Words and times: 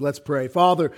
Let's 0.00 0.18
pray. 0.18 0.48
Father, 0.48 0.92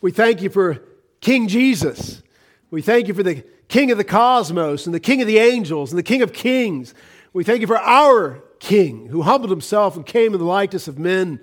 we 0.00 0.12
thank 0.12 0.40
you 0.40 0.48
for 0.48 0.80
King 1.20 1.48
Jesus. 1.48 2.22
We 2.70 2.82
thank 2.82 3.08
you 3.08 3.14
for 3.14 3.24
the 3.24 3.44
King 3.68 3.90
of 3.90 3.98
the 3.98 4.04
cosmos 4.04 4.86
and 4.86 4.94
the 4.94 5.00
King 5.00 5.20
of 5.20 5.26
the 5.26 5.38
angels 5.38 5.90
and 5.90 5.98
the 5.98 6.04
King 6.04 6.22
of 6.22 6.32
kings. 6.32 6.94
We 7.32 7.42
thank 7.42 7.62
you 7.62 7.66
for 7.66 7.78
our 7.78 8.44
King 8.60 9.06
who 9.06 9.22
humbled 9.22 9.50
himself 9.50 9.96
and 9.96 10.06
came 10.06 10.32
in 10.34 10.38
the 10.38 10.46
likeness 10.46 10.86
of 10.86 10.98
men 10.98 11.40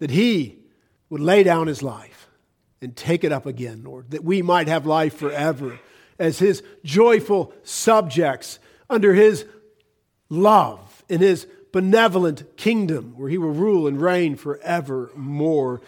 that 0.00 0.10
he 0.10 0.58
would 1.08 1.20
lay 1.20 1.42
down 1.42 1.66
his 1.66 1.82
life 1.82 2.28
and 2.82 2.94
take 2.94 3.24
it 3.24 3.32
up 3.32 3.46
again, 3.46 3.82
Lord, 3.82 4.10
that 4.10 4.24
we 4.24 4.42
might 4.42 4.68
have 4.68 4.84
life 4.84 5.16
forever 5.16 5.78
as 6.18 6.38
his 6.38 6.62
joyful 6.84 7.54
subjects 7.62 8.58
under 8.90 9.14
his 9.14 9.46
love 10.28 11.04
in 11.08 11.20
his 11.20 11.46
benevolent 11.72 12.56
kingdom 12.56 13.14
where 13.16 13.28
he 13.28 13.38
will 13.38 13.50
rule 13.50 13.86
and 13.86 14.00
reign 14.00 14.36
forevermore. 14.36 15.80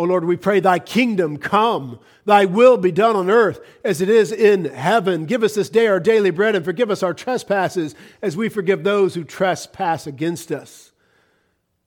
Oh 0.00 0.04
Lord, 0.04 0.24
we 0.24 0.38
pray 0.38 0.60
thy 0.60 0.78
kingdom 0.78 1.36
come, 1.36 1.98
thy 2.24 2.46
will 2.46 2.78
be 2.78 2.90
done 2.90 3.16
on 3.16 3.28
earth 3.28 3.60
as 3.84 4.00
it 4.00 4.08
is 4.08 4.32
in 4.32 4.64
heaven. 4.64 5.26
Give 5.26 5.42
us 5.42 5.54
this 5.54 5.68
day 5.68 5.88
our 5.88 6.00
daily 6.00 6.30
bread 6.30 6.56
and 6.56 6.64
forgive 6.64 6.90
us 6.90 7.02
our 7.02 7.12
trespasses 7.12 7.94
as 8.22 8.34
we 8.34 8.48
forgive 8.48 8.82
those 8.82 9.12
who 9.12 9.24
trespass 9.24 10.06
against 10.06 10.52
us. 10.52 10.92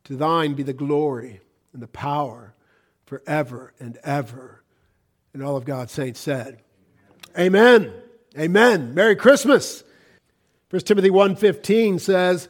To 0.03 0.15
thine 0.15 0.53
be 0.53 0.61
the 0.61 0.73
glory 0.73 1.41
and 1.73 1.81
the 1.81 1.87
power 1.87 2.53
forever 3.07 3.73
and 3.79 3.97
ever. 4.03 4.61
And 5.33 5.41
all 5.41 5.57
of 5.57 5.65
God's 5.65 5.91
saints 5.91 6.19
said, 6.19 6.59
Amen. 7.35 7.91
Amen. 8.37 8.93
Merry 8.93 9.15
Christmas. 9.15 9.83
1 10.69 10.81
Timothy 10.81 11.09
1:15 11.09 11.99
says, 11.99 12.47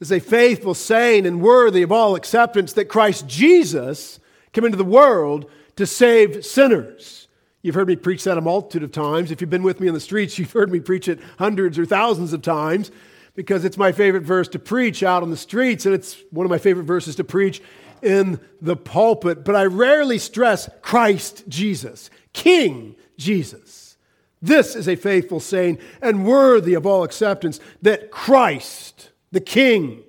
is 0.00 0.12
a 0.12 0.20
faithful 0.20 0.74
saying 0.74 1.26
and 1.26 1.40
worthy 1.40 1.82
of 1.82 1.92
all 1.92 2.14
acceptance 2.14 2.72
that 2.74 2.86
Christ 2.86 3.26
Jesus 3.26 4.20
came 4.52 4.64
into 4.64 4.76
the 4.76 4.84
world 4.84 5.50
to 5.76 5.86
save 5.86 6.44
sinners. 6.44 7.28
You've 7.62 7.74
heard 7.74 7.88
me 7.88 7.96
preach 7.96 8.24
that 8.24 8.38
a 8.38 8.40
multitude 8.40 8.84
of 8.84 8.92
times. 8.92 9.30
If 9.30 9.40
you've 9.40 9.50
been 9.50 9.62
with 9.62 9.80
me 9.80 9.88
on 9.88 9.94
the 9.94 10.00
streets, 10.00 10.38
you've 10.38 10.52
heard 10.52 10.70
me 10.70 10.80
preach 10.80 11.08
it 11.08 11.20
hundreds 11.38 11.78
or 11.78 11.86
thousands 11.86 12.32
of 12.32 12.42
times 12.42 12.90
because 13.34 13.64
it's 13.64 13.76
my 13.76 13.92
favorite 13.92 14.24
verse 14.24 14.48
to 14.48 14.58
preach 14.58 15.04
out 15.04 15.22
on 15.22 15.30
the 15.30 15.36
streets, 15.36 15.86
and 15.86 15.94
it's 15.94 16.16
one 16.30 16.44
of 16.44 16.50
my 16.50 16.58
favorite 16.58 16.86
verses 16.86 17.14
to 17.14 17.22
preach 17.22 17.62
in 18.02 18.40
the 18.60 18.74
pulpit. 18.74 19.44
But 19.44 19.54
I 19.54 19.66
rarely 19.66 20.18
stress 20.18 20.68
Christ 20.82 21.44
Jesus, 21.46 22.10
King 22.32 22.96
Jesus. 23.16 23.96
This 24.42 24.74
is 24.74 24.88
a 24.88 24.96
faithful 24.96 25.38
saying 25.38 25.78
and 26.02 26.26
worthy 26.26 26.74
of 26.74 26.86
all 26.86 27.04
acceptance 27.04 27.60
that 27.82 28.10
Christ, 28.10 29.07
the 29.30 29.40
King, 29.40 30.02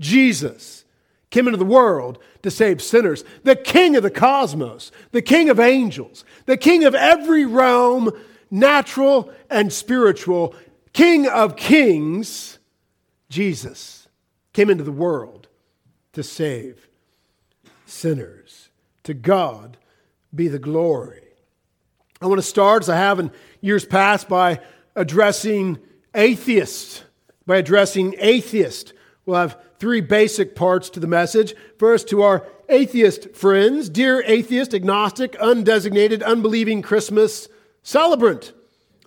Jesus, 0.00 0.84
came 1.30 1.46
into 1.46 1.58
the 1.58 1.64
world 1.64 2.18
to 2.42 2.50
save 2.50 2.82
sinners. 2.82 3.24
The 3.42 3.56
King 3.56 3.96
of 3.96 4.02
the 4.02 4.10
cosmos, 4.10 4.92
the 5.12 5.22
King 5.22 5.48
of 5.48 5.58
angels, 5.60 6.24
the 6.46 6.56
King 6.56 6.84
of 6.84 6.94
every 6.94 7.44
realm, 7.44 8.10
natural 8.50 9.32
and 9.50 9.72
spiritual, 9.72 10.54
King 10.92 11.26
of 11.26 11.56
kings, 11.56 12.58
Jesus, 13.28 14.08
came 14.54 14.70
into 14.70 14.84
the 14.84 14.92
world 14.92 15.48
to 16.14 16.22
save 16.22 16.88
sinners. 17.84 18.70
To 19.04 19.12
God 19.12 19.76
be 20.34 20.48
the 20.48 20.58
glory. 20.58 21.22
I 22.20 22.26
want 22.26 22.38
to 22.38 22.46
start, 22.46 22.82
as 22.82 22.88
I 22.88 22.96
have 22.96 23.18
in 23.18 23.30
years 23.60 23.84
past, 23.84 24.26
by 24.26 24.60
addressing 24.94 25.78
atheists 26.14 27.02
by 27.46 27.56
addressing 27.56 28.14
atheists. 28.18 28.92
We'll 29.24 29.38
have 29.38 29.58
three 29.78 30.00
basic 30.00 30.54
parts 30.54 30.90
to 30.90 31.00
the 31.00 31.06
message. 31.06 31.54
First, 31.78 32.08
to 32.08 32.22
our 32.22 32.46
atheist 32.68 33.34
friends, 33.34 33.88
dear 33.88 34.22
atheist, 34.26 34.74
agnostic, 34.74 35.32
undesignated, 35.34 36.24
unbelieving 36.24 36.82
Christmas 36.82 37.48
celebrant, 37.82 38.52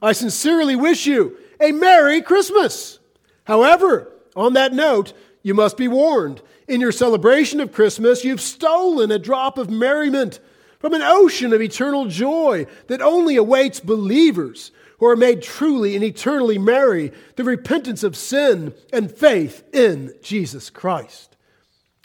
I 0.01 0.13
sincerely 0.13 0.75
wish 0.75 1.05
you 1.05 1.37
a 1.59 1.71
Merry 1.71 2.21
Christmas. 2.21 2.99
However, 3.43 4.11
on 4.35 4.53
that 4.53 4.73
note, 4.73 5.13
you 5.43 5.53
must 5.53 5.77
be 5.77 5.87
warned. 5.87 6.41
In 6.67 6.79
your 6.79 6.91
celebration 6.91 7.59
of 7.59 7.73
Christmas, 7.73 8.23
you've 8.23 8.41
stolen 8.41 9.11
a 9.11 9.19
drop 9.19 9.57
of 9.57 9.69
merriment 9.69 10.39
from 10.79 10.93
an 10.93 11.01
ocean 11.01 11.51
of 11.51 11.61
eternal 11.61 12.05
joy 12.05 12.65
that 12.87 13.01
only 13.01 13.35
awaits 13.35 13.79
believers 13.79 14.71
who 14.99 15.05
are 15.07 15.15
made 15.15 15.41
truly 15.41 15.95
and 15.95 16.03
eternally 16.03 16.57
merry 16.57 17.11
through 17.35 17.45
repentance 17.45 18.03
of 18.03 18.15
sin 18.15 18.73
and 18.93 19.11
faith 19.11 19.63
in 19.73 20.13
Jesus 20.21 20.69
Christ. 20.69 21.37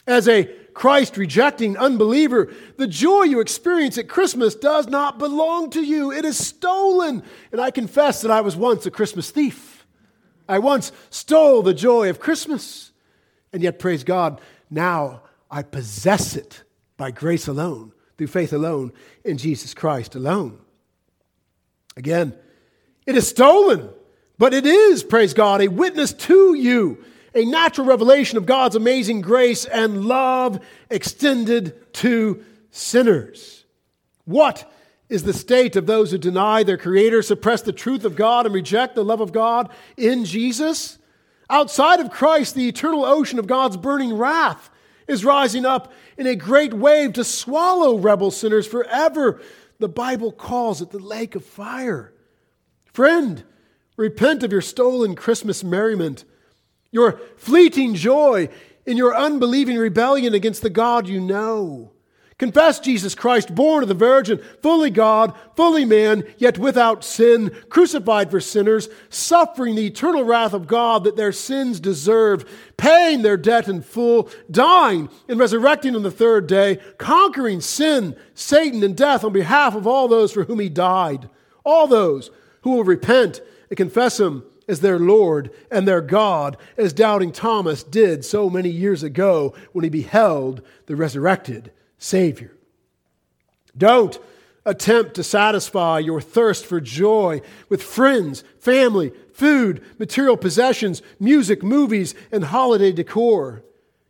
As 0.07 0.27
a 0.27 0.45
Christ 0.73 1.17
rejecting 1.17 1.77
unbeliever, 1.77 2.51
the 2.77 2.87
joy 2.87 3.23
you 3.23 3.39
experience 3.39 3.97
at 3.97 4.09
Christmas 4.09 4.55
does 4.55 4.87
not 4.87 5.19
belong 5.19 5.69
to 5.71 5.81
you. 5.81 6.11
It 6.11 6.25
is 6.25 6.37
stolen. 6.37 7.23
And 7.51 7.61
I 7.61 7.71
confess 7.71 8.21
that 8.21 8.31
I 8.31 8.41
was 8.41 8.55
once 8.55 8.85
a 8.85 8.91
Christmas 8.91 9.31
thief. 9.31 9.85
I 10.47 10.59
once 10.59 10.91
stole 11.09 11.63
the 11.63 11.73
joy 11.73 12.09
of 12.09 12.19
Christmas. 12.19 12.91
And 13.51 13.63
yet, 13.63 13.79
praise 13.79 14.03
God, 14.03 14.41
now 14.69 15.23
I 15.49 15.63
possess 15.63 16.35
it 16.35 16.63
by 16.97 17.11
grace 17.11 17.47
alone, 17.47 17.93
through 18.17 18.27
faith 18.27 18.53
alone, 18.53 18.91
in 19.23 19.37
Jesus 19.37 19.73
Christ 19.73 20.13
alone. 20.15 20.59
Again, 21.97 22.37
it 23.05 23.15
is 23.15 23.27
stolen, 23.27 23.89
but 24.37 24.53
it 24.53 24.65
is, 24.65 25.03
praise 25.03 25.33
God, 25.33 25.61
a 25.61 25.67
witness 25.67 26.13
to 26.13 26.53
you, 26.53 27.03
a 27.33 27.45
natural 27.45 27.87
revelation 27.87 28.37
of 28.37 28.45
God's 28.45 28.75
amazing 28.75 29.21
grace 29.21 29.65
and 29.65 30.05
love 30.05 30.59
extended 30.89 31.93
to 31.93 32.43
sinners. 32.71 33.65
What 34.25 34.71
is 35.07 35.23
the 35.23 35.33
state 35.33 35.75
of 35.75 35.85
those 35.85 36.11
who 36.11 36.17
deny 36.17 36.63
their 36.63 36.77
Creator, 36.77 37.21
suppress 37.21 37.61
the 37.61 37.71
truth 37.71 38.05
of 38.05 38.15
God, 38.15 38.45
and 38.45 38.55
reject 38.55 38.95
the 38.95 39.05
love 39.05 39.21
of 39.21 39.31
God 39.31 39.69
in 39.97 40.25
Jesus? 40.25 40.97
Outside 41.49 41.99
of 41.99 42.09
Christ, 42.09 42.55
the 42.55 42.67
eternal 42.67 43.05
ocean 43.05 43.37
of 43.37 43.47
God's 43.47 43.77
burning 43.77 44.17
wrath 44.17 44.71
is 45.07 45.23
rising 45.23 45.65
up 45.65 45.93
in 46.17 46.25
a 46.25 46.35
great 46.35 46.73
wave 46.73 47.13
to 47.13 47.23
swallow 47.23 47.97
rebel 47.97 48.31
sinners 48.31 48.65
forever. 48.65 49.39
The 49.77 49.89
Bible 49.89 50.31
calls 50.31 50.81
it 50.81 50.89
the 50.89 50.99
lake 50.99 51.35
of 51.35 51.45
fire. 51.45 52.14
Friend, 52.95 53.43
repent 53.97 54.41
of 54.41 54.53
your 54.53 54.61
stolen 54.61 55.15
Christmas 55.15 55.65
merriment, 55.65 56.23
your 56.91 57.19
fleeting 57.35 57.93
joy 57.93 58.47
in 58.85 58.95
your 58.95 59.13
unbelieving 59.13 59.75
rebellion 59.75 60.33
against 60.33 60.61
the 60.61 60.69
God 60.69 61.05
you 61.05 61.19
know. 61.19 61.91
Confess 62.37 62.79
Jesus 62.79 63.13
Christ, 63.13 63.53
born 63.53 63.83
of 63.83 63.89
the 63.89 63.95
Virgin, 63.95 64.41
fully 64.61 64.89
God, 64.89 65.33
fully 65.57 65.83
man, 65.83 66.23
yet 66.37 66.57
without 66.57 67.03
sin, 67.03 67.53
crucified 67.67 68.31
for 68.31 68.39
sinners, 68.39 68.87
suffering 69.09 69.75
the 69.75 69.87
eternal 69.87 70.23
wrath 70.23 70.53
of 70.53 70.65
God 70.65 71.03
that 71.03 71.17
their 71.17 71.33
sins 71.33 71.81
deserve, 71.81 72.49
paying 72.77 73.23
their 73.23 73.35
debt 73.35 73.67
in 73.67 73.81
full, 73.81 74.29
dying 74.49 75.09
and 75.27 75.37
resurrecting 75.37 75.97
on 75.97 76.03
the 76.03 76.11
third 76.11 76.47
day, 76.47 76.79
conquering 76.97 77.59
sin, 77.59 78.15
Satan, 78.35 78.81
and 78.83 78.95
death 78.95 79.25
on 79.25 79.33
behalf 79.33 79.75
of 79.75 79.85
all 79.85 80.07
those 80.07 80.31
for 80.31 80.45
whom 80.45 80.59
he 80.59 80.69
died. 80.69 81.29
All 81.65 81.87
those 81.87 82.31
who 82.65 82.71
will 82.71 82.83
repent 82.83 83.41
and 83.69 83.77
confess 83.77 84.19
Him 84.19 84.43
as 84.67 84.79
their 84.79 84.97
Lord 84.97 85.51
and 85.69 85.87
their 85.87 86.01
God, 86.01 86.57
as 86.77 86.93
doubting 86.93 87.31
Thomas 87.31 87.83
did 87.83 88.25
so 88.25 88.49
many 88.49 88.69
years 88.69 89.03
ago 89.03 89.53
when 89.71 89.83
he 89.83 89.89
beheld 89.89 90.63
the 90.87 90.95
resurrected 90.95 91.71
Savior. 91.99 92.57
Don't 93.77 94.17
attempt 94.65 95.13
to 95.13 95.23
satisfy 95.23 95.99
your 95.99 96.19
thirst 96.19 96.65
for 96.65 96.81
joy 96.81 97.39
with 97.69 97.83
friends, 97.83 98.43
family, 98.59 99.13
food, 99.31 99.83
material 99.99 100.35
possessions, 100.35 101.03
music, 101.19 101.61
movies, 101.61 102.15
and 102.31 102.45
holiday 102.45 102.91
decor. 102.91 103.63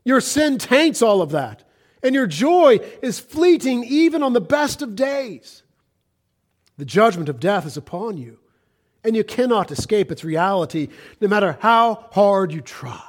Your 0.06 0.22
sin 0.22 0.58
taints 0.60 1.02
all 1.02 1.22
of 1.22 1.32
that, 1.32 1.68
and 2.02 2.16
your 2.16 2.28
joy 2.28 2.80
is 3.02 3.20
fleeting 3.20 3.84
even 3.84 4.24
on 4.24 4.32
the 4.32 4.40
best 4.40 4.82
of 4.82 4.96
days. 4.96 5.64
The 6.78 6.86
judgment 6.86 7.28
of 7.28 7.42
death 7.42 7.66
is 7.66 7.76
upon 7.76 8.16
you 8.16 8.40
and 9.06 9.16
you 9.16 9.24
cannot 9.24 9.72
escape 9.72 10.12
its 10.12 10.24
reality 10.24 10.90
no 11.22 11.28
matter 11.28 11.58
how 11.62 12.08
hard 12.12 12.52
you 12.52 12.62
try. 12.62 13.04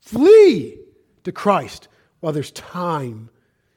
Flee 0.00 0.78
to 1.24 1.32
Christ 1.32 1.88
while 2.20 2.32
there's 2.32 2.50
time. 2.50 3.30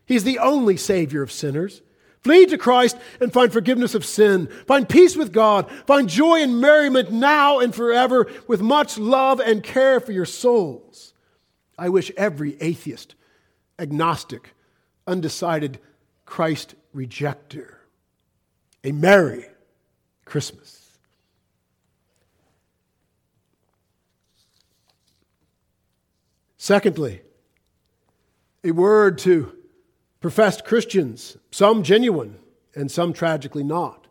He's 0.06 0.24
the 0.24 0.39
only 0.39 0.78
Savior 0.78 1.22
of 1.22 1.31
sinners. 1.31 1.81
Flee 2.22 2.45
to 2.48 2.57
Christ 2.57 2.98
and 3.22 3.31
find 3.31 3.54
forgiveness 3.54 3.95
of 3.95 4.06
sin. 4.06 4.48
Find 4.66 4.89
peace 4.89 5.16
with 5.16 5.31
God. 5.31 5.69
Find 5.86 6.10
joy 6.10 6.42
and 6.42 6.60
merriment 6.60 7.12
now 7.12 7.60
and 7.60 7.74
forever 7.74 8.28
with 8.48 8.62
much 8.62 8.98
love 8.98 9.40
and 9.40 9.63
care 9.63 10.00
for 10.00 10.12
your 10.12 10.25
souls. 10.25 11.13
I 11.78 11.90
wish 11.90 12.12
every 12.18 12.62
atheist, 12.62 13.16
agnostic, 13.80 14.54
undecided 15.06 15.80
Christ 16.25 16.75
rejecter 16.94 17.78
a 18.83 18.92
Merry 18.92 19.45
Christmas. 20.25 20.77
Secondly, 26.68 27.22
a 28.62 28.72
word 28.72 29.19
to 29.19 29.54
professed 30.19 30.66
Christians, 30.66 31.38
some 31.50 31.81
genuine 31.81 32.40
and 32.75 32.92
some 32.92 33.14
tragically 33.14 33.64
not, 33.64 34.08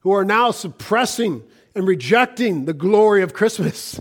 who 0.00 0.12
are 0.12 0.22
now 0.22 0.50
suppressing 0.50 1.42
and 1.74 1.88
rejecting 1.88 2.66
the 2.66 2.74
glory 2.74 3.22
of 3.22 3.32
Christmas, 3.32 3.98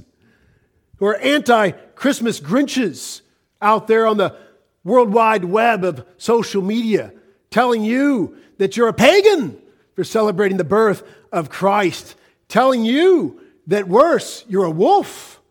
who 0.97 1.05
are 1.05 1.15
anti 1.19 1.71
Christmas 1.71 2.41
Grinches 2.41 3.21
out 3.61 3.87
there 3.87 4.05
on 4.05 4.17
the 4.17 4.35
world 4.83 5.13
wide 5.13 5.45
web 5.45 5.85
of 5.85 6.05
social 6.17 6.61
media, 6.61 7.13
telling 7.49 7.85
you 7.85 8.35
that 8.57 8.75
you're 8.75 8.89
a 8.89 8.93
pagan 8.93 9.57
for 9.93 10.03
celebrating 10.03 10.57
the 10.57 10.65
birth 10.65 11.01
of 11.31 11.49
Christ, 11.49 12.17
telling 12.49 12.83
you 12.83 13.39
that 13.67 13.87
worse, 13.87 14.43
you're 14.49 14.65
a 14.65 14.69
wolf, 14.69 15.41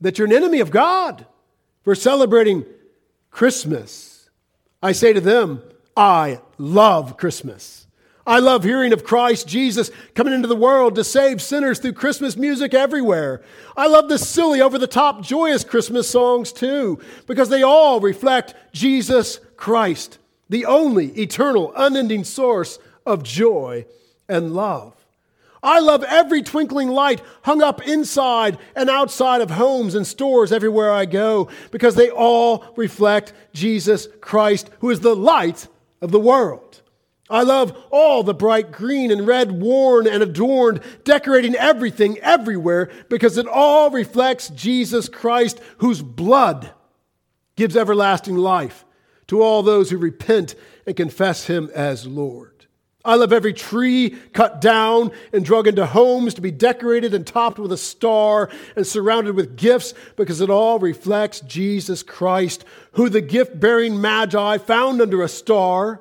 that 0.00 0.18
you're 0.18 0.26
an 0.26 0.34
enemy 0.34 0.58
of 0.58 0.72
God 0.72 1.24
for 1.86 1.94
celebrating 1.94 2.64
Christmas. 3.30 4.28
I 4.82 4.90
say 4.90 5.12
to 5.12 5.20
them, 5.20 5.62
I 5.96 6.40
love 6.58 7.16
Christmas. 7.16 7.86
I 8.26 8.40
love 8.40 8.64
hearing 8.64 8.92
of 8.92 9.04
Christ 9.04 9.46
Jesus 9.46 9.92
coming 10.16 10.34
into 10.34 10.48
the 10.48 10.56
world 10.56 10.96
to 10.96 11.04
save 11.04 11.40
sinners 11.40 11.78
through 11.78 11.92
Christmas 11.92 12.36
music 12.36 12.74
everywhere. 12.74 13.40
I 13.76 13.86
love 13.86 14.08
the 14.08 14.18
silly, 14.18 14.60
over 14.60 14.78
the 14.78 14.88
top, 14.88 15.22
joyous 15.22 15.62
Christmas 15.62 16.10
songs 16.10 16.52
too, 16.52 16.98
because 17.28 17.50
they 17.50 17.62
all 17.62 18.00
reflect 18.00 18.56
Jesus 18.72 19.38
Christ, 19.56 20.18
the 20.48 20.66
only 20.66 21.10
eternal, 21.10 21.72
unending 21.76 22.24
source 22.24 22.80
of 23.06 23.22
joy 23.22 23.86
and 24.28 24.56
love. 24.56 24.95
I 25.62 25.80
love 25.80 26.04
every 26.04 26.42
twinkling 26.42 26.88
light 26.88 27.22
hung 27.42 27.62
up 27.62 27.86
inside 27.86 28.58
and 28.74 28.88
outside 28.90 29.40
of 29.40 29.50
homes 29.50 29.94
and 29.94 30.06
stores 30.06 30.52
everywhere 30.52 30.92
I 30.92 31.06
go 31.06 31.48
because 31.70 31.94
they 31.94 32.10
all 32.10 32.64
reflect 32.76 33.32
Jesus 33.52 34.08
Christ, 34.20 34.70
who 34.80 34.90
is 34.90 35.00
the 35.00 35.16
light 35.16 35.68
of 36.00 36.12
the 36.12 36.20
world. 36.20 36.82
I 37.28 37.42
love 37.42 37.76
all 37.90 38.22
the 38.22 38.34
bright 38.34 38.70
green 38.70 39.10
and 39.10 39.26
red 39.26 39.50
worn 39.50 40.06
and 40.06 40.22
adorned, 40.22 40.80
decorating 41.02 41.56
everything 41.56 42.18
everywhere 42.18 42.90
because 43.08 43.36
it 43.36 43.48
all 43.48 43.90
reflects 43.90 44.48
Jesus 44.50 45.08
Christ, 45.08 45.60
whose 45.78 46.02
blood 46.02 46.70
gives 47.56 47.76
everlasting 47.76 48.36
life 48.36 48.84
to 49.26 49.42
all 49.42 49.62
those 49.62 49.90
who 49.90 49.98
repent 49.98 50.54
and 50.86 50.96
confess 50.96 51.46
him 51.46 51.68
as 51.74 52.06
Lord. 52.06 52.55
I 53.06 53.14
love 53.14 53.32
every 53.32 53.52
tree 53.52 54.16
cut 54.32 54.60
down 54.60 55.12
and 55.32 55.44
drug 55.44 55.68
into 55.68 55.86
homes 55.86 56.34
to 56.34 56.40
be 56.40 56.50
decorated 56.50 57.14
and 57.14 57.24
topped 57.24 57.60
with 57.60 57.70
a 57.70 57.76
star 57.76 58.50
and 58.74 58.84
surrounded 58.84 59.36
with 59.36 59.56
gifts 59.56 59.94
because 60.16 60.40
it 60.40 60.50
all 60.50 60.80
reflects 60.80 61.40
Jesus 61.40 62.02
Christ, 62.02 62.64
who 62.92 63.08
the 63.08 63.20
gift 63.20 63.60
bearing 63.60 64.00
Magi 64.00 64.58
found 64.58 65.00
under 65.00 65.22
a 65.22 65.28
star, 65.28 66.00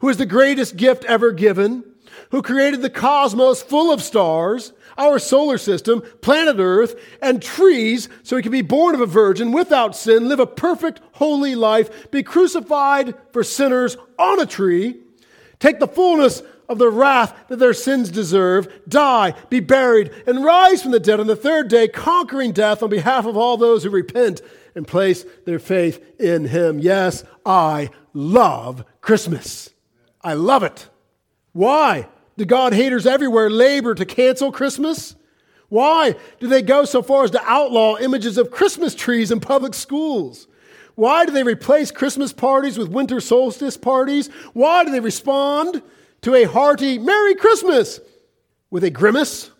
who 0.00 0.08
is 0.08 0.16
the 0.16 0.26
greatest 0.26 0.76
gift 0.76 1.04
ever 1.04 1.30
given, 1.30 1.84
who 2.30 2.42
created 2.42 2.82
the 2.82 2.90
cosmos 2.90 3.62
full 3.62 3.92
of 3.92 4.02
stars, 4.02 4.72
our 4.98 5.20
solar 5.20 5.56
system, 5.56 6.02
planet 6.20 6.56
Earth, 6.58 7.00
and 7.22 7.40
trees 7.40 8.08
so 8.24 8.36
he 8.36 8.42
could 8.42 8.50
be 8.50 8.60
born 8.60 8.96
of 8.96 9.00
a 9.00 9.06
virgin 9.06 9.52
without 9.52 9.94
sin, 9.94 10.28
live 10.28 10.40
a 10.40 10.46
perfect, 10.46 11.00
holy 11.12 11.54
life, 11.54 12.10
be 12.10 12.24
crucified 12.24 13.14
for 13.32 13.44
sinners 13.44 13.96
on 14.18 14.40
a 14.40 14.46
tree 14.46 14.96
take 15.60 15.78
the 15.78 15.86
fullness 15.86 16.42
of 16.68 16.78
the 16.78 16.90
wrath 16.90 17.36
that 17.48 17.58
their 17.58 17.74
sins 17.74 18.10
deserve, 18.10 18.68
die, 18.88 19.34
be 19.48 19.60
buried, 19.60 20.10
and 20.26 20.44
rise 20.44 20.82
from 20.82 20.92
the 20.92 21.00
dead 21.00 21.20
on 21.20 21.26
the 21.26 21.36
third 21.36 21.68
day, 21.68 21.88
conquering 21.88 22.52
death 22.52 22.82
on 22.82 22.90
behalf 22.90 23.26
of 23.26 23.36
all 23.36 23.56
those 23.56 23.84
who 23.84 23.90
repent 23.90 24.40
and 24.74 24.86
place 24.86 25.24
their 25.46 25.58
faith 25.58 26.02
in 26.20 26.46
Him. 26.46 26.78
Yes, 26.78 27.24
I 27.44 27.90
love 28.12 28.84
Christmas. 29.00 29.70
I 30.22 30.34
love 30.34 30.62
it. 30.62 30.88
Why 31.52 32.08
do 32.36 32.44
God 32.44 32.72
haters 32.72 33.06
everywhere 33.06 33.50
labor 33.50 33.94
to 33.94 34.04
cancel 34.04 34.52
Christmas? 34.52 35.16
Why 35.68 36.14
do 36.38 36.46
they 36.46 36.62
go 36.62 36.84
so 36.84 37.02
far 37.02 37.24
as 37.24 37.30
to 37.32 37.42
outlaw 37.44 37.96
images 37.98 38.38
of 38.38 38.50
Christmas 38.50 38.94
trees 38.94 39.30
in 39.30 39.40
public 39.40 39.74
schools? 39.74 40.46
Why 40.94 41.24
do 41.24 41.32
they 41.32 41.42
replace 41.42 41.90
Christmas 41.90 42.32
parties 42.32 42.78
with 42.78 42.88
winter 42.88 43.20
solstice 43.20 43.76
parties? 43.76 44.28
Why 44.52 44.84
do 44.84 44.90
they 44.90 45.00
respond 45.00 45.82
to 46.22 46.34
a 46.34 46.44
hearty 46.44 46.98
Merry 46.98 47.34
Christmas 47.34 48.00
with 48.70 48.84
a 48.84 48.90
grimace 48.90 49.50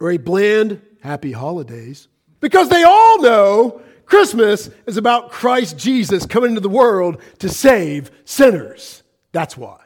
or 0.00 0.10
a 0.10 0.16
bland 0.16 0.80
Happy 1.00 1.32
Holidays? 1.32 2.08
Because 2.40 2.68
they 2.68 2.82
all 2.82 3.20
know 3.20 3.82
Christmas 4.06 4.70
is 4.86 4.96
about 4.96 5.30
Christ 5.30 5.78
Jesus 5.78 6.26
coming 6.26 6.50
into 6.50 6.60
the 6.60 6.68
world 6.68 7.20
to 7.38 7.48
save 7.48 8.10
sinners. 8.24 9.02
That's 9.32 9.56
why. 9.56 9.78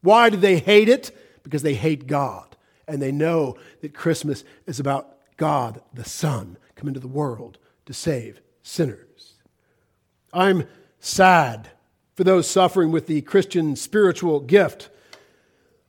Why 0.00 0.30
do 0.30 0.36
they 0.36 0.58
hate 0.58 0.88
it? 0.88 1.16
Because 1.44 1.62
they 1.62 1.74
hate 1.74 2.06
God. 2.06 2.56
And 2.88 3.00
they 3.00 3.12
know 3.12 3.56
that 3.80 3.94
Christmas 3.94 4.44
is 4.66 4.80
about 4.80 5.16
God, 5.36 5.80
the 5.94 6.04
Son, 6.04 6.56
coming 6.74 6.90
into 6.90 7.00
the 7.00 7.06
world 7.06 7.58
to 7.86 7.94
save 7.94 8.40
sinners. 8.62 9.11
I'm 10.32 10.66
sad 10.98 11.68
for 12.14 12.24
those 12.24 12.48
suffering 12.48 12.90
with 12.90 13.06
the 13.06 13.20
Christian 13.22 13.76
spiritual 13.76 14.40
gift 14.40 14.88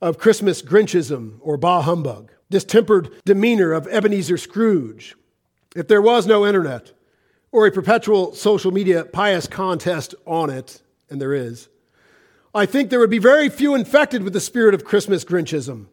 of 0.01 0.17
Christmas 0.17 0.61
Grinchism 0.61 1.39
or 1.41 1.55
bah 1.55 1.81
humbug, 1.81 2.31
distempered 2.49 3.09
demeanor 3.25 3.71
of 3.71 3.87
Ebenezer 3.87 4.37
Scrooge. 4.37 5.15
If 5.75 5.87
there 5.87 6.01
was 6.01 6.27
no 6.27 6.45
internet 6.45 6.91
or 7.51 7.65
a 7.65 7.71
perpetual 7.71 8.33
social 8.35 8.71
media 8.71 9.05
pious 9.05 9.47
contest 9.47 10.13
on 10.25 10.49
it, 10.49 10.81
and 11.09 11.21
there 11.21 11.33
is, 11.33 11.69
I 12.53 12.65
think 12.65 12.89
there 12.89 12.99
would 12.99 13.09
be 13.09 13.19
very 13.19 13.49
few 13.49 13.75
infected 13.75 14.23
with 14.23 14.33
the 14.33 14.39
spirit 14.39 14.75
of 14.75 14.83
Christmas 14.83 15.23
Grinchism. 15.23 15.87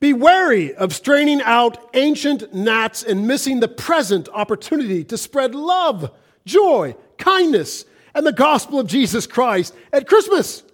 Be 0.00 0.14
wary 0.14 0.74
of 0.74 0.94
straining 0.94 1.42
out 1.42 1.90
ancient 1.94 2.54
gnats 2.54 3.02
and 3.02 3.26
missing 3.26 3.60
the 3.60 3.68
present 3.68 4.30
opportunity 4.32 5.04
to 5.04 5.18
spread 5.18 5.54
love, 5.54 6.10
joy, 6.46 6.96
kindness, 7.20 7.84
and 8.14 8.26
the 8.26 8.32
gospel 8.32 8.80
of 8.80 8.88
Jesus 8.88 9.26
Christ 9.26 9.74
at 9.92 10.08
Christmas. 10.08 10.64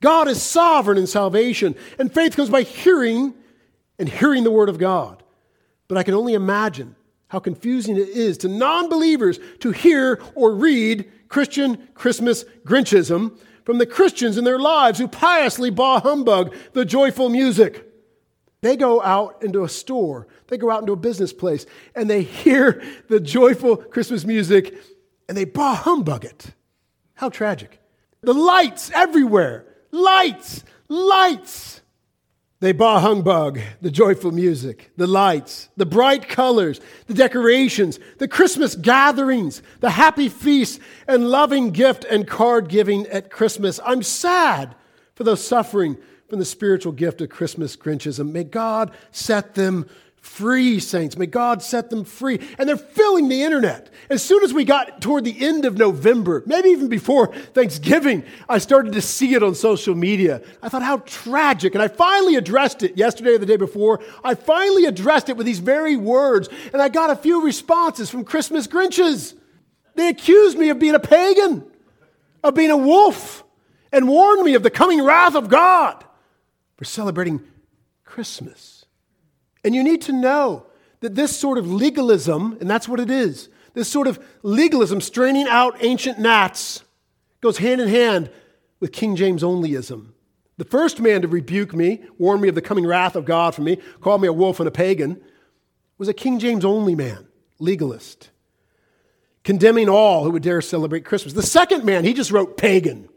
God 0.00 0.28
is 0.28 0.42
sovereign 0.42 0.98
in 0.98 1.06
salvation, 1.06 1.74
and 1.98 2.12
faith 2.12 2.36
comes 2.36 2.50
by 2.50 2.62
hearing 2.62 3.34
and 3.98 4.08
hearing 4.08 4.44
the 4.44 4.50
word 4.50 4.68
of 4.68 4.78
God. 4.78 5.22
But 5.88 5.98
I 5.98 6.02
can 6.02 6.14
only 6.14 6.34
imagine 6.34 6.96
how 7.28 7.38
confusing 7.38 7.96
it 7.96 8.08
is 8.08 8.38
to 8.38 8.48
non 8.48 8.88
believers 8.88 9.38
to 9.60 9.72
hear 9.72 10.22
or 10.34 10.54
read 10.54 11.10
Christian 11.28 11.88
Christmas 11.94 12.44
Grinchism 12.64 13.38
from 13.64 13.78
the 13.78 13.86
Christians 13.86 14.36
in 14.36 14.44
their 14.44 14.58
lives 14.58 14.98
who 14.98 15.08
piously 15.08 15.70
bah 15.70 16.00
humbug 16.00 16.54
the 16.72 16.84
joyful 16.84 17.28
music. 17.28 17.90
They 18.60 18.76
go 18.76 19.02
out 19.02 19.42
into 19.42 19.64
a 19.64 19.68
store, 19.68 20.26
they 20.48 20.56
go 20.56 20.70
out 20.70 20.80
into 20.80 20.92
a 20.92 20.96
business 20.96 21.32
place, 21.32 21.66
and 21.94 22.08
they 22.08 22.22
hear 22.22 22.82
the 23.08 23.20
joyful 23.20 23.76
Christmas 23.76 24.24
music 24.24 24.74
and 25.28 25.36
they 25.36 25.44
bah 25.44 25.74
humbug 25.74 26.24
it. 26.24 26.52
How 27.14 27.28
tragic. 27.28 27.80
The 28.22 28.34
lights 28.34 28.90
everywhere. 28.92 29.66
Lights, 29.90 30.64
lights. 30.88 31.80
They 32.60 32.72
bah 32.72 33.00
humbug 33.00 33.60
the 33.82 33.90
joyful 33.90 34.30
music, 34.30 34.90
the 34.96 35.06
lights, 35.06 35.68
the 35.76 35.84
bright 35.84 36.28
colors, 36.28 36.80
the 37.06 37.14
decorations, 37.14 37.98
the 38.18 38.28
Christmas 38.28 38.74
gatherings, 38.74 39.60
the 39.80 39.90
happy 39.90 40.30
feasts, 40.30 40.80
and 41.06 41.28
loving 41.28 41.72
gift 41.72 42.04
and 42.04 42.26
card 42.26 42.68
giving 42.68 43.06
at 43.08 43.30
Christmas. 43.30 43.80
I'm 43.84 44.02
sad 44.02 44.74
for 45.14 45.24
those 45.24 45.46
suffering 45.46 45.98
from 46.28 46.38
the 46.38 46.44
spiritual 46.46 46.92
gift 46.92 47.20
of 47.20 47.28
Christmas 47.28 47.76
Grinchism. 47.76 48.32
May 48.32 48.44
God 48.44 48.92
set 49.10 49.54
them 49.54 49.86
free, 50.24 50.80
saints. 50.80 51.18
May 51.18 51.26
God 51.26 51.62
set 51.62 51.90
them 51.90 52.02
free. 52.02 52.40
And 52.58 52.68
they're 52.68 52.76
filling 52.76 53.28
the 53.28 53.42
internet. 53.42 53.90
As 54.08 54.22
soon 54.22 54.42
as 54.42 54.52
we 54.52 54.64
got 54.64 55.00
toward 55.00 55.22
the 55.22 55.46
end 55.46 55.64
of 55.64 55.76
November, 55.76 56.42
maybe 56.46 56.70
even 56.70 56.88
before 56.88 57.32
Thanksgiving, 57.52 58.24
I 58.48 58.58
started 58.58 58.94
to 58.94 59.02
see 59.02 59.34
it 59.34 59.42
on 59.42 59.54
social 59.54 59.94
media. 59.94 60.42
I 60.62 60.68
thought, 60.68 60.82
how 60.82 60.98
tragic. 60.98 61.74
And 61.74 61.82
I 61.82 61.88
finally 61.88 62.36
addressed 62.36 62.82
it 62.82 62.96
yesterday 62.96 63.34
or 63.34 63.38
the 63.38 63.46
day 63.46 63.56
before. 63.56 64.00
I 64.24 64.34
finally 64.34 64.86
addressed 64.86 65.28
it 65.28 65.36
with 65.36 65.46
these 65.46 65.60
very 65.60 65.94
words. 65.94 66.48
And 66.72 66.80
I 66.80 66.88
got 66.88 67.10
a 67.10 67.16
few 67.16 67.44
responses 67.44 68.10
from 68.10 68.24
Christmas 68.24 68.66
Grinches. 68.66 69.34
They 69.94 70.08
accused 70.08 70.58
me 70.58 70.70
of 70.70 70.78
being 70.78 70.94
a 70.94 71.00
pagan, 71.00 71.64
of 72.42 72.54
being 72.54 72.70
a 72.70 72.76
wolf, 72.76 73.44
and 73.92 74.08
warned 74.08 74.42
me 74.42 74.54
of 74.54 74.64
the 74.64 74.70
coming 74.70 75.04
wrath 75.04 75.36
of 75.36 75.48
God 75.48 76.02
for 76.76 76.84
celebrating 76.84 77.40
Christmas. 78.04 78.73
And 79.64 79.74
you 79.74 79.82
need 79.82 80.02
to 80.02 80.12
know 80.12 80.66
that 81.00 81.14
this 81.14 81.36
sort 81.36 81.58
of 81.58 81.70
legalism, 81.70 82.58
and 82.60 82.70
that's 82.70 82.88
what 82.88 83.00
it 83.00 83.10
is, 83.10 83.48
this 83.72 83.88
sort 83.88 84.06
of 84.06 84.24
legalism, 84.42 85.00
straining 85.00 85.48
out 85.48 85.76
ancient 85.80 86.18
gnats, 86.18 86.84
goes 87.40 87.58
hand 87.58 87.80
in 87.80 87.88
hand 87.88 88.30
with 88.80 88.92
King 88.92 89.16
James 89.16 89.42
onlyism. 89.42 90.12
The 90.56 90.64
first 90.64 91.00
man 91.00 91.22
to 91.22 91.28
rebuke 91.28 91.74
me, 91.74 92.04
warn 92.18 92.40
me 92.40 92.48
of 92.48 92.54
the 92.54 92.62
coming 92.62 92.86
wrath 92.86 93.16
of 93.16 93.24
God 93.24 93.54
for 93.54 93.62
me, 93.62 93.78
call 94.00 94.18
me 94.18 94.28
a 94.28 94.32
wolf 94.32 94.60
and 94.60 94.68
a 94.68 94.70
pagan, 94.70 95.20
was 95.98 96.08
a 96.08 96.14
King 96.14 96.38
James 96.38 96.64
only 96.64 96.94
man, 96.94 97.26
legalist, 97.58 98.30
condemning 99.42 99.88
all 99.88 100.24
who 100.24 100.30
would 100.30 100.42
dare 100.42 100.60
celebrate 100.60 101.04
Christmas. 101.04 101.34
The 101.34 101.42
second 101.42 101.84
man, 101.84 102.04
he 102.04 102.14
just 102.14 102.30
wrote 102.30 102.56
pagan. 102.56 103.08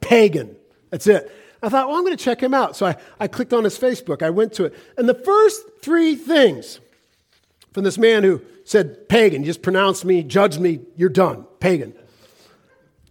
pagan. 0.00 0.56
That's 0.90 1.06
it. 1.06 1.30
I 1.62 1.68
thought, 1.68 1.88
well, 1.88 1.96
I'm 1.96 2.04
going 2.04 2.16
to 2.16 2.22
check 2.22 2.42
him 2.42 2.54
out. 2.54 2.76
So 2.76 2.86
I, 2.86 2.96
I 3.20 3.28
clicked 3.28 3.52
on 3.52 3.64
his 3.64 3.78
Facebook. 3.78 4.22
I 4.22 4.30
went 4.30 4.52
to 4.54 4.64
it. 4.64 4.74
And 4.98 5.08
the 5.08 5.14
first 5.14 5.62
three 5.80 6.16
things 6.16 6.80
from 7.72 7.84
this 7.84 7.98
man 7.98 8.24
who 8.24 8.42
said, 8.64 9.08
pagan, 9.08 9.44
just 9.44 9.62
pronounced 9.62 10.04
me, 10.04 10.22
judged 10.22 10.60
me, 10.60 10.80
you're 10.96 11.08
done, 11.08 11.46
pagan. 11.60 11.94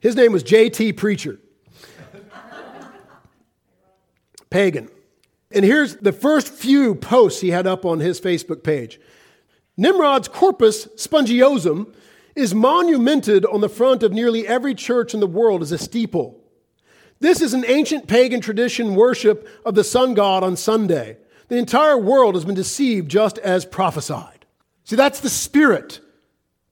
His 0.01 0.15
name 0.15 0.33
was 0.33 0.43
J.T. 0.43 0.93
Preacher. 0.93 1.39
pagan. 4.49 4.89
And 5.51 5.63
here's 5.63 5.97
the 5.97 6.11
first 6.11 6.49
few 6.49 6.95
posts 6.95 7.41
he 7.41 7.51
had 7.51 7.67
up 7.67 7.85
on 7.85 7.99
his 7.99 8.19
Facebook 8.19 8.63
page. 8.63 8.99
Nimrod's 9.77 10.27
corpus 10.27 10.87
spongiosum 10.95 11.93
is 12.35 12.53
monumented 12.53 13.45
on 13.45 13.61
the 13.61 13.69
front 13.69 14.03
of 14.03 14.11
nearly 14.11 14.47
every 14.47 14.75
church 14.75 15.13
in 15.13 15.19
the 15.19 15.27
world 15.27 15.61
as 15.61 15.71
a 15.71 15.77
steeple. 15.77 16.40
This 17.21 17.39
is 17.39 17.53
an 17.53 17.63
ancient 17.67 18.07
pagan 18.07 18.41
tradition 18.41 18.95
worship 18.95 19.47
of 19.63 19.75
the 19.75 19.83
sun 19.83 20.15
god 20.15 20.43
on 20.43 20.57
Sunday. 20.57 21.17
The 21.47 21.57
entire 21.57 21.97
world 21.97 22.33
has 22.33 22.45
been 22.45 22.55
deceived 22.55 23.09
just 23.09 23.37
as 23.37 23.63
prophesied. 23.63 24.45
See, 24.85 24.95
that's 24.95 25.19
the 25.19 25.29
spirit 25.29 25.99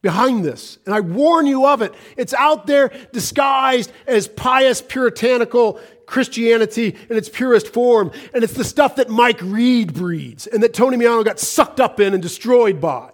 behind 0.02 0.44
this. 0.44 0.80
And 0.88 0.96
I 0.96 1.02
warn 1.02 1.46
you 1.46 1.68
of 1.68 1.84
it. 1.84 1.94
It's 2.18 2.34
out 2.34 2.66
there 2.66 2.92
disguised 3.14 3.92
as 4.08 4.28
pious, 4.28 4.82
puritanical 4.82 5.80
Christianity 6.08 6.96
in 7.10 7.16
its 7.16 7.30
purest 7.30 7.68
form. 7.68 8.12
And 8.34 8.44
it's 8.44 8.54
the 8.54 8.64
stuff 8.64 8.96
that 8.96 9.10
Mike 9.10 9.42
Reed 9.44 9.94
breeds 9.94 10.48
and 10.48 10.64
that 10.64 10.74
Tony 10.74 10.98
Miano 10.98 11.24
got 11.24 11.40
sucked 11.40 11.80
up 11.80 12.00
in 12.00 12.16
and 12.16 12.24
destroyed 12.24 12.82
by. 12.82 13.12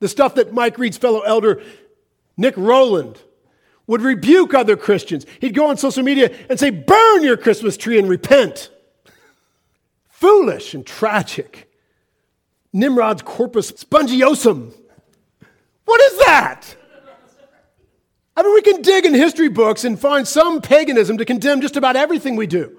The 0.00 0.08
stuff 0.08 0.34
that 0.34 0.52
Mike 0.52 0.78
Reed's 0.78 0.98
fellow 0.98 1.20
elder, 1.20 1.62
Nick 2.36 2.54
Rowland, 2.56 3.20
would 3.88 4.02
rebuke 4.02 4.54
other 4.54 4.76
Christians. 4.76 5.26
He'd 5.40 5.54
go 5.54 5.68
on 5.68 5.76
social 5.76 6.04
media 6.04 6.32
and 6.48 6.60
say, 6.60 6.70
Burn 6.70 7.24
your 7.24 7.36
Christmas 7.36 7.76
tree 7.76 7.98
and 7.98 8.08
repent. 8.08 8.70
Foolish 10.08 10.74
and 10.74 10.86
tragic. 10.86 11.68
Nimrod's 12.72 13.22
corpus 13.22 13.72
spongiosum. 13.72 14.72
What 15.84 16.00
is 16.12 16.18
that? 16.26 16.76
I 18.36 18.42
mean, 18.42 18.54
we 18.54 18.62
can 18.62 18.82
dig 18.82 19.04
in 19.04 19.14
history 19.14 19.48
books 19.48 19.84
and 19.84 19.98
find 19.98 20.28
some 20.28 20.60
paganism 20.60 21.18
to 21.18 21.24
condemn 21.24 21.60
just 21.60 21.76
about 21.76 21.96
everything 21.96 22.36
we 22.36 22.46
do. 22.46 22.78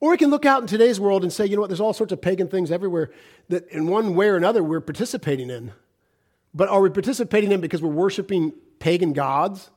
Or 0.00 0.10
we 0.10 0.16
can 0.16 0.30
look 0.30 0.46
out 0.46 0.62
in 0.62 0.66
today's 0.66 0.98
world 0.98 1.22
and 1.22 1.32
say, 1.32 1.46
you 1.46 1.54
know 1.54 1.60
what, 1.60 1.68
there's 1.68 1.80
all 1.80 1.92
sorts 1.92 2.12
of 2.12 2.20
pagan 2.20 2.48
things 2.48 2.72
everywhere 2.72 3.12
that 3.50 3.68
in 3.68 3.86
one 3.86 4.16
way 4.16 4.28
or 4.28 4.36
another 4.36 4.64
we're 4.64 4.80
participating 4.80 5.50
in. 5.50 5.72
But 6.54 6.70
are 6.70 6.80
we 6.80 6.88
participating 6.88 7.52
in 7.52 7.60
because 7.60 7.82
we're 7.82 7.90
worshiping 7.90 8.52
pagan 8.80 9.12
gods? 9.12 9.70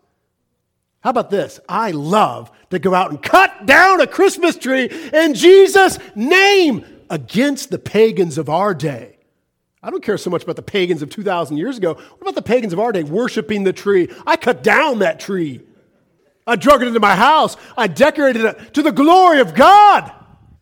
How 1.03 1.09
about 1.09 1.29
this? 1.29 1.59
I 1.67 1.91
love 1.91 2.49
to 2.69 2.79
go 2.79 2.95
out 2.95 3.11
and 3.11 3.21
cut 3.21 3.65
down 3.65 3.99
a 3.99 4.07
Christmas 4.07 4.55
tree 4.55 4.89
in 5.13 5.33
Jesus' 5.33 5.99
name 6.15 6.85
against 7.09 7.69
the 7.69 7.77
pagans 7.77 8.37
of 8.37 8.49
our 8.49 8.73
day. 8.73 9.17
I 9.83 9.89
don't 9.89 10.01
care 10.01 10.17
so 10.17 10.29
much 10.29 10.43
about 10.43 10.55
the 10.55 10.61
pagans 10.61 11.01
of 11.01 11.09
2,000 11.09 11.57
years 11.57 11.77
ago. 11.77 11.95
What 11.95 12.21
about 12.21 12.35
the 12.35 12.41
pagans 12.41 12.71
of 12.71 12.79
our 12.79 12.93
day 12.93 13.03
worshiping 13.03 13.65
the 13.65 13.73
tree? 13.73 14.09
I 14.25 14.37
cut 14.37 14.63
down 14.63 14.99
that 14.99 15.19
tree. 15.19 15.59
I 16.47 16.55
drug 16.55 16.81
it 16.81 16.87
into 16.87 17.01
my 17.01 17.17
house. 17.17 17.57
I 17.77 17.87
decorated 17.87 18.45
it 18.45 18.73
to 18.75 18.81
the 18.81 18.93
glory 18.93 19.41
of 19.41 19.53
God 19.55 20.09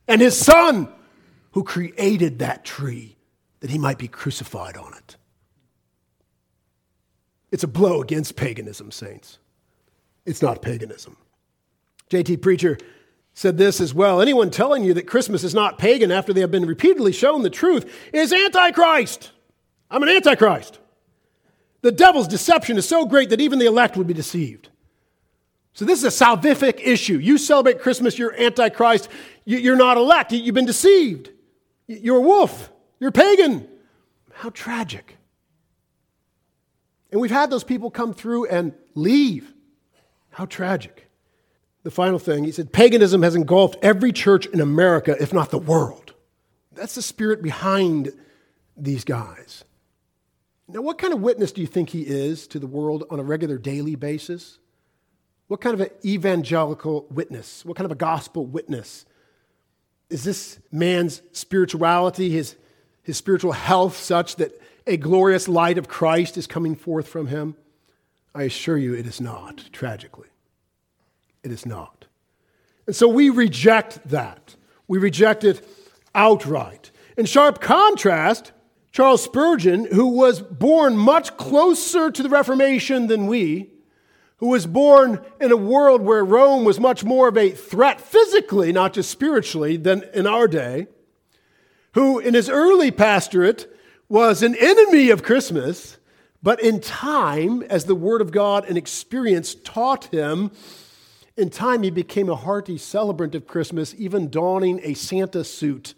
and 0.08 0.20
His 0.20 0.36
Son 0.36 0.92
who 1.52 1.64
created 1.64 2.40
that 2.40 2.66
tree 2.66 3.16
that 3.60 3.70
He 3.70 3.78
might 3.78 4.00
be 4.00 4.08
crucified 4.08 4.76
on 4.76 4.96
it. 4.96 5.18
It's 7.52 7.64
a 7.64 7.68
blow 7.68 8.02
against 8.02 8.36
paganism, 8.36 8.90
saints. 8.90 9.38
It's 10.26 10.42
not 10.42 10.62
paganism. 10.62 11.18
J.T. 12.10 12.38
Preacher 12.38 12.78
said 13.34 13.58
this 13.58 13.80
as 13.80 13.94
well. 13.94 14.22
Anyone 14.22 14.52
telling 14.52 14.84
you 14.84 14.94
that 14.94 15.08
Christmas 15.08 15.44
is 15.44 15.56
not 15.56 15.78
pagan 15.78 16.12
after 16.12 16.34
they 16.34 16.42
have 16.42 16.52
been 16.52 16.66
repeatedly 16.66 17.12
shown 17.12 17.44
the 17.44 17.50
truth 17.50 17.92
is 18.14 18.34
antichrist. 18.34 19.32
I'm 19.90 20.04
an 20.04 20.10
antichrist. 20.10 20.80
The 21.82 21.92
devil's 21.92 22.28
deception 22.28 22.78
is 22.78 22.88
so 22.88 23.06
great 23.06 23.30
that 23.30 23.42
even 23.42 23.60
the 23.60 23.66
elect 23.66 23.98
would 23.98 24.08
be 24.08 24.14
deceived. 24.14 24.70
So, 25.74 25.86
this 25.86 26.04
is 26.04 26.22
a 26.22 26.26
salvific 26.26 26.82
issue. 26.84 27.18
You 27.18 27.38
celebrate 27.38 27.82
Christmas, 27.82 28.20
you're 28.20 28.36
antichrist, 28.40 29.08
you're 29.46 29.78
not 29.78 29.98
elect, 29.98 30.34
you've 30.34 30.54
been 30.54 30.66
deceived. 30.66 31.30
You're 31.88 32.18
a 32.18 32.22
wolf, 32.22 32.72
you're 33.00 33.12
pagan. 33.12 33.68
How 34.34 34.50
tragic. 34.50 35.18
And 37.12 37.22
we've 37.22 37.32
had 37.32 37.50
those 37.50 37.64
people 37.64 37.90
come 37.90 38.14
through 38.14 38.48
and 38.48 38.74
leave. 38.96 39.54
How 40.42 40.48
tragic. 40.48 41.08
The 41.84 41.92
final 41.92 42.18
thing, 42.18 42.46
he 42.46 42.52
said, 42.52 42.74
paganism 42.74 43.22
has 43.22 43.36
engulfed 43.36 43.78
every 43.84 44.12
church 44.12 44.48
in 44.48 44.60
America, 44.60 45.16
if 45.22 45.32
not 45.32 45.52
the 45.52 45.60
world. 45.60 46.16
That's 46.72 46.96
the 46.96 47.04
spirit 47.04 47.44
behind 47.44 48.12
these 48.76 49.04
guys. 49.04 49.64
Now, 50.68 50.82
what 50.82 50.98
kind 50.98 51.14
of 51.14 51.22
witness 51.22 51.52
do 51.52 51.62
you 51.62 51.68
think 51.68 51.92
he 51.92 52.02
is 52.02 52.48
to 52.48 52.58
the 52.58 52.66
world 52.66 53.04
on 53.12 53.20
a 53.20 53.24
regular 53.24 53.60
daily 53.60 53.94
basis? 53.94 54.58
What 55.46 55.62
kind 55.62 55.76
of 55.76 55.82
an 55.82 55.92
evangelical 56.04 57.06
witness? 57.12 57.64
What 57.64 57.78
kind 57.78 57.86
of 57.86 57.92
a 57.92 57.96
gospel 57.96 58.44
witness? 58.44 59.06
Is 60.10 60.24
this 60.24 60.58
man's 60.72 61.22
spirituality, 61.34 62.32
his, 62.32 62.56
his 63.04 63.16
spiritual 63.16 63.52
health, 63.52 63.96
such 63.96 64.38
that 64.38 64.60
a 64.88 64.98
glorious 64.98 65.48
light 65.48 65.78
of 65.78 65.88
Christ 65.88 66.36
is 66.36 66.48
coming 66.48 66.74
forth 66.74 67.08
from 67.08 67.28
him? 67.28 67.56
I 68.34 68.44
assure 68.44 68.78
you 68.78 68.96
it 68.96 69.06
is 69.06 69.20
not, 69.20 69.66
tragically. 69.72 70.31
It 71.44 71.52
is 71.52 71.66
not. 71.66 72.06
And 72.88 72.96
so 72.96 73.08
we 73.08 73.30
reject 73.30 74.08
that. 74.10 74.56
We 74.88 74.98
reject 74.98 75.44
it 75.44 75.66
outright. 76.14 76.92
In 77.18 77.26
sharp 77.26 77.62
contrast, 77.62 78.52
Charles 78.92 79.24
Spurgeon, 79.24 79.86
who 79.86 80.08
was 80.08 80.42
born 80.42 80.98
much 80.98 81.38
closer 81.38 82.12
to 82.12 82.24
the 82.24 82.30
Reformation 82.30 83.08
than 83.08 83.28
we, 83.28 83.70
who 84.38 84.48
was 84.48 84.66
born 84.66 85.24
in 85.40 85.52
a 85.52 85.58
world 85.58 86.02
where 86.02 86.26
Rome 86.26 86.66
was 86.66 86.80
much 86.80 87.04
more 87.04 87.28
of 87.28 87.38
a 87.38 87.52
threat 87.52 88.02
physically, 88.02 88.74
not 88.74 88.94
just 88.94 89.10
spiritually, 89.10 89.78
than 89.78 90.04
in 90.14 90.28
our 90.28 90.48
day, 90.48 90.88
who 91.94 92.20
in 92.20 92.34
his 92.34 92.50
early 92.50 92.92
pastorate 92.92 93.72
was 94.10 94.42
an 94.42 94.56
enemy 94.56 95.10
of 95.10 95.24
Christmas, 95.24 95.98
but 96.44 96.62
in 96.62 96.82
time, 96.82 97.62
as 97.64 97.86
the 97.86 97.96
Word 97.96 98.20
of 98.20 98.32
God 98.32 98.66
and 98.68 98.78
experience 98.78 99.54
taught 99.56 100.06
him, 100.06 100.52
in 101.38 101.50
time, 101.50 101.84
he 101.84 101.90
became 101.90 102.30
a 102.30 102.36
hearty 102.36 102.78
celebrant 102.78 103.36
of 103.36 103.48
Christmas, 103.48 103.96
even 103.98 104.30
donning 104.30 104.80
a 104.84 104.94
Santa 104.94 105.44
suit 105.44 105.94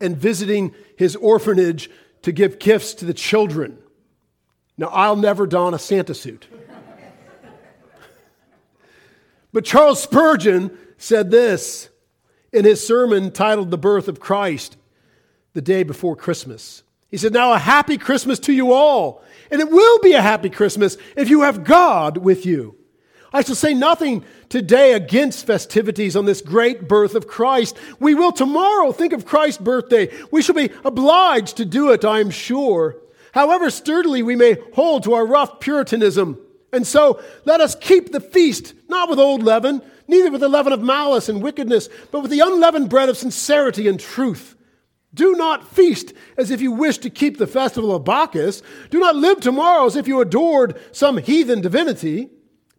and 0.00 0.16
visiting 0.16 0.74
his 0.96 1.16
orphanage 1.16 1.90
to 2.22 2.32
give 2.32 2.58
gifts 2.58 2.94
to 2.94 3.04
the 3.04 3.14
children. 3.14 3.78
Now, 4.76 4.88
I'll 4.88 5.16
never 5.16 5.46
don 5.46 5.74
a 5.74 5.78
Santa 5.78 6.14
suit. 6.14 6.46
but 9.52 9.64
Charles 9.64 10.02
Spurgeon 10.02 10.76
said 10.98 11.30
this 11.30 11.88
in 12.52 12.64
his 12.64 12.86
sermon 12.86 13.30
titled 13.30 13.70
The 13.70 13.78
Birth 13.78 14.08
of 14.08 14.20
Christ, 14.20 14.76
the 15.54 15.62
day 15.62 15.82
before 15.82 16.14
Christmas. 16.14 16.82
He 17.08 17.16
said, 17.16 17.32
Now 17.32 17.52
a 17.52 17.58
happy 17.58 17.98
Christmas 17.98 18.38
to 18.40 18.52
you 18.52 18.72
all. 18.72 19.22
And 19.50 19.60
it 19.60 19.70
will 19.70 19.98
be 20.00 20.12
a 20.12 20.22
happy 20.22 20.50
Christmas 20.50 20.98
if 21.16 21.30
you 21.30 21.42
have 21.42 21.64
God 21.64 22.18
with 22.18 22.44
you. 22.44 22.77
I 23.32 23.42
shall 23.42 23.54
say 23.54 23.74
nothing 23.74 24.24
today 24.48 24.94
against 24.94 25.46
festivities 25.46 26.16
on 26.16 26.24
this 26.24 26.40
great 26.40 26.88
birth 26.88 27.14
of 27.14 27.26
Christ. 27.26 27.76
We 28.00 28.14
will 28.14 28.32
tomorrow 28.32 28.92
think 28.92 29.12
of 29.12 29.26
Christ's 29.26 29.60
birthday. 29.60 30.10
We 30.30 30.40
shall 30.40 30.54
be 30.54 30.70
obliged 30.84 31.58
to 31.58 31.64
do 31.64 31.90
it, 31.92 32.04
I 32.04 32.20
am 32.20 32.30
sure. 32.30 32.96
However 33.32 33.70
sturdily 33.70 34.22
we 34.22 34.36
may 34.36 34.56
hold 34.74 35.04
to 35.04 35.12
our 35.14 35.26
rough 35.26 35.60
Puritanism. 35.60 36.38
And 36.72 36.86
so 36.86 37.22
let 37.44 37.60
us 37.60 37.74
keep 37.74 38.12
the 38.12 38.20
feast, 38.20 38.74
not 38.88 39.08
with 39.08 39.18
old 39.18 39.42
leaven, 39.42 39.82
neither 40.06 40.30
with 40.30 40.40
the 40.40 40.48
leaven 40.48 40.72
of 40.72 40.82
malice 40.82 41.28
and 41.28 41.42
wickedness, 41.42 41.88
but 42.10 42.20
with 42.20 42.30
the 42.30 42.40
unleavened 42.40 42.88
bread 42.88 43.08
of 43.08 43.16
sincerity 43.16 43.88
and 43.88 44.00
truth. 44.00 44.54
Do 45.14 45.34
not 45.34 45.68
feast 45.68 46.12
as 46.36 46.50
if 46.50 46.60
you 46.60 46.72
wish 46.72 46.98
to 46.98 47.10
keep 47.10 47.38
the 47.38 47.46
festival 47.46 47.94
of 47.94 48.04
Bacchus. 48.04 48.62
Do 48.90 48.98
not 48.98 49.16
live 49.16 49.40
tomorrow 49.40 49.86
as 49.86 49.96
if 49.96 50.06
you 50.06 50.20
adored 50.20 50.78
some 50.92 51.16
heathen 51.18 51.60
divinity. 51.60 52.30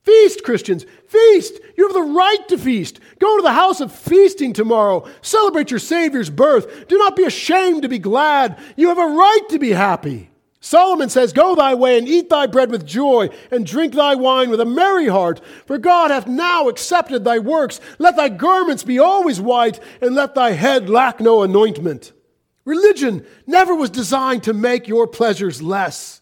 Feast, 0.09 0.43
Christians, 0.43 0.87
feast. 1.05 1.59
You 1.77 1.85
have 1.85 1.93
the 1.93 2.01
right 2.01 2.47
to 2.47 2.57
feast. 2.57 2.99
Go 3.19 3.37
to 3.37 3.43
the 3.43 3.53
house 3.53 3.79
of 3.79 3.91
feasting 3.91 4.53
tomorrow. 4.53 5.07
Celebrate 5.21 5.69
your 5.69 5.79
Savior's 5.79 6.31
birth. 6.31 6.87
Do 6.87 6.97
not 6.97 7.15
be 7.15 7.25
ashamed 7.25 7.83
to 7.83 7.89
be 7.89 7.99
glad. 7.99 8.57
You 8.75 8.87
have 8.87 8.97
a 8.97 9.05
right 9.05 9.41
to 9.49 9.59
be 9.59 9.69
happy. 9.69 10.31
Solomon 10.61 11.09
says, 11.09 11.31
Go 11.31 11.53
thy 11.53 11.75
way 11.75 11.99
and 11.99 12.07
eat 12.07 12.27
thy 12.27 12.47
bread 12.47 12.71
with 12.71 12.87
joy, 12.87 13.29
and 13.51 13.67
drink 13.67 13.93
thy 13.93 14.15
wine 14.15 14.49
with 14.49 14.59
a 14.59 14.65
merry 14.65 15.07
heart. 15.09 15.41
For 15.67 15.77
God 15.77 16.09
hath 16.09 16.25
now 16.25 16.69
accepted 16.69 17.23
thy 17.23 17.37
works. 17.37 17.79
Let 17.99 18.15
thy 18.15 18.29
garments 18.29 18.83
be 18.83 18.97
always 18.97 19.39
white, 19.39 19.79
and 20.01 20.15
let 20.15 20.33
thy 20.33 20.53
head 20.53 20.89
lack 20.89 21.19
no 21.19 21.43
anointment. 21.43 22.13
Religion 22.65 23.23
never 23.45 23.75
was 23.75 23.91
designed 23.91 24.41
to 24.43 24.53
make 24.53 24.87
your 24.87 25.05
pleasures 25.05 25.61
less. 25.61 26.19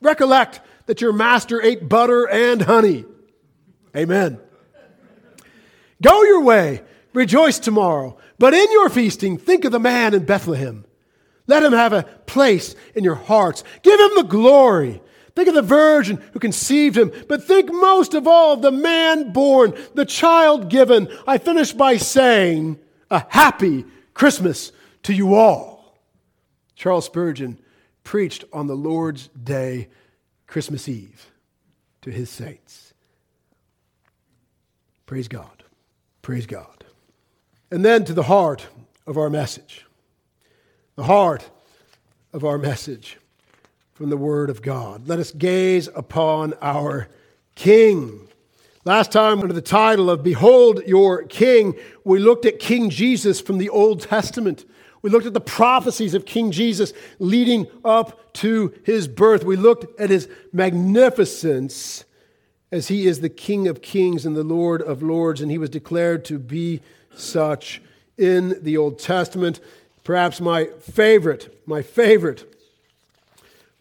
Recollect 0.00 0.60
that 0.86 1.00
your 1.00 1.12
master 1.12 1.60
ate 1.60 1.88
butter 1.88 2.28
and 2.28 2.62
honey. 2.62 3.06
Amen. 3.96 4.38
Go 6.02 6.22
your 6.24 6.42
way, 6.42 6.82
rejoice 7.12 7.58
tomorrow. 7.58 8.18
But 8.38 8.54
in 8.54 8.72
your 8.72 8.88
feasting, 8.88 9.38
think 9.38 9.64
of 9.64 9.72
the 9.72 9.78
man 9.78 10.14
in 10.14 10.24
Bethlehem. 10.24 10.84
Let 11.46 11.62
him 11.62 11.72
have 11.72 11.92
a 11.92 12.02
place 12.02 12.74
in 12.94 13.04
your 13.04 13.14
hearts. 13.14 13.62
Give 13.82 13.98
him 14.00 14.10
the 14.16 14.24
glory. 14.24 15.00
Think 15.36 15.48
of 15.48 15.54
the 15.54 15.62
virgin 15.62 16.22
who 16.32 16.38
conceived 16.38 16.96
him, 16.96 17.12
but 17.28 17.42
think 17.42 17.72
most 17.72 18.14
of 18.14 18.28
all 18.28 18.52
of 18.52 18.62
the 18.62 18.70
man 18.70 19.32
born, 19.32 19.74
the 19.94 20.06
child 20.06 20.68
given. 20.68 21.08
I 21.26 21.38
finish 21.38 21.72
by 21.72 21.96
saying, 21.96 22.78
a 23.10 23.24
happy 23.28 23.84
Christmas 24.12 24.72
to 25.04 25.12
you 25.12 25.34
all. 25.34 25.98
Charles 26.76 27.06
Spurgeon 27.06 27.58
preached 28.04 28.44
on 28.52 28.66
the 28.66 28.76
Lord's 28.76 29.28
Day, 29.28 29.88
Christmas 30.46 30.88
Eve, 30.88 31.30
to 32.02 32.10
his 32.10 32.30
saints. 32.30 32.83
Praise 35.14 35.28
God. 35.28 35.62
Praise 36.22 36.44
God. 36.44 36.82
And 37.70 37.84
then 37.84 38.04
to 38.06 38.12
the 38.12 38.24
heart 38.24 38.66
of 39.06 39.16
our 39.16 39.30
message. 39.30 39.86
The 40.96 41.04
heart 41.04 41.48
of 42.32 42.44
our 42.44 42.58
message 42.58 43.18
from 43.92 44.10
the 44.10 44.16
Word 44.16 44.50
of 44.50 44.60
God. 44.60 45.06
Let 45.06 45.20
us 45.20 45.30
gaze 45.30 45.86
upon 45.94 46.54
our 46.60 47.06
King. 47.54 48.26
Last 48.84 49.12
time, 49.12 49.38
under 49.38 49.54
the 49.54 49.62
title 49.62 50.10
of 50.10 50.24
Behold 50.24 50.82
Your 50.84 51.22
King, 51.22 51.76
we 52.02 52.18
looked 52.18 52.44
at 52.44 52.58
King 52.58 52.90
Jesus 52.90 53.40
from 53.40 53.58
the 53.58 53.68
Old 53.68 54.00
Testament. 54.00 54.64
We 55.00 55.10
looked 55.10 55.26
at 55.26 55.32
the 55.32 55.40
prophecies 55.40 56.14
of 56.14 56.26
King 56.26 56.50
Jesus 56.50 56.92
leading 57.20 57.68
up 57.84 58.32
to 58.32 58.74
his 58.82 59.06
birth. 59.06 59.44
We 59.44 59.54
looked 59.54 60.00
at 60.00 60.10
his 60.10 60.28
magnificence 60.52 62.04
as 62.74 62.88
he 62.88 63.06
is 63.06 63.20
the 63.20 63.28
King 63.28 63.68
of 63.68 63.80
kings 63.80 64.26
and 64.26 64.34
the 64.34 64.42
Lord 64.42 64.82
of 64.82 65.00
lords, 65.00 65.40
and 65.40 65.48
he 65.48 65.58
was 65.58 65.70
declared 65.70 66.24
to 66.24 66.40
be 66.40 66.80
such 67.14 67.80
in 68.18 68.60
the 68.64 68.76
Old 68.76 68.98
Testament. 68.98 69.60
Perhaps 70.02 70.40
my 70.40 70.64
favorite, 70.80 71.56
my 71.68 71.82
favorite 71.82 72.52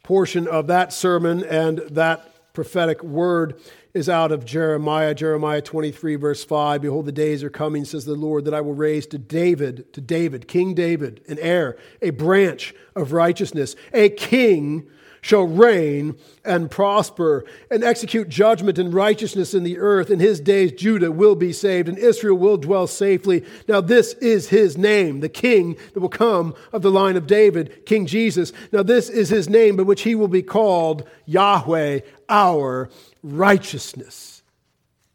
portion 0.03 0.47
of 0.47 0.67
that 0.67 0.93
sermon 0.93 1.43
and 1.43 1.79
that 1.89 2.53
prophetic 2.53 3.03
word 3.03 3.59
is 3.95 4.07
out 4.07 4.31
of 4.31 4.45
Jeremiah, 4.45 5.15
Jeremiah 5.15 5.63
23, 5.63 6.15
verse 6.15 6.43
5. 6.43 6.83
Behold, 6.83 7.07
the 7.07 7.11
days 7.11 7.43
are 7.43 7.49
coming, 7.49 7.85
says 7.85 8.05
the 8.05 8.13
Lord, 8.13 8.45
that 8.45 8.53
I 8.53 8.61
will 8.61 8.75
raise 8.75 9.07
to 9.07 9.17
David, 9.17 9.91
to 9.93 10.01
David, 10.01 10.47
King 10.47 10.75
David, 10.75 11.21
an 11.27 11.39
heir, 11.39 11.77
a 11.99 12.11
branch 12.11 12.75
of 12.95 13.11
righteousness, 13.11 13.75
a 13.91 14.09
king 14.09 14.87
shall 15.23 15.45
reign 15.45 16.17
and 16.43 16.69
prosper 16.69 17.45
and 17.71 17.81
execute 17.81 18.27
judgment 18.27 18.77
and 18.77 18.93
righteousness 18.93 19.53
in 19.53 19.63
the 19.63 19.79
earth. 19.79 20.09
In 20.09 20.19
his 20.19 20.41
days, 20.41 20.73
Judah 20.73 21.13
will 21.13 21.33
be 21.33 21.53
saved 21.53 21.87
and 21.87 21.97
Israel 21.97 22.37
will 22.37 22.57
dwell 22.57 22.87
safely. 22.87 23.45
Now, 23.67 23.79
this 23.79 24.13
is 24.15 24.49
his 24.49 24.77
name, 24.77 25.21
the 25.21 25.29
king 25.29 25.77
that 25.93 26.01
will 26.01 26.09
come 26.09 26.53
of 26.73 26.81
the 26.81 26.91
line 26.91 27.15
of 27.15 27.25
David, 27.25 27.85
King 27.85 28.05
Jesus. 28.05 28.51
Now, 28.73 28.83
this 28.83 29.09
is 29.09 29.29
his 29.29 29.47
name 29.47 29.77
by 29.77 29.83
which 29.83 30.01
he 30.01 30.13
will 30.13 30.27
be 30.27 30.43
called 30.43 31.07
Yahweh, 31.25 32.01
our 32.27 32.89
righteousness. 33.23 34.43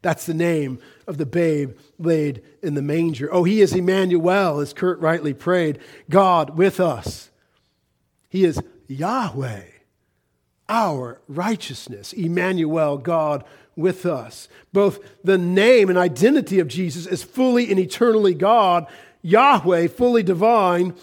That's 0.00 0.24
the 0.24 0.32
name 0.32 0.78
of 1.06 1.18
the 1.18 1.26
babe 1.26 1.76
laid 1.98 2.42
in 2.62 2.72
the 2.72 2.82
manger. 2.82 3.28
Oh, 3.30 3.44
he 3.44 3.60
is 3.60 3.74
Emmanuel, 3.74 4.60
as 4.60 4.72
Kurt 4.72 5.00
rightly 5.00 5.34
prayed, 5.34 5.80
God 6.08 6.56
with 6.56 6.80
us. 6.80 7.28
He 8.30 8.44
is 8.44 8.58
Yahweh 8.86 9.64
our 10.68 11.20
righteousness. 11.28 12.12
Emmanuel, 12.12 12.98
God 12.98 13.44
with 13.76 14.04
us. 14.04 14.48
Both 14.72 14.98
the 15.22 15.38
name 15.38 15.88
and 15.88 15.96
identity 15.96 16.58
of 16.58 16.68
Jesus 16.68 17.06
is 17.06 17.22
fully 17.22 17.70
and 17.70 17.78
eternally 17.78 18.34
God, 18.34 18.86
Yahweh, 19.22 19.88
fully 19.88 20.22
divine, 20.22 20.94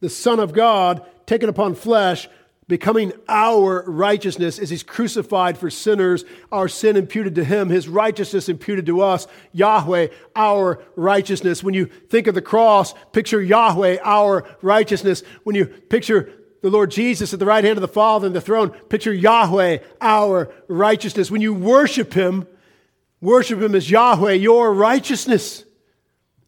the 0.00 0.10
Son 0.10 0.40
of 0.40 0.52
God, 0.52 1.06
taken 1.26 1.48
upon 1.48 1.76
flesh, 1.76 2.28
becoming 2.66 3.12
our 3.28 3.84
righteousness 3.86 4.58
as 4.58 4.70
he's 4.70 4.82
crucified 4.82 5.58
for 5.58 5.70
sinners, 5.70 6.24
our 6.50 6.68
sin 6.68 6.96
imputed 6.96 7.34
to 7.36 7.44
him, 7.44 7.68
his 7.68 7.88
righteousness 7.88 8.48
imputed 8.48 8.86
to 8.86 9.00
us, 9.00 9.26
Yahweh, 9.52 10.08
our 10.34 10.82
righteousness. 10.96 11.62
When 11.62 11.74
you 11.74 11.86
think 11.86 12.26
of 12.26 12.34
the 12.34 12.42
cross, 12.42 12.94
picture 13.12 13.42
Yahweh, 13.42 13.98
our 14.02 14.44
righteousness. 14.60 15.22
When 15.44 15.54
you 15.54 15.66
picture 15.66 16.32
the 16.62 16.70
Lord 16.70 16.90
Jesus 16.90 17.32
at 17.32 17.40
the 17.40 17.46
right 17.46 17.64
hand 17.64 17.76
of 17.76 17.82
the 17.82 17.88
Father 17.88 18.26
and 18.26 18.34
the 18.34 18.40
throne. 18.40 18.70
Picture 18.70 19.12
Yahweh, 19.12 19.78
our 20.00 20.52
righteousness. 20.68 21.30
When 21.30 21.42
you 21.42 21.52
worship 21.52 22.14
Him, 22.14 22.46
worship 23.20 23.60
Him 23.60 23.74
as 23.74 23.90
Yahweh, 23.90 24.34
your 24.34 24.72
righteousness. 24.72 25.64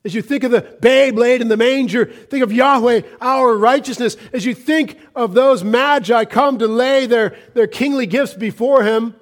As 0.04 0.14
you 0.14 0.22
think 0.22 0.44
of 0.44 0.52
the 0.52 0.60
babe 0.80 1.18
laid 1.18 1.40
in 1.40 1.48
the 1.48 1.56
manger, 1.56 2.04
think 2.06 2.44
of 2.44 2.52
Yahweh, 2.52 3.02
our 3.20 3.56
righteousness. 3.56 4.16
As 4.32 4.44
you 4.44 4.54
think 4.54 4.98
of 5.16 5.34
those 5.34 5.64
magi 5.64 6.24
come 6.24 6.58
to 6.58 6.68
lay 6.68 7.06
their, 7.06 7.36
their 7.54 7.66
kingly 7.66 8.06
gifts 8.06 8.34
before 8.34 8.84
Him, 8.84 9.16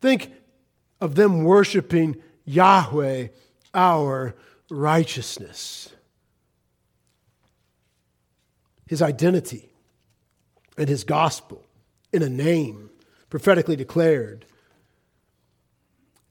think 0.00 0.32
of 1.00 1.16
them 1.16 1.42
worshiping 1.42 2.22
Yahweh, 2.44 3.28
our 3.74 4.36
righteousness. 4.70 5.88
His 8.86 9.02
identity 9.02 9.72
and 10.76 10.88
his 10.88 11.04
gospel 11.04 11.64
in 12.12 12.22
a 12.22 12.28
name 12.28 12.90
prophetically 13.30 13.76
declared 13.76 14.46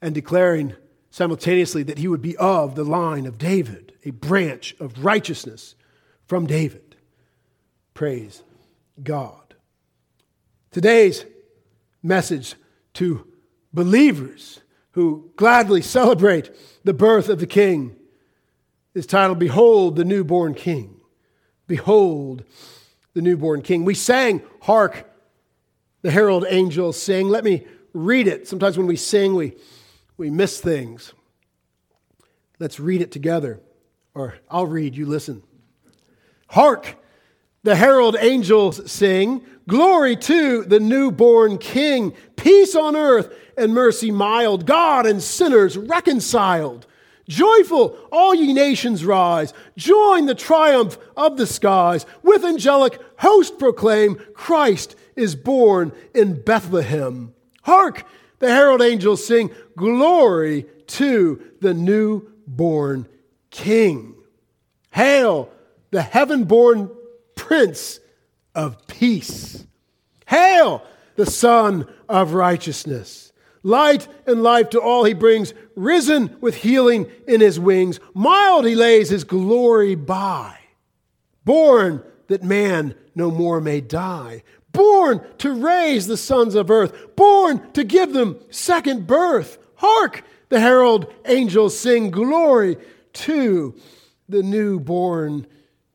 and 0.01 0.13
declaring 0.13 0.73
simultaneously 1.09 1.83
that 1.83 1.97
he 1.97 2.07
would 2.07 2.21
be 2.21 2.35
of 2.37 2.75
the 2.75 2.83
line 2.83 3.25
of 3.25 3.37
David, 3.37 3.93
a 4.03 4.11
branch 4.11 4.75
of 4.79 5.03
righteousness 5.03 5.75
from 6.27 6.45
David. 6.45 6.95
Praise 7.93 8.43
God. 9.01 9.55
Today's 10.71 11.25
message 12.03 12.55
to 12.95 13.25
believers 13.73 14.59
who 14.91 15.31
gladly 15.35 15.81
celebrate 15.81 16.49
the 16.83 16.93
birth 16.93 17.29
of 17.29 17.39
the 17.39 17.47
King 17.47 17.95
is 18.93 19.05
titled 19.05 19.39
Behold 19.39 19.95
the 19.95 20.05
Newborn 20.05 20.53
King. 20.53 20.99
Behold 21.67 22.43
the 23.15 23.21
newborn 23.21 23.63
king. 23.63 23.83
We 23.83 23.95
sang, 23.95 24.43
Hark, 24.61 25.09
the 26.03 26.11
herald 26.11 26.45
angels 26.47 27.01
sing. 27.01 27.29
Let 27.29 27.43
me 27.43 27.65
read 27.93 28.27
it. 28.27 28.47
Sometimes 28.47 28.77
when 28.77 28.85
we 28.85 28.97
sing, 28.97 29.33
we, 29.33 29.53
we 30.17 30.29
miss 30.29 30.59
things. 30.59 31.13
Let's 32.59 32.79
read 32.79 33.01
it 33.01 33.11
together. 33.11 33.59
Or 34.13 34.35
I'll 34.51 34.67
read, 34.67 34.95
you 34.95 35.07
listen. 35.07 35.41
Hark, 36.49 36.95
the 37.63 37.75
herald 37.75 38.15
angels 38.19 38.91
sing, 38.91 39.43
Glory 39.67 40.15
to 40.15 40.63
the 40.63 40.79
newborn 40.79 41.57
king, 41.57 42.13
peace 42.35 42.75
on 42.75 42.95
earth 42.95 43.33
and 43.57 43.73
mercy 43.73 44.11
mild, 44.11 44.67
God 44.67 45.07
and 45.07 45.23
sinners 45.23 45.75
reconciled. 45.75 46.85
Joyful, 47.27 47.97
all 48.11 48.35
ye 48.35 48.53
nations 48.53 49.03
rise. 49.03 49.53
Join 49.77 50.27
the 50.27 50.35
triumph 50.35 50.97
of 51.17 51.37
the 51.37 51.47
skies. 51.47 52.05
With 52.21 52.45
angelic 52.45 52.99
host 53.17 53.57
proclaim, 53.57 54.15
Christ 54.33 54.95
is 55.15 55.35
born 55.35 55.91
in 56.13 56.41
Bethlehem. 56.41 57.33
Hark, 57.63 58.03
the 58.39 58.49
herald 58.49 58.81
angels 58.81 59.25
sing, 59.25 59.49
Glory 59.75 60.67
to 60.87 61.41
the 61.61 61.73
newborn 61.73 63.07
King. 63.49 64.15
Hail, 64.91 65.49
the 65.91 66.03
heaven 66.03 66.43
born 66.43 66.91
Prince 67.35 67.99
of 68.53 68.85
Peace. 68.87 69.65
Hail, 70.27 70.83
the 71.15 71.25
Sun 71.25 71.87
of 72.07 72.33
Righteousness. 72.33 73.24
Light 73.65 74.07
and 74.27 74.43
life 74.43 74.69
to 74.69 74.79
all 74.79 75.05
he 75.05 75.15
brings, 75.15 75.55
risen 75.75 76.37
with 76.39 76.57
healing 76.57 77.07
in 77.27 77.41
his 77.41 77.59
wings. 77.59 77.99
Mild 78.13 78.63
he 78.63 78.75
lays 78.75 79.09
his 79.09 79.23
glory 79.23 79.95
by. 79.95 80.55
Born 81.45 82.03
that 82.27 82.43
man 82.43 82.93
no 83.15 83.31
more 83.31 83.59
may 83.59 83.81
die. 83.81 84.43
Born 84.71 85.19
to 85.39 85.51
raise 85.51 86.05
the 86.05 86.15
sons 86.15 86.53
of 86.53 86.69
earth. 86.69 87.15
Born 87.15 87.71
to 87.71 87.83
give 87.83 88.13
them 88.13 88.37
second 88.51 89.07
birth. 89.07 89.57
Hark! 89.77 90.23
The 90.49 90.59
herald 90.59 91.11
angels 91.25 91.75
sing 91.75 92.11
glory 92.11 92.77
to 93.13 93.73
the 94.29 94.43
newborn 94.43 95.47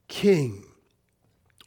king. 0.09 0.65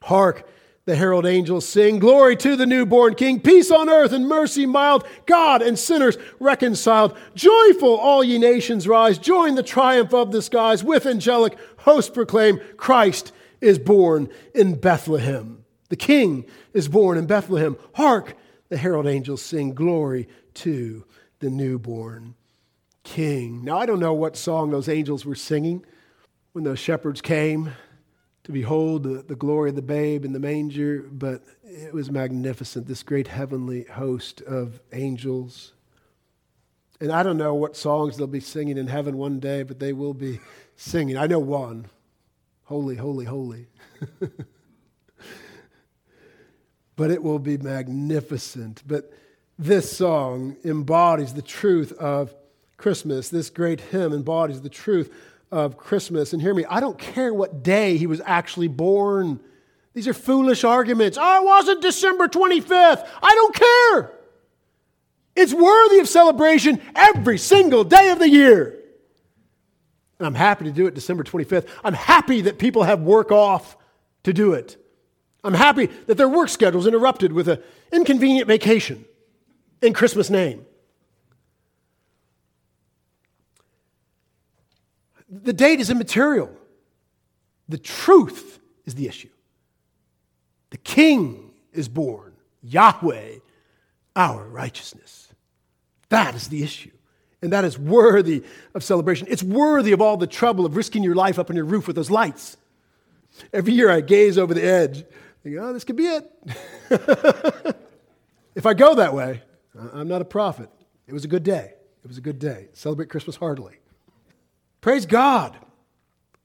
Hark! 0.02 0.46
The 0.86 0.96
herald 0.98 1.26
angels 1.26 1.66
sing, 1.66 2.00
Glory 2.00 2.36
to 2.38 2.58
the 2.58 2.66
newborn 2.66 3.16
King, 3.16 3.40
peace 3.40 3.72
on 3.72 3.90
earth 3.90 4.12
and 4.12 4.28
mercy 4.28 4.66
mild, 4.66 5.08
God 5.26 5.62
and 5.62 5.80
sinners 5.80 6.18
reconciled. 6.42 7.18
Joyful, 7.36 7.96
all 7.96 8.22
ye 8.22 8.38
nations 8.38 8.86
rise, 8.86 9.18
join 9.18 9.56
the 9.56 9.64
triumph 9.64 10.14
of 10.14 10.34
the 10.34 10.42
skies. 10.42 10.84
With 10.84 11.06
angelic 11.06 11.58
hosts 11.78 12.12
proclaim, 12.12 12.60
Christ 12.76 13.32
is 13.62 13.80
born 13.80 14.28
in 14.54 14.76
Bethlehem. 14.76 15.64
The 15.88 15.96
King 15.96 16.46
is 16.74 16.90
born 16.90 17.18
in 17.18 17.28
Bethlehem. 17.28 17.78
Hark, 17.94 18.36
the 18.68 18.78
herald 18.78 19.08
angels 19.08 19.42
sing, 19.42 19.74
Glory 19.74 20.28
to 20.56 21.06
the 21.40 21.50
newborn 21.50 22.36
King. 23.04 23.64
Now, 23.64 23.78
I 23.78 23.86
don't 23.86 24.02
know 24.02 24.14
what 24.14 24.36
song 24.36 24.72
those 24.72 24.90
angels 24.90 25.26
were 25.26 25.36
singing 25.36 25.86
when 26.52 26.66
those 26.66 26.80
shepherds 26.80 27.22
came 27.22 27.72
to 28.44 28.52
behold 28.52 29.04
the, 29.04 29.24
the 29.24 29.36
glory 29.36 29.70
of 29.70 29.76
the 29.76 29.82
babe 29.82 30.26
in 30.26 30.34
the 30.34 30.40
manger, 30.40 31.06
but 31.12 31.44
it 31.64 31.94
was 31.94 32.12
magnificent, 32.12 32.88
this 32.88 33.04
great 33.04 33.28
heavenly 33.28 33.84
host 33.84 34.42
of 34.42 34.80
angels. 34.92 35.74
And 37.00 37.12
I 37.12 37.24
don't 37.24 37.38
know 37.38 37.54
what 37.54 37.76
songs 37.76 38.18
they'll 38.18 38.28
be 38.28 38.40
singing 38.40 38.78
in 38.78 38.88
heaven 38.88 39.18
one 39.18 39.40
day, 39.40 39.64
but 39.64 39.80
they 39.80 39.94
will 39.94 40.14
be 40.14 40.40
singing. 40.76 41.18
I 41.18 41.28
know 41.28 41.40
one 41.40 41.88
Holy, 42.66 42.96
holy, 42.96 43.26
holy. 43.26 43.68
but 46.96 47.12
it 47.12 47.22
will 47.22 47.40
be 47.40 47.58
magnificent. 47.58 48.82
But 48.88 49.12
this 49.60 49.96
song 49.96 50.56
embodies 50.64 51.34
the 51.34 51.42
truth 51.42 51.92
of 51.94 52.34
Christmas. 52.78 53.30
This 53.30 53.50
great 53.50 53.82
hymn 53.82 54.14
embodies 54.14 54.62
the 54.62 54.70
truth 54.70 55.14
of 55.52 55.78
Christmas. 55.78 56.34
And 56.34 56.42
hear 56.42 56.54
me, 56.54 56.66
I 56.66 56.80
don't 56.80 56.98
care 56.98 57.34
what 57.34 57.64
day 57.64 57.98
he 57.98 58.08
was 58.08 58.22
actually 58.26 58.68
born. 58.68 59.40
These 59.94 60.08
are 60.08 60.14
foolish 60.14 60.64
arguments. 60.64 61.18
Oh, 61.20 61.42
it 61.42 61.46
wasn't 61.46 61.82
December 61.82 62.28
25th. 62.28 63.08
I 63.22 63.36
don't 63.36 63.56
care. 63.56 64.12
It's 65.36 65.54
worthy 65.54 66.00
of 66.00 66.08
celebration 66.08 66.82
every 66.96 67.38
single 67.38 67.84
day 67.84 68.10
of 68.10 68.20
the 68.20 68.30
year. 68.30 68.80
And 70.20 70.28
I'm 70.28 70.36
happy 70.36 70.66
to 70.66 70.72
do 70.72 70.88
it 70.88 70.94
December 70.94 71.24
25th. 71.24 71.68
I'm 71.84 71.94
happy 71.94 72.42
that 72.42 72.60
people 72.60 72.84
have 72.84 73.02
work 73.02 73.32
off 73.32 73.78
to 74.24 74.34
do 74.34 74.54
it. 74.54 74.78
I'm 75.44 75.54
happy 75.54 75.88
that 76.08 76.18
their 76.18 76.30
work 76.30 76.50
schedule 76.50 76.80
is 76.80 76.88
interrupted 76.88 77.34
with 77.34 77.48
an 77.50 77.62
inconvenient 77.92 78.48
vacation 78.48 79.06
in 79.82 79.94
Christmas 79.94 80.30
name. 80.30 80.66
The 85.42 85.54
date 85.54 85.80
is 85.80 85.90
immaterial. 85.90 86.52
The 87.68 87.78
truth 87.78 88.60
is 88.86 88.96
the 88.96 89.08
issue. 89.08 89.30
The 90.70 90.78
king 90.78 91.52
is 91.72 91.88
born, 91.88 92.34
Yahweh, 92.62 93.36
our 94.16 94.48
righteousness. 94.48 95.34
That 96.10 96.36
is 96.36 96.50
the 96.50 96.64
issue. 96.64 96.92
And 97.42 97.52
that 97.52 97.66
is 97.66 97.78
worthy 97.78 98.44
of 98.74 98.84
celebration. 98.84 99.28
It's 99.30 99.44
worthy 99.44 99.92
of 99.92 100.02
all 100.02 100.18
the 100.18 100.28
trouble 100.28 100.66
of 100.66 100.76
risking 100.76 101.04
your 101.04 101.16
life 101.16 101.40
up 101.40 101.50
on 101.50 101.56
your 101.56 101.66
roof 101.66 101.88
with 101.88 101.96
those 101.96 102.12
lights. 102.12 102.58
Every 103.52 103.74
year 103.74 103.90
I 103.90 104.02
gaze 104.02 104.38
over 104.38 104.54
the 104.54 104.64
edge, 104.64 105.04
think, 105.44 105.58
oh, 105.60 105.74
this 105.74 105.84
could 105.84 105.96
be 105.96 106.06
it. 106.06 106.32
if 108.56 108.66
I 108.66 108.74
go 108.74 108.96
that 108.96 109.14
way, 109.14 109.42
I'm 109.94 110.08
not 110.08 110.22
a 110.22 110.26
prophet. 110.26 110.70
It 111.08 111.14
was 111.14 111.26
a 111.26 111.28
good 111.28 111.44
day. 111.44 111.74
It 112.04 112.08
was 112.08 112.18
a 112.18 112.22
good 112.22 112.40
day. 112.40 112.70
Celebrate 112.74 113.10
Christmas 113.10 113.36
heartily. 113.36 113.78
Praise 114.84 115.06
God. 115.06 115.56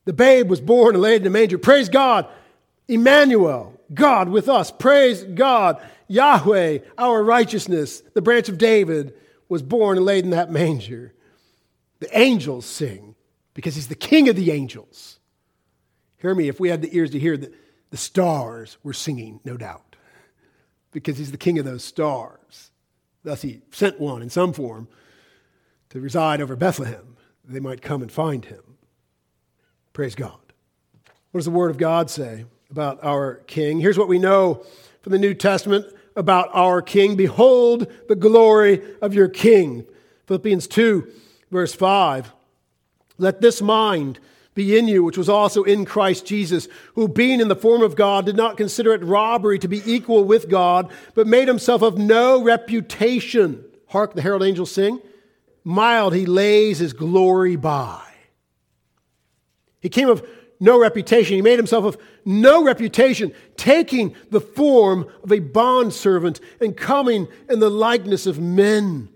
The 0.05 0.13
babe 0.13 0.49
was 0.49 0.61
born 0.61 0.95
and 0.95 1.03
laid 1.03 1.23
in 1.23 1.27
a 1.27 1.31
manger. 1.31 1.59
Praise 1.59 1.89
God. 1.89 2.29
Emmanuel, 2.87 3.79
God 3.93 4.29
with 4.29 4.49
us. 4.49 4.71
Praise 4.71 5.25
God. 5.25 5.85
Yahweh, 6.07 6.79
our 6.97 7.23
righteousness, 7.25 8.01
the 8.15 8.23
branch 8.23 8.49
of 8.49 8.57
David, 8.57 9.13
was 9.49 9.61
born 9.61 9.97
and 9.97 10.07
laid 10.07 10.23
in 10.23 10.31
that 10.31 10.53
manger. 10.53 11.13
The 11.99 12.17
angels 12.17 12.65
sing 12.65 13.17
because 13.55 13.75
he's 13.75 13.89
the 13.89 13.97
king 13.97 14.29
of 14.29 14.37
the 14.37 14.53
angels. 14.53 15.19
Hear 16.19 16.33
me, 16.33 16.47
if 16.47 16.61
we 16.61 16.69
had 16.69 16.81
the 16.81 16.97
ears 16.97 17.11
to 17.11 17.19
hear, 17.19 17.37
the, 17.37 17.53
the 17.91 17.97
stars 17.97 18.79
were 18.85 18.93
singing, 18.93 19.41
no 19.45 19.57
doubt, 19.57 19.97
because 20.93 21.19
he's 21.19 21.33
the 21.33 21.39
king 21.39 21.59
of 21.59 21.65
those 21.65 21.83
stars. 21.83 22.71
Thus, 23.25 23.43
he 23.43 23.63
sent 23.73 23.99
one 23.99 24.23
in 24.23 24.31
some 24.31 24.53
form 24.53 24.87
to 25.91 26.01
reside 26.01 26.41
over 26.41 26.55
Bethlehem 26.55 27.17
they 27.49 27.61
might 27.61 27.83
come 27.83 28.03
and 28.03 28.13
find 28.13 28.45
him. 28.45 28.63
Praise 29.93 30.15
God. 30.15 30.39
What 31.31 31.39
does 31.39 31.47
the 31.47 31.51
Word 31.51 31.71
of 31.71 31.79
God 31.79 32.11
say 32.11 32.45
about 32.71 33.03
our 33.03 33.37
King? 33.47 33.81
Here's 33.81 33.99
what 33.99 34.09
we 34.09 34.19
know 34.19 34.65
from 35.03 35.13
the 35.13 35.19
New 35.19 35.35
Testament 35.35 35.87
about 36.15 36.51
our 36.53 36.83
King 36.83 37.17
Behold 37.17 37.91
the 38.09 38.17
glory 38.17 38.83
of 39.01 39.15
your 39.15 39.29
King. 39.29 39.87
Philippians 40.27 40.67
2, 40.67 41.11
verse 41.51 41.75
5. 41.75 42.33
Let 43.17 43.41
this 43.41 43.63
mind 43.63 44.19
be 44.55 44.77
in 44.77 44.89
you, 44.89 45.03
which 45.05 45.19
was 45.19 45.29
also 45.29 45.63
in 45.63 45.85
Christ 45.85 46.27
Jesus, 46.27 46.69
who 46.95 47.09
being 47.09 47.41
in 47.41 47.49
the 47.49 47.57
form 47.57 47.83
of 47.83 47.97
God 47.97 48.27
did 48.27 48.37
not 48.37 48.57
consider 48.57 48.93
it 48.93 49.03
robbery 49.03 49.59
to 49.61 49.69
be 49.69 49.83
equal 49.87 50.25
with 50.25 50.49
God, 50.49 50.91
but 51.15 51.27
made 51.27 51.49
himself 51.49 51.81
of 51.81 51.97
no 51.97 52.43
reputation. 52.43 53.65
Hark, 53.89 54.15
the 54.15 54.23
herald 54.23 54.43
angels 54.43 54.71
sing 54.71 55.01
mild 55.69 56.15
he 56.15 56.25
lays 56.25 56.79
his 56.79 56.95
glory 56.95 57.55
by. 57.55 58.03
He 59.81 59.91
came 59.91 60.09
of 60.09 60.27
no 60.59 60.81
reputation. 60.81 61.37
He 61.37 61.43
made 61.43 61.59
himself 61.59 61.85
of 61.85 61.99
no 62.25 62.65
reputation, 62.65 63.33
taking 63.57 64.17
the 64.31 64.41
form 64.41 65.07
of 65.23 65.31
a 65.31 65.41
bondservant 65.41 66.41
and 66.59 66.75
coming 66.75 67.29
in 67.51 67.61
the 67.61 67.69
likeness 67.69 68.27
of 68.27 68.41
men. 68.41 69.11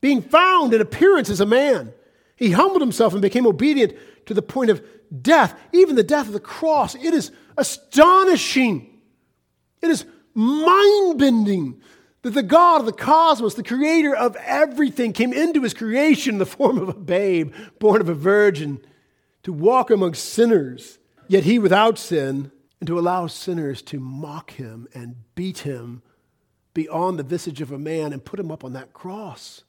Being 0.00 0.22
found 0.22 0.72
in 0.72 0.80
appearance 0.80 1.28
as 1.28 1.40
a 1.40 1.46
man, 1.46 1.92
he 2.36 2.52
humbled 2.52 2.80
himself 2.80 3.12
and 3.12 3.20
became 3.20 3.46
obedient 3.46 3.92
to 4.26 4.34
the 4.34 4.42
point 4.42 4.70
of 4.70 4.82
death, 5.20 5.54
even 5.72 5.94
the 5.94 6.02
death 6.02 6.26
of 6.26 6.32
the 6.32 6.40
cross. 6.40 6.94
It 6.94 7.12
is 7.12 7.30
astonishing. 7.58 8.98
It 9.82 9.90
is 9.90 10.06
mind 10.34 11.18
bending 11.18 11.82
that 12.22 12.30
the 12.30 12.42
God 12.42 12.80
of 12.80 12.86
the 12.86 12.92
cosmos, 12.92 13.54
the 13.54 13.62
creator 13.62 14.14
of 14.14 14.36
everything, 14.36 15.12
came 15.12 15.32
into 15.32 15.62
his 15.62 15.74
creation 15.74 16.36
in 16.36 16.38
the 16.38 16.46
form 16.58 16.78
of 16.78 16.88
a 16.88 16.94
babe 16.94 17.52
born 17.78 18.00
of 18.00 18.08
a 18.08 18.14
virgin 18.14 18.80
to 19.42 19.52
walk 19.52 19.90
among 19.90 20.14
sinners, 20.14 20.98
yet 21.28 21.44
he 21.44 21.58
without 21.58 21.98
sin, 21.98 22.52
and 22.80 22.86
to 22.86 22.98
allow 22.98 23.26
sinners 23.26 23.82
to 23.82 24.00
mock 24.00 24.52
him 24.52 24.88
and 24.94 25.16
beat 25.34 25.58
him 25.58 26.02
beyond 26.74 27.18
the 27.18 27.24
visage 27.24 27.60
of 27.60 27.70
a 27.70 27.78
man 27.78 28.12
and 28.12 28.24
put 28.24 28.40
him 28.40 28.50
up 28.50 28.64
on 28.64 28.72
that 28.72 28.92
cross. 28.92 29.64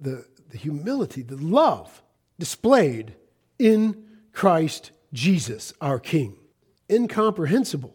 The, 0.00 0.26
the 0.48 0.58
humility, 0.58 1.22
the 1.22 1.36
love 1.36 2.02
displayed 2.38 3.14
in 3.58 4.04
Christ 4.32 4.90
Jesus, 5.12 5.72
our 5.80 5.98
King. 5.98 6.36
Incomprehensible. 6.90 7.94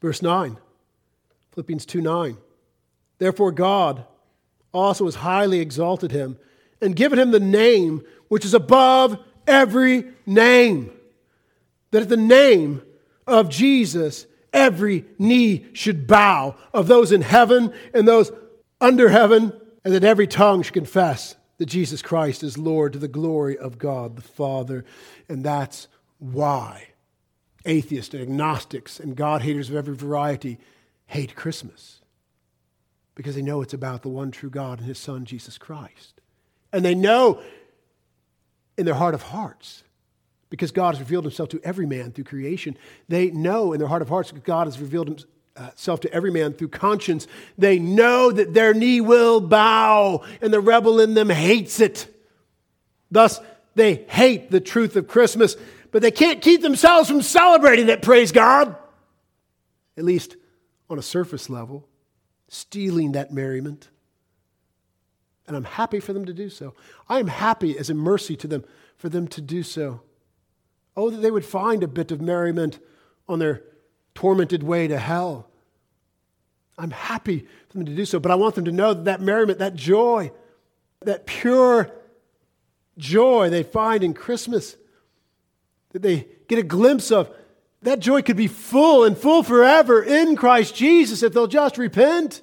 Verse 0.00 0.20
9 0.20 0.58
Philippians 1.52 1.86
2 1.86 2.00
9. 2.00 2.36
Therefore, 3.18 3.52
God 3.52 4.04
also 4.72 5.04
has 5.04 5.16
highly 5.16 5.60
exalted 5.60 6.10
him 6.10 6.38
and 6.80 6.96
given 6.96 7.18
him 7.18 7.30
the 7.30 7.40
name 7.40 8.02
which 8.28 8.44
is 8.44 8.54
above 8.54 9.18
every 9.46 10.04
name. 10.26 10.90
That 11.90 12.02
at 12.02 12.08
the 12.08 12.16
name 12.16 12.82
of 13.26 13.48
Jesus, 13.48 14.26
every 14.52 15.04
knee 15.18 15.66
should 15.72 16.06
bow 16.06 16.56
of 16.72 16.88
those 16.88 17.12
in 17.12 17.22
heaven 17.22 17.72
and 17.94 18.08
those 18.08 18.32
under 18.80 19.08
heaven, 19.10 19.52
and 19.84 19.94
that 19.94 20.04
every 20.04 20.26
tongue 20.26 20.62
should 20.62 20.74
confess 20.74 21.36
that 21.58 21.66
Jesus 21.66 22.02
Christ 22.02 22.42
is 22.42 22.58
Lord 22.58 22.94
to 22.94 22.98
the 22.98 23.08
glory 23.08 23.56
of 23.56 23.78
God 23.78 24.16
the 24.16 24.22
Father. 24.22 24.84
And 25.28 25.44
that's 25.44 25.86
why 26.18 26.88
atheists 27.64 28.14
and 28.14 28.22
agnostics 28.22 28.98
and 28.98 29.14
God 29.14 29.42
haters 29.42 29.70
of 29.70 29.76
every 29.76 29.94
variety 29.94 30.58
hate 31.12 31.36
Christmas 31.36 32.00
because 33.14 33.34
they 33.34 33.42
know 33.42 33.60
it's 33.60 33.74
about 33.74 34.00
the 34.00 34.08
one 34.08 34.30
true 34.30 34.48
God 34.48 34.78
and 34.78 34.88
his 34.88 34.96
son, 34.96 35.26
Jesus 35.26 35.58
Christ. 35.58 36.22
And 36.72 36.82
they 36.82 36.94
know 36.94 37.42
in 38.78 38.86
their 38.86 38.94
heart 38.94 39.12
of 39.12 39.20
hearts, 39.20 39.84
because 40.48 40.70
God 40.70 40.94
has 40.94 41.00
revealed 41.00 41.24
himself 41.24 41.50
to 41.50 41.60
every 41.62 41.84
man 41.84 42.12
through 42.12 42.24
creation, 42.24 42.78
they 43.08 43.30
know 43.30 43.74
in 43.74 43.78
their 43.78 43.88
heart 43.88 44.00
of 44.00 44.08
hearts 44.08 44.30
that 44.30 44.42
God 44.42 44.66
has 44.66 44.80
revealed 44.80 45.08
himself 45.54 45.98
uh, 45.98 46.02
to 46.02 46.12
every 46.14 46.30
man 46.30 46.54
through 46.54 46.68
conscience. 46.68 47.26
They 47.58 47.78
know 47.78 48.32
that 48.32 48.54
their 48.54 48.72
knee 48.72 49.02
will 49.02 49.42
bow, 49.42 50.24
and 50.40 50.50
the 50.50 50.60
rebel 50.60 50.98
in 50.98 51.12
them 51.12 51.28
hates 51.28 51.78
it. 51.78 52.06
Thus, 53.10 53.38
they 53.74 54.06
hate 54.08 54.50
the 54.50 54.60
truth 54.60 54.96
of 54.96 55.08
Christmas, 55.08 55.56
but 55.90 56.00
they 56.00 56.10
can't 56.10 56.40
keep 56.40 56.62
themselves 56.62 57.10
from 57.10 57.20
celebrating 57.20 57.90
it, 57.90 58.00
praise 58.00 58.32
God. 58.32 58.74
At 59.98 60.04
least 60.04 60.36
on 60.92 60.98
a 60.98 61.02
surface 61.02 61.48
level, 61.48 61.88
stealing 62.48 63.12
that 63.12 63.32
merriment. 63.32 63.88
And 65.46 65.56
I'm 65.56 65.64
happy 65.64 66.00
for 66.00 66.12
them 66.12 66.26
to 66.26 66.34
do 66.34 66.50
so. 66.50 66.74
I 67.08 67.18
am 67.18 67.28
happy 67.28 67.78
as 67.78 67.88
a 67.88 67.94
mercy 67.94 68.36
to 68.36 68.46
them 68.46 68.64
for 68.96 69.08
them 69.08 69.26
to 69.28 69.40
do 69.40 69.62
so. 69.62 70.02
Oh, 70.94 71.08
that 71.08 71.22
they 71.22 71.30
would 71.30 71.46
find 71.46 71.82
a 71.82 71.88
bit 71.88 72.12
of 72.12 72.20
merriment 72.20 72.78
on 73.26 73.38
their 73.38 73.62
tormented 74.14 74.62
way 74.62 74.86
to 74.86 74.98
hell. 74.98 75.48
I'm 76.76 76.90
happy 76.90 77.46
for 77.68 77.78
them 77.78 77.86
to 77.86 77.94
do 77.94 78.04
so, 78.04 78.20
but 78.20 78.30
I 78.30 78.34
want 78.34 78.54
them 78.54 78.66
to 78.66 78.72
know 78.72 78.92
that 78.92 79.04
that 79.06 79.20
merriment, 79.20 79.58
that 79.60 79.74
joy, 79.74 80.30
that 81.00 81.26
pure 81.26 81.90
joy 82.98 83.48
they 83.48 83.62
find 83.62 84.04
in 84.04 84.12
Christmas, 84.12 84.76
that 85.90 86.02
they 86.02 86.28
get 86.48 86.58
a 86.58 86.62
glimpse 86.62 87.10
of, 87.10 87.34
that 87.82 87.98
joy 87.98 88.22
could 88.22 88.36
be 88.36 88.46
full 88.46 89.04
and 89.04 89.16
full 89.16 89.42
forever 89.42 90.02
in 90.02 90.36
Christ 90.36 90.74
Jesus 90.74 91.22
if 91.22 91.32
they'll 91.32 91.46
just 91.46 91.78
repent. 91.78 92.42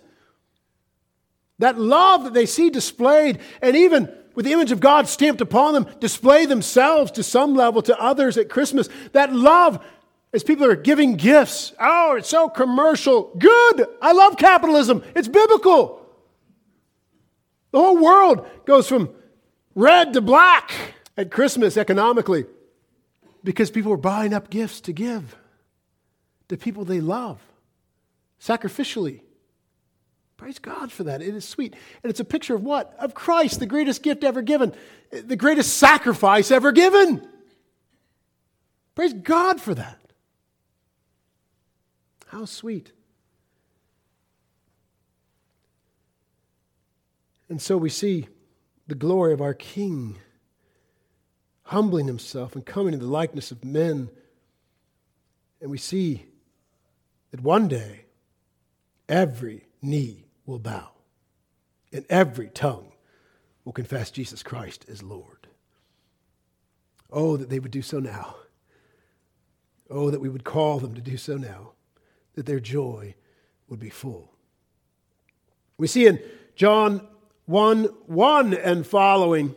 That 1.60 1.80
love 1.80 2.24
that 2.24 2.34
they 2.34 2.46
see 2.46 2.70
displayed, 2.70 3.40
and 3.62 3.76
even 3.76 4.14
with 4.36 4.46
the 4.46 4.54
image 4.54 4.72
of 4.72 4.80
God 4.80 5.08
stamped 5.08 5.42
upon 5.42 5.74
them, 5.74 5.88
display 6.00 6.46
themselves 6.46 7.12
to 7.12 7.24
some 7.24 7.56
level 7.56 7.82
to 7.82 8.00
others 8.00 8.38
at 8.38 8.50
Christmas. 8.50 8.88
That 9.12 9.34
love, 9.34 9.84
as 10.32 10.44
people 10.44 10.66
are 10.66 10.76
giving 10.76 11.16
gifts, 11.16 11.74
oh, 11.80 12.16
it's 12.16 12.30
so 12.30 12.48
commercial. 12.48 13.34
Good. 13.38 13.88
I 14.02 14.14
love 14.14 14.38
capitalism. 14.38 15.04
It's 15.16 15.28
biblical. 15.28 16.06
The 17.72 17.80
whole 17.80 17.98
world 17.98 18.48
goes 18.66 18.88
from 18.88 19.10
red 19.76 20.14
to 20.14 20.22
black 20.22 20.72
at 21.18 21.32
Christmas 21.32 21.76
economically 21.76 22.46
because 23.44 23.72
people 23.72 23.92
were 23.92 23.98
buying 23.98 24.34
up 24.34 24.50
gifts 24.50 24.82
to 24.82 24.94
give 24.94 25.36
to 26.50 26.58
people 26.58 26.86
they 26.86 27.02
love 27.02 27.40
sacrificially. 28.42 29.22
Praise 30.38 30.60
God 30.60 30.92
for 30.92 31.04
that. 31.04 31.22
It 31.22 31.36
is 31.36 31.46
sweet. 31.46 31.76
And 32.02 32.10
it's 32.10 32.22
a 32.22 32.26
picture 32.26 32.56
of 32.56 32.64
what? 32.64 32.96
Of 32.98 33.14
Christ, 33.14 33.60
the 33.60 33.66
greatest 33.66 34.04
gift 34.04 34.24
ever 34.24 34.42
given, 34.42 34.74
the 35.12 35.36
greatest 35.36 35.78
sacrifice 35.78 36.50
ever 36.50 36.72
given. 36.72 37.28
Praise 38.96 39.14
God 39.14 39.60
for 39.60 39.76
that. 39.76 40.00
How 42.28 42.46
sweet. 42.46 42.92
And 47.50 47.62
so 47.62 47.78
we 47.78 47.90
see 47.90 48.28
the 48.88 48.96
glory 48.96 49.34
of 49.34 49.42
our 49.42 49.54
King 49.54 50.20
humbling 51.70 52.08
himself 52.08 52.56
and 52.56 52.66
coming 52.66 52.94
in 52.94 53.00
the 53.00 53.06
likeness 53.06 53.52
of 53.52 53.64
men. 53.64 54.10
And 55.62 55.70
we 55.70 55.78
see 55.78 56.26
that 57.30 57.42
one 57.42 57.68
day 57.68 58.06
every 59.08 59.68
knee 59.80 60.26
will 60.48 60.58
bow, 60.58 60.90
and 61.94 62.06
every 62.10 62.48
tongue 62.48 62.92
will 63.64 63.74
confess 63.74 64.10
Jesus 64.10 64.42
Christ 64.42 64.86
as 64.90 65.04
Lord. 65.04 65.48
Oh, 67.12 67.38
that 67.38 67.50
they 67.50 67.60
would 67.60 67.72
do 67.72 67.84
so 67.84 68.00
now. 68.00 68.36
Oh, 69.92 70.10
that 70.10 70.22
we 70.22 70.30
would 70.30 70.44
call 70.44 70.80
them 70.80 70.96
to 70.96 71.02
do 71.02 71.18
so 71.18 71.38
now, 71.38 71.74
that 72.34 72.48
their 72.48 72.60
joy 72.60 73.14
would 73.68 73.80
be 73.80 73.90
full. 73.90 74.32
We 75.78 75.86
see 75.86 76.08
in 76.08 76.20
John 76.56 77.08
1 77.46 77.84
1 78.08 78.54
and 78.56 78.88
following 78.88 79.54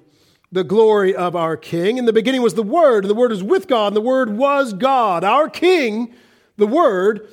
the 0.53 0.63
glory 0.63 1.15
of 1.15 1.35
our 1.35 1.57
King. 1.57 1.97
In 1.97 2.05
the 2.05 2.13
beginning 2.13 2.43
was 2.43 2.55
the 2.55 2.63
Word, 2.63 3.05
and 3.05 3.11
the 3.11 3.15
Word 3.15 3.31
was 3.31 3.43
with 3.43 3.67
God, 3.67 3.89
and 3.89 3.97
the 3.97 4.03
Word 4.03 4.37
was 4.37 4.75
God. 4.75 5.25
Our 5.25 5.49
King, 5.49 6.15
the 6.59 6.67
Word, 6.67 7.29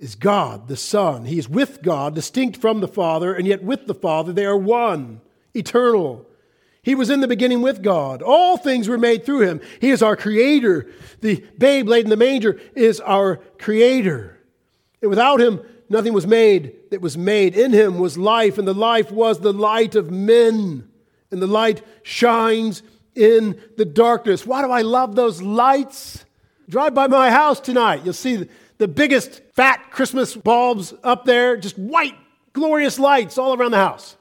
is 0.00 0.16
God, 0.16 0.66
the 0.66 0.76
Son. 0.76 1.24
He 1.24 1.38
is 1.38 1.48
with 1.48 1.80
God, 1.80 2.14
distinct 2.14 2.60
from 2.60 2.80
the 2.80 2.88
Father, 2.88 3.32
and 3.32 3.46
yet 3.46 3.62
with 3.62 3.86
the 3.86 3.94
Father 3.94 4.32
they 4.32 4.44
are 4.44 4.56
one, 4.56 5.20
eternal. 5.54 6.26
He 6.82 6.94
was 6.94 7.10
in 7.10 7.20
the 7.20 7.28
beginning 7.28 7.62
with 7.62 7.82
God. 7.82 8.22
All 8.22 8.56
things 8.56 8.88
were 8.88 8.98
made 8.98 9.24
through 9.24 9.40
him. 9.40 9.60
He 9.80 9.90
is 9.90 10.02
our 10.02 10.16
creator. 10.16 10.90
The 11.20 11.44
babe 11.56 11.86
laid 11.86 12.04
in 12.04 12.10
the 12.10 12.16
manger 12.16 12.60
is 12.74 13.00
our 13.00 13.36
creator. 13.58 14.38
And 15.02 15.10
without 15.10 15.40
him, 15.40 15.60
nothing 15.88 16.14
was 16.14 16.26
made 16.26 16.74
that 16.90 17.00
was 17.00 17.16
made. 17.16 17.56
In 17.56 17.72
him 17.72 17.98
was 17.98 18.16
life, 18.16 18.58
and 18.58 18.66
the 18.66 18.74
life 18.74 19.12
was 19.12 19.40
the 19.40 19.52
light 19.52 19.94
of 19.94 20.10
men. 20.10 20.87
And 21.30 21.42
the 21.42 21.46
light 21.46 21.82
shines 22.02 22.82
in 23.14 23.60
the 23.76 23.84
darkness. 23.84 24.46
Why 24.46 24.62
do 24.62 24.70
I 24.70 24.82
love 24.82 25.14
those 25.14 25.42
lights? 25.42 26.24
Drive 26.68 26.94
by 26.94 27.06
my 27.06 27.30
house 27.30 27.60
tonight. 27.60 28.02
You'll 28.04 28.14
see 28.14 28.48
the 28.78 28.88
biggest 28.88 29.42
fat 29.54 29.90
Christmas 29.90 30.36
bulbs 30.36 30.94
up 31.02 31.24
there, 31.24 31.56
just 31.56 31.78
white, 31.78 32.14
glorious 32.52 32.98
lights 32.98 33.38
all 33.38 33.54
around 33.54 33.72
the 33.72 33.78
house. 33.78 34.16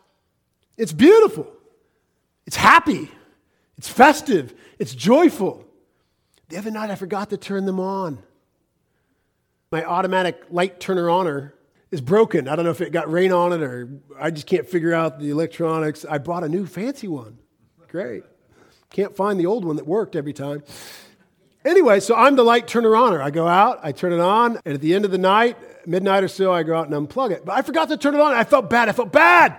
It's 0.78 0.94
beautiful. 0.94 1.48
It's 2.46 2.56
happy. 2.56 3.12
It's 3.78 3.90
festive. 3.90 4.54
It's 4.80 4.96
joyful. 4.96 5.66
The 6.50 6.58
other 6.58 6.72
night 6.72 6.90
I 6.90 6.96
forgot 6.96 7.30
to 7.32 7.38
turn 7.38 7.66
them 7.66 7.80
on. 7.80 8.20
My 9.72 9.84
automatic 9.84 10.42
light 10.50 10.80
turner 10.80 11.10
oner 11.10 11.54
is 11.92 12.02
broken. 12.02 12.48
I 12.48 12.56
don't 12.56 12.66
know 12.66 12.72
if 12.72 12.82
it 12.82 12.92
got 12.92 13.12
rain 13.12 13.32
on 13.32 13.54
it 13.54 13.62
or 13.62 13.90
I 14.20 14.32
just 14.32 14.48
can't 14.48 14.68
figure 14.68 14.94
out 14.94 15.20
the 15.20 15.30
electronics. 15.30 16.06
I 16.10 16.18
bought 16.18 16.44
a 16.44 16.50
new 16.50 16.66
fancy 16.66 17.08
one. 17.08 17.38
Great. 17.88 18.24
Can't 18.90 19.16
find 19.16 19.40
the 19.40 19.46
old 19.46 19.66
one 19.66 19.76
that 19.78 19.88
worked 19.88 20.16
every 20.16 20.34
time. 20.34 20.64
Anyway, 21.66 22.00
so 22.00 22.16
I'm 22.16 22.36
the 22.36 22.44
light 22.44 22.68
turner 22.68 22.96
oner. 22.96 23.22
I 23.22 23.30
go 23.30 23.48
out, 23.48 23.80
I 23.84 23.92
turn 23.92 24.14
it 24.14 24.20
on, 24.20 24.58
and 24.64 24.74
at 24.74 24.82
the 24.82 24.96
end 24.96 25.04
of 25.04 25.12
the 25.12 25.18
night, 25.18 25.58
midnight 25.86 26.24
or 26.24 26.30
so, 26.30 26.54
I 26.54 26.64
go 26.64 26.78
out 26.78 26.90
and 26.90 27.10
unplug 27.10 27.32
it. 27.32 27.44
But 27.44 27.58
I 27.58 27.62
forgot 27.62 27.90
to 27.90 27.98
turn 27.98 28.16
it 28.16 28.22
on. 28.22 28.34
I 28.34 28.46
felt 28.46 28.70
bad. 28.70 28.88
I 28.88 28.94
felt 28.94 29.12
bad 29.12 29.58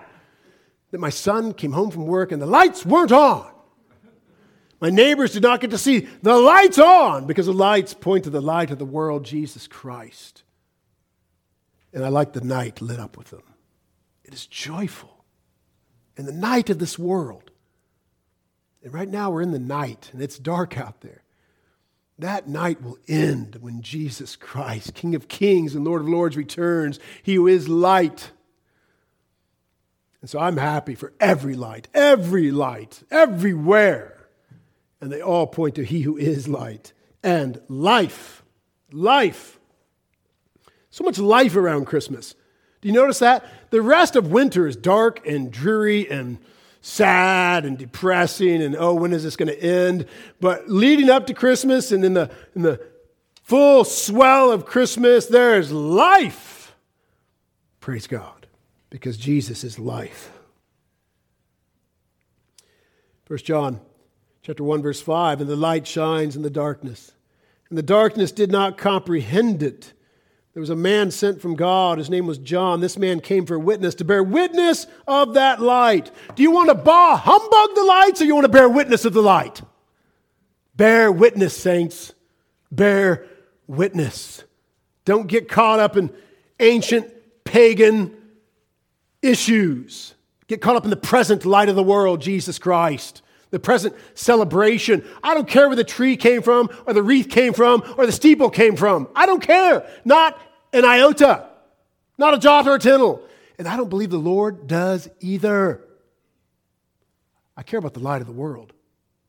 that 0.91 0.99
my 0.99 1.11
son 1.11 1.53
came 1.53 1.73
home 1.73 1.91
from 1.91 2.07
work 2.07 2.33
and 2.33 2.41
the 2.41 2.47
lights 2.47 2.87
weren't 2.87 3.13
on. 3.13 3.51
My 4.81 4.91
neighbors 4.91 5.33
did 5.33 5.43
not 5.43 5.61
get 5.61 5.71
to 5.73 5.79
see 5.79 6.09
the 6.23 6.37
lights 6.37 6.79
on 6.79 7.27
because 7.27 7.47
the 7.47 7.53
lights 7.53 7.95
point 7.95 8.25
to 8.25 8.31
the 8.31 8.41
light 8.41 8.71
of 8.71 8.79
the 8.79 8.87
world, 8.87 9.25
Jesus 9.25 9.67
Christ. 9.67 10.45
And 11.93 12.05
I 12.05 12.09
like 12.09 12.33
the 12.33 12.41
night 12.41 12.81
lit 12.81 13.01
up 13.01 13.17
with 13.17 13.31
them. 13.31 13.43
It 14.25 14.35
is 14.35 14.47
joyful. 14.47 15.25
And 16.17 16.27
the 16.27 16.33
night 16.33 16.69
of 16.71 16.79
this 16.79 16.99
world. 16.99 17.51
And 18.83 18.93
right 18.93 19.09
now 19.09 19.31
we're 19.31 19.43
in 19.43 19.53
the 19.53 19.59
night 19.59 20.11
and 20.13 20.23
it's 20.23 20.39
dark 20.39 20.79
out 20.79 21.01
there. 21.01 21.23
That 22.19 22.49
night 22.49 22.83
will 22.83 22.99
end 23.07 23.59
when 23.61 23.81
Jesus 23.81 24.35
Christ, 24.35 24.95
King 24.95 25.15
of 25.15 25.29
Kings 25.29 25.75
and 25.75 25.85
Lord 25.85 26.03
of 26.03 26.09
Lords, 26.09 26.37
returns. 26.37 26.99
He 27.23 27.37
who 27.37 27.47
is 27.47 27.69
light. 27.69 28.33
And 30.21 30.29
so 30.29 30.41
I'm 30.41 30.57
happy 30.57 30.97
for 30.97 31.13
every 31.21 31.55
light, 31.55 31.87
every 31.95 32.51
light, 32.51 33.05
everywhere. 33.11 34.29
And 35.01 35.13
they 35.13 35.21
all 35.21 35.47
point 35.47 35.77
to 35.77 35.85
He 35.85 36.03
who 36.03 36.17
is 36.17 36.49
light 36.49 36.93
and 37.23 37.61
life. 37.69 38.43
Life. 38.91 39.58
So 40.99 41.05
much 41.05 41.21
life 41.21 41.55
around 41.55 41.85
Christmas. 41.85 42.35
Do 42.81 42.89
you 42.89 42.93
notice 42.93 43.21
that? 43.21 43.45
The 43.71 43.81
rest 43.81 44.17
of 44.17 44.33
winter 44.33 44.67
is 44.67 44.75
dark 44.75 45.25
and 45.25 45.49
dreary 45.49 46.11
and 46.11 46.39
sad 46.81 47.65
and 47.65 47.79
depressing 47.79 48.61
and 48.61 48.75
oh 48.77 48.95
when 48.95 49.13
is 49.13 49.23
this 49.23 49.37
going 49.37 49.49
to 49.49 49.63
end 49.63 50.07
but 50.41 50.69
leading 50.71 51.11
up 51.11 51.27
to 51.27 51.35
christmas 51.35 51.91
and 51.91 52.05
in 52.05 52.15
the 52.15 52.31
in 52.55 52.63
the 52.63 52.81
full 53.43 53.83
swell 53.83 54.53
of 54.53 54.65
christmas 54.65 55.27
there 55.27 55.59
is 55.59 55.73
life 55.73 56.77
praise 57.81 58.07
god 58.07 58.47
because 58.91 59.17
jesus 59.17 59.65
is 59.65 59.77
life 59.77 60.31
first 63.25 63.45
john 63.45 63.81
chapter 64.41 64.63
1 64.63 64.83
verse 64.83 65.01
5 65.01 65.41
and 65.41 65.51
the 65.51 65.57
light 65.57 65.85
shines 65.85 66.37
in 66.37 66.43
the 66.43 66.49
darkness 66.49 67.13
and 67.69 67.77
the 67.77 67.83
darkness 67.83 68.31
did 68.31 68.53
not 68.53 68.79
comprehend 68.79 69.65
it 69.65 69.93
there 70.59 70.61
was 70.61 70.71
a 70.71 70.75
man 70.75 71.13
sent 71.13 71.41
from 71.41 71.55
God. 71.55 71.99
His 71.99 72.11
name 72.11 72.27
was 72.27 72.37
John. 72.37 72.81
This 72.81 72.99
man 72.99 73.21
came 73.21 73.47
for 73.47 73.57
witness, 73.57 73.95
to 73.95 74.05
bear 74.05 74.25
witness 74.25 74.89
of 75.07 75.35
that 75.35 75.61
light. 75.61 76.11
Do 76.35 76.43
you 76.43 76.51
want 76.51 76.69
to 76.69 76.75
bah 76.75 77.17
humbug 77.17 77.77
the 77.77 77.85
lights 77.85 78.21
or 78.21 78.25
you 78.25 78.35
want 78.35 78.45
to 78.45 78.51
bear 78.51 78.69
witness 78.69 79.05
of 79.05 79.13
the 79.13 79.23
light? 79.23 79.63
Bear 80.75 81.13
witness, 81.13 81.57
saints. 81.57 82.13
Bear 82.73 83.25
witness. 83.69 84.43
Don't 85.05 85.29
get 85.29 85.49
caught 85.49 85.79
up 85.79 85.97
in 85.97 86.11
ancient 86.59 87.07
pagan 87.45 88.17
issues. 89.23 90.17
Get 90.49 90.61
caught 90.61 90.75
up 90.75 90.83
in 90.83 90.91
the 90.91 90.97
present 90.97 91.45
light 91.45 91.69
of 91.69 91.77
the 91.77 91.85
world, 91.85 92.21
Jesus 92.21 92.59
Christ. 92.59 93.23
The 93.51 93.61
present 93.61 93.95
celebration. 94.15 95.05
I 95.23 95.35
don't 95.35 95.47
care 95.47 95.69
where 95.69 95.77
the 95.77 95.85
tree 95.85 96.17
came 96.17 96.43
from, 96.43 96.69
or 96.85 96.95
the 96.95 97.03
wreath 97.05 97.31
came 97.31 97.53
from, 97.53 97.85
or 97.97 98.07
the 98.07 98.13
steeple 98.13 98.51
came 98.51 98.75
from. 98.75 99.09
I 99.15 99.25
don't 99.25 99.41
care. 99.41 99.89
Not 100.05 100.37
an 100.73 100.85
iota, 100.85 101.47
not 102.17 102.35
a 102.35 102.39
jot 102.39 102.67
or 102.67 102.75
a 102.75 102.79
tittle. 102.79 103.23
And 103.59 103.67
I 103.67 103.77
don't 103.77 103.91
believe 103.91 104.11
the 104.11 104.19
Lord 104.19 104.67
does 104.67 105.09
either. 105.21 105.85
I 107.57 107.63
care 107.63 107.79
about 107.79 107.95
the 107.95 108.01
light 108.01 108.21
of 108.21 108.27
the 108.29 108.33
world. 108.33 108.73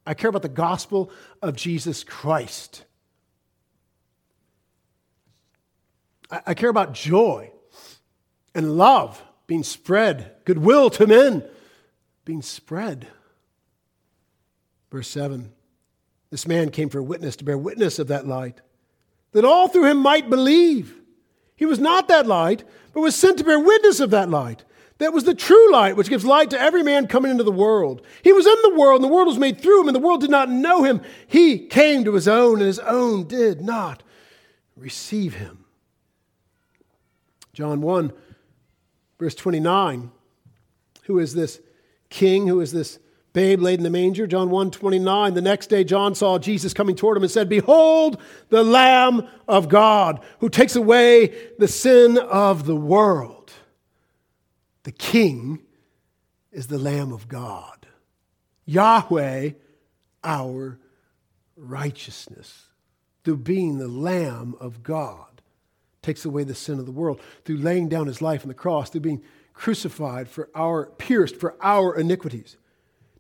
I 0.06 0.14
care 0.14 0.30
about 0.30 0.44
the 0.44 0.50
gospel 0.50 1.12
of 1.42 1.56
Jesus 1.56 2.04
Christ. 2.04 2.84
I, 6.30 6.42
I 6.48 6.54
care 6.54 6.70
about 6.70 6.94
joy 6.94 7.52
and 8.54 8.78
love 8.78 9.24
being 9.48 9.64
spread, 9.64 10.36
goodwill 10.46 10.90
to 10.92 11.08
men 11.08 11.44
being 12.24 12.42
spread. 12.42 13.08
Verse 14.92 15.08
7 15.08 15.52
This 16.30 16.48
man 16.48 16.70
came 16.70 16.90
for 16.90 17.00
a 17.00 17.04
witness 17.04 17.36
to 17.38 17.44
bear 17.44 17.58
witness 17.58 17.98
of 17.98 18.08
that 18.10 18.28
light, 18.28 18.62
that 19.32 19.46
all 19.46 19.68
through 19.68 19.86
him 19.86 19.98
might 19.98 20.30
believe. 20.30 20.99
He 21.60 21.66
was 21.66 21.78
not 21.78 22.08
that 22.08 22.26
light, 22.26 22.64
but 22.94 23.02
was 23.02 23.18
sent 23.18 23.38
to 23.38 23.44
bear 23.44 23.60
witness 23.60 24.00
of 24.00 24.12
that 24.12 24.30
light. 24.30 24.64
That 25.00 25.12
was 25.12 25.26
the 25.26 25.36
true 25.36 25.70
light, 25.74 25.98
which 25.98 26.08
gives 26.08 26.24
light 26.24 26.50
to 26.52 26.60
every 26.60 26.84
man 26.84 27.06
coming 27.06 27.32
into 27.32 27.44
the 27.44 27.52
world. 27.52 28.02
He 28.24 28.32
was 28.32 28.48
in 28.48 28.56
the 28.64 28.80
world, 28.80 29.02
and 29.02 29.04
the 29.04 29.14
world 29.14 29.28
was 29.28 29.38
made 29.38 29.60
through 29.60 29.82
him, 29.82 29.90
and 29.90 29.96
the 29.96 30.00
world 30.00 30.22
did 30.22 30.30
not 30.30 30.50
know 30.50 30.84
him. 30.84 31.02
He 31.28 31.60
came 31.60 32.06
to 32.06 32.14
his 32.14 32.30
own, 32.30 32.60
and 32.60 32.68
his 32.68 32.80
own 32.80 33.28
did 33.28 33.60
not 33.60 34.04
receive 34.78 35.36
him. 35.36 35.66
John 37.52 37.82
1, 37.82 38.14
verse 39.20 39.36
29. 39.36 40.12
Who 41.04 41.20
is 41.20 41.34
this 41.34 41.60
king? 42.10 42.48
Who 42.48 42.62
is 42.62 42.72
this 42.72 43.00
babe 43.34 43.62
laid 43.62 43.80
in 43.80 43.84
the 43.84 43.90
manger? 43.90 44.28
John 44.28 44.50
1 44.50 44.72
29. 44.72 45.34
The 45.34 45.42
next 45.42 45.68
day, 45.68 45.84
John 45.84 46.16
saw 46.16 46.40
Jesus 46.40 46.74
coming 46.74 46.96
toward 46.96 47.18
him 47.18 47.24
and 47.24 47.32
said, 47.32 47.50
Behold, 47.50 48.22
the 48.50 48.64
Lamb 48.64 49.28
of 49.48 49.70
God 49.70 50.22
who 50.40 50.50
takes 50.50 50.76
away 50.76 51.34
the 51.58 51.68
sin 51.68 52.18
of 52.18 52.66
the 52.66 52.76
world. 52.76 53.52
The 54.84 54.92
king 54.92 55.60
is 56.52 56.68
the 56.68 56.80
Lamb 56.80 57.12
of 57.12 57.28
God. 57.28 57.88
Yahweh, 58.66 59.52
our 60.24 60.80
righteousness, 61.56 62.66
through 63.24 63.38
being 63.38 63.78
the 63.78 63.88
Lamb 63.88 64.56
of 64.60 64.84
God, 64.84 65.42
takes 66.02 66.26
away 66.26 66.44
the 66.44 66.56
sin 66.56 66.80
of 66.80 66.86
the 66.86 66.92
world, 66.92 67.20
through 67.46 67.58
laying 67.58 67.90
down 67.90 68.08
his 68.08 68.22
life 68.22 68.44
on 68.44 68.48
the 68.48 68.54
cross, 68.54 68.90
through 68.90 69.02
being 69.02 69.24
crucified 69.54 70.30
for 70.30 70.50
our, 70.56 70.86
pierced 70.86 71.36
for 71.36 71.56
our 71.62 71.96
iniquities, 71.96 72.58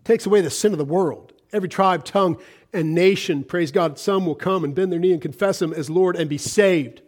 takes 0.04 0.26
away 0.26 0.42
the 0.42 0.50
sin 0.50 0.72
of 0.72 0.78
the 0.78 0.86
world. 0.86 1.34
Every 1.52 1.70
tribe, 1.70 2.06
tongue, 2.06 2.38
and 2.74 2.94
nation, 2.94 3.44
praise 3.44 3.72
God, 3.72 3.98
some 3.98 4.26
will 4.26 4.36
come 4.36 4.64
and 4.64 4.76
bend 4.76 4.92
their 4.92 5.00
knee 5.00 5.14
and 5.14 5.22
confess 5.22 5.62
him 5.62 5.74
as 5.74 5.90
Lord 5.90 6.16
and 6.16 6.30
be 6.30 6.38
saved. 6.38 7.02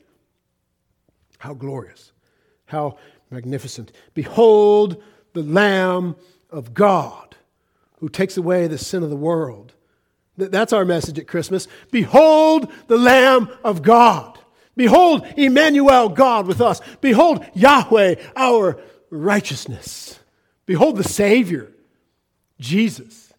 How 1.38 1.54
glorious! 1.54 2.12
How 2.66 2.98
magnificent. 3.30 3.92
Behold 4.14 5.02
the 5.34 5.44
Lamb 5.44 6.16
of 6.50 6.74
God 6.74 7.36
who 8.00 8.10
takes 8.10 8.38
away 8.38 8.68
the 8.68 8.78
sin 8.78 9.04
of 9.04 9.10
the 9.10 9.16
world. 9.16 9.74
That's 10.38 10.74
our 10.74 10.86
message 10.86 11.20
at 11.20 11.28
Christmas. 11.28 11.68
Behold 11.92 12.72
the 12.88 12.98
Lamb 12.98 13.50
of 13.64 13.82
God. 13.82 14.40
Behold 14.76 15.26
Emmanuel, 15.38 16.10
God 16.10 16.48
with 16.48 16.62
us. 16.62 16.82
Behold 17.00 17.46
Yahweh, 17.54 18.16
our 18.36 18.80
righteousness. 19.10 20.20
Behold 20.66 20.96
the 20.96 21.04
Savior, 21.04 21.72
Jesus. 22.62 23.34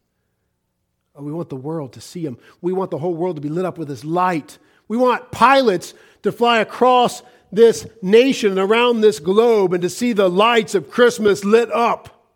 Oh, 1.15 1.23
we 1.23 1.33
want 1.33 1.49
the 1.49 1.57
world 1.57 1.95
to 1.95 2.01
see 2.01 2.25
him. 2.25 2.37
We 2.61 2.73
want 2.73 2.91
the 2.91 2.99
whole 2.99 3.15
world 3.15 3.37
to 3.37 3.43
be 3.43 3.49
lit 3.49 3.65
up 3.65 3.79
with 3.79 3.89
his 3.89 4.05
light. 4.05 4.59
We 4.89 4.97
want 4.97 5.31
pilots 5.31 5.95
to 6.23 6.33
fly 6.33 6.59
across 6.59 7.23
this 7.51 7.87
nation 8.03 8.51
and 8.51 8.59
around 8.59 9.01
this 9.01 9.19
globe 9.19 9.73
and 9.73 9.83
to 9.83 9.91
see 9.91 10.13
the 10.13 10.29
lights 10.29 10.75
of 10.75 10.91
Christmas 10.91 11.45
lit 11.45 11.71
up, 11.71 12.27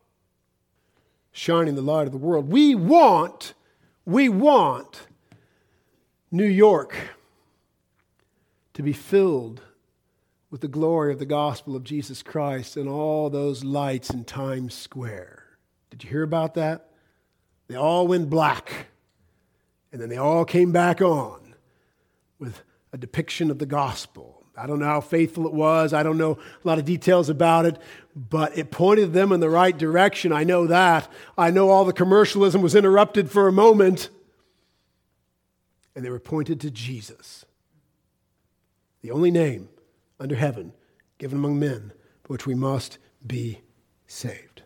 shining 1.33 1.75
the 1.75 1.83
light 1.83 2.07
of 2.07 2.12
the 2.12 2.18
world. 2.18 2.51
We 2.51 2.75
want, 2.75 3.55
we 4.05 4.29
want 4.29 5.07
New 6.31 6.46
York 6.46 6.94
to 8.75 8.83
be 8.83 8.92
filled 8.92 9.62
with 10.51 10.61
the 10.61 10.68
glory 10.68 11.12
of 11.12 11.18
the 11.18 11.27
gospel 11.27 11.75
of 11.75 11.83
Jesus 11.83 12.22
Christ 12.22 12.77
and 12.77 12.88
all 12.88 13.31
those 13.31 13.64
lights 13.64 14.11
in 14.11 14.25
Times 14.25 14.75
Square. 14.75 15.45
Did 15.96 16.04
you 16.04 16.11
hear 16.11 16.24
about 16.24 16.54
that? 16.54 16.90
They 17.68 17.74
all 17.74 18.06
went 18.06 18.28
black, 18.28 18.88
and 19.90 20.00
then 20.00 20.11
they 20.11 20.18
all 20.18 20.44
came 20.44 20.70
back 20.70 21.00
on 21.00 21.54
with 22.38 22.62
a 22.92 22.98
depiction 22.98 23.50
of 23.50 23.59
the 23.59 23.64
gospel. 23.64 24.44
I 24.59 24.66
don't 24.66 24.78
know 24.78 24.85
how 24.85 25.00
faithful 25.00 25.46
it 25.46 25.54
was. 25.54 25.94
I 25.94 26.02
don't 26.02 26.18
know 26.18 26.32
a 26.32 26.68
lot 26.68 26.78
of 26.78 26.85
details 26.85 27.30
about 27.30 27.64
it, 27.64 27.78
but 28.14 28.59
it 28.59 28.70
pointed 28.70 29.14
them 29.14 29.32
in 29.32 29.40
the 29.40 29.48
right 29.48 29.76
direction. 29.76 30.32
I 30.32 30.44
know 30.44 30.66
that. 30.66 31.11
I 31.38 31.50
know 31.50 31.70
all 31.70 31.87
the 31.87 31.94
commercialism 31.94 32.61
was 32.61 32.74
interrupted 32.74 33.30
for 33.30 33.48
a 33.48 33.52
moment, 33.52 34.11
and 35.94 36.04
they 36.04 36.11
were 36.11 36.20
pointed 36.20 36.61
to 36.61 36.70
Jesus, 36.70 37.46
the 39.00 39.12
only 39.12 39.30
name 39.30 39.70
under 40.20 40.37
heaven 40.37 40.74
given 41.16 41.38
among 41.38 41.59
men 41.59 41.92
by 42.22 42.28
which 42.28 42.46
we 42.46 42.54
must 42.54 42.98
be 43.26 43.62
saved. 44.06 44.62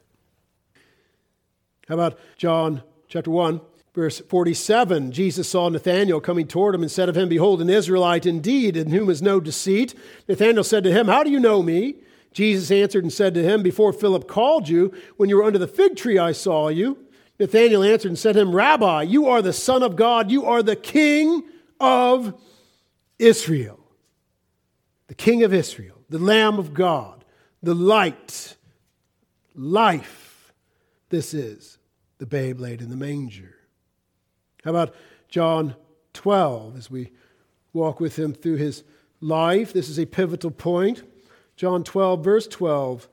How 1.90 1.94
about 1.94 2.20
John 2.37 2.85
chapter 3.09 3.33
1? 3.33 3.61
Verse 3.96 4.20
47 4.20 5.11
Jesus 5.11 5.48
saw 5.48 5.68
Nathanael 5.68 6.20
coming 6.20 6.46
toward 6.46 6.72
him 6.76 6.83
and 6.83 6.90
said 6.90 7.09
of 7.09 7.16
him, 7.16 7.29
Behold, 7.29 7.61
an 7.61 7.68
Israelite 7.68 8.26
indeed, 8.26 8.76
in 8.76 8.90
whom 8.90 9.11
is 9.11 9.20
no 9.20 9.40
deceit. 9.40 9.96
Nathanael 10.29 10.62
said 10.62 10.85
to 10.85 10.92
him, 10.92 11.09
How 11.09 11.24
do 11.24 11.31
you 11.31 11.40
know 11.40 11.64
me? 11.64 11.96
Jesus 12.33 12.70
answered 12.70 13.03
and 13.03 13.12
said 13.12 13.35
to 13.35 13.42
him, 13.42 13.64
Before 13.64 13.92
Philip 13.92 14.29
called 14.29 14.68
you, 14.68 14.94
when 15.16 15.29
you 15.29 15.37
were 15.37 15.42
under 15.42 15.59
the 15.59 15.66
fig 15.66 15.96
tree, 15.96 16.16
I 16.16 16.31
saw 16.31 16.68
you. 16.68 16.96
Nathanael 17.40 17.83
answered 17.83 18.11
and 18.11 18.18
said 18.18 18.35
to 18.35 18.40
him, 18.42 18.55
Rabbi, 18.55 19.03
you 19.03 19.26
are 19.26 19.42
the 19.42 19.53
Son 19.53 19.83
of 19.83 19.96
God, 19.96 20.31
you 20.31 20.44
are 20.44 20.62
the 20.62 20.76
King 20.76 21.42
of 21.81 22.40
Israel. 23.18 23.81
The 25.09 25.16
King 25.16 25.42
of 25.42 25.53
Israel, 25.53 25.96
the 26.09 26.20
Lamb 26.20 26.61
of 26.61 26.72
God, 26.72 27.24
the 27.64 27.74
light, 27.74 28.57
life. 29.57 30.53
This 31.09 31.35
is 31.35 31.79
the 32.21 32.27
babe 32.27 32.61
laid 32.61 32.83
in 32.83 32.91
the 32.91 32.97
manger. 32.97 33.55
How 34.63 34.71
about 34.71 34.95
John 35.31 35.75
12 36.13 36.77
as 36.77 36.91
we 36.91 37.13
walk 37.73 37.99
with 37.99 38.17
him 38.17 38.35
through 38.35 38.57
his 38.57 38.85
life? 39.23 39.73
This 39.73 39.89
is 39.89 39.99
a 39.99 40.05
pivotal 40.05 40.51
point. 40.51 41.03
John 41.57 41.83
12, 41.83 42.23
verse 42.23 42.47
12. 42.47 43.09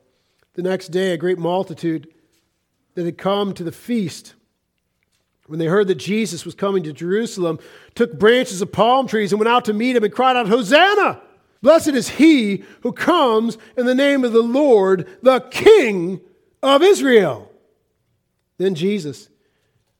The 0.56 0.62
next 0.62 0.90
day, 0.90 1.14
a 1.14 1.18
great 1.18 1.40
multitude 1.40 2.10
that 2.96 3.06
had 3.06 3.18
come 3.18 3.54
to 3.54 3.64
the 3.64 3.72
feast, 3.72 4.34
when 5.46 5.58
they 5.58 5.68
heard 5.68 5.88
that 5.88 5.96
Jesus 5.96 6.44
was 6.44 6.54
coming 6.54 6.84
to 6.84 6.92
Jerusalem, 6.92 7.60
took 7.96 8.20
branches 8.20 8.62
of 8.62 8.74
palm 8.74 9.08
trees 9.08 9.32
and 9.32 9.40
went 9.40 9.48
out 9.48 9.64
to 9.66 9.74
meet 9.74 9.96
him 9.96 10.04
and 10.04 10.14
cried 10.14 10.36
out, 10.36 10.50
Hosanna! 10.50 11.22
Blessed 11.62 11.90
is 11.90 12.10
he 12.10 12.66
who 12.82 12.92
comes 12.92 13.58
in 13.78 13.86
the 13.86 13.96
name 13.96 14.26
of 14.26 14.34
the 14.34 14.44
Lord, 14.44 15.08
the 15.22 15.40
King 15.40 16.20
of 16.62 16.84
Israel. 16.84 17.54
Then 18.58 18.76
Jesus 18.76 19.30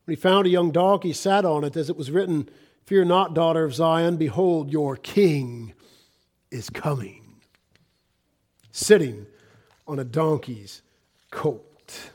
when 0.08 0.16
he 0.16 0.22
found 0.22 0.48
a 0.48 0.50
young 0.50 0.72
donkey, 0.72 1.12
sat 1.12 1.44
on 1.44 1.66
it, 1.66 1.76
as 1.76 1.90
it 1.90 1.98
was 1.98 2.12
written, 2.12 2.48
Fear 2.86 3.04
not, 3.04 3.34
daughter 3.34 3.66
of 3.66 3.76
Zion, 3.76 4.16
behold, 4.16 4.72
your 4.72 4.96
king 4.96 5.74
is 6.50 6.70
coming, 6.70 7.42
sitting 8.72 9.26
on 9.86 10.00
a 10.00 10.06
donkey's 10.06 10.82
colt. 11.30 12.12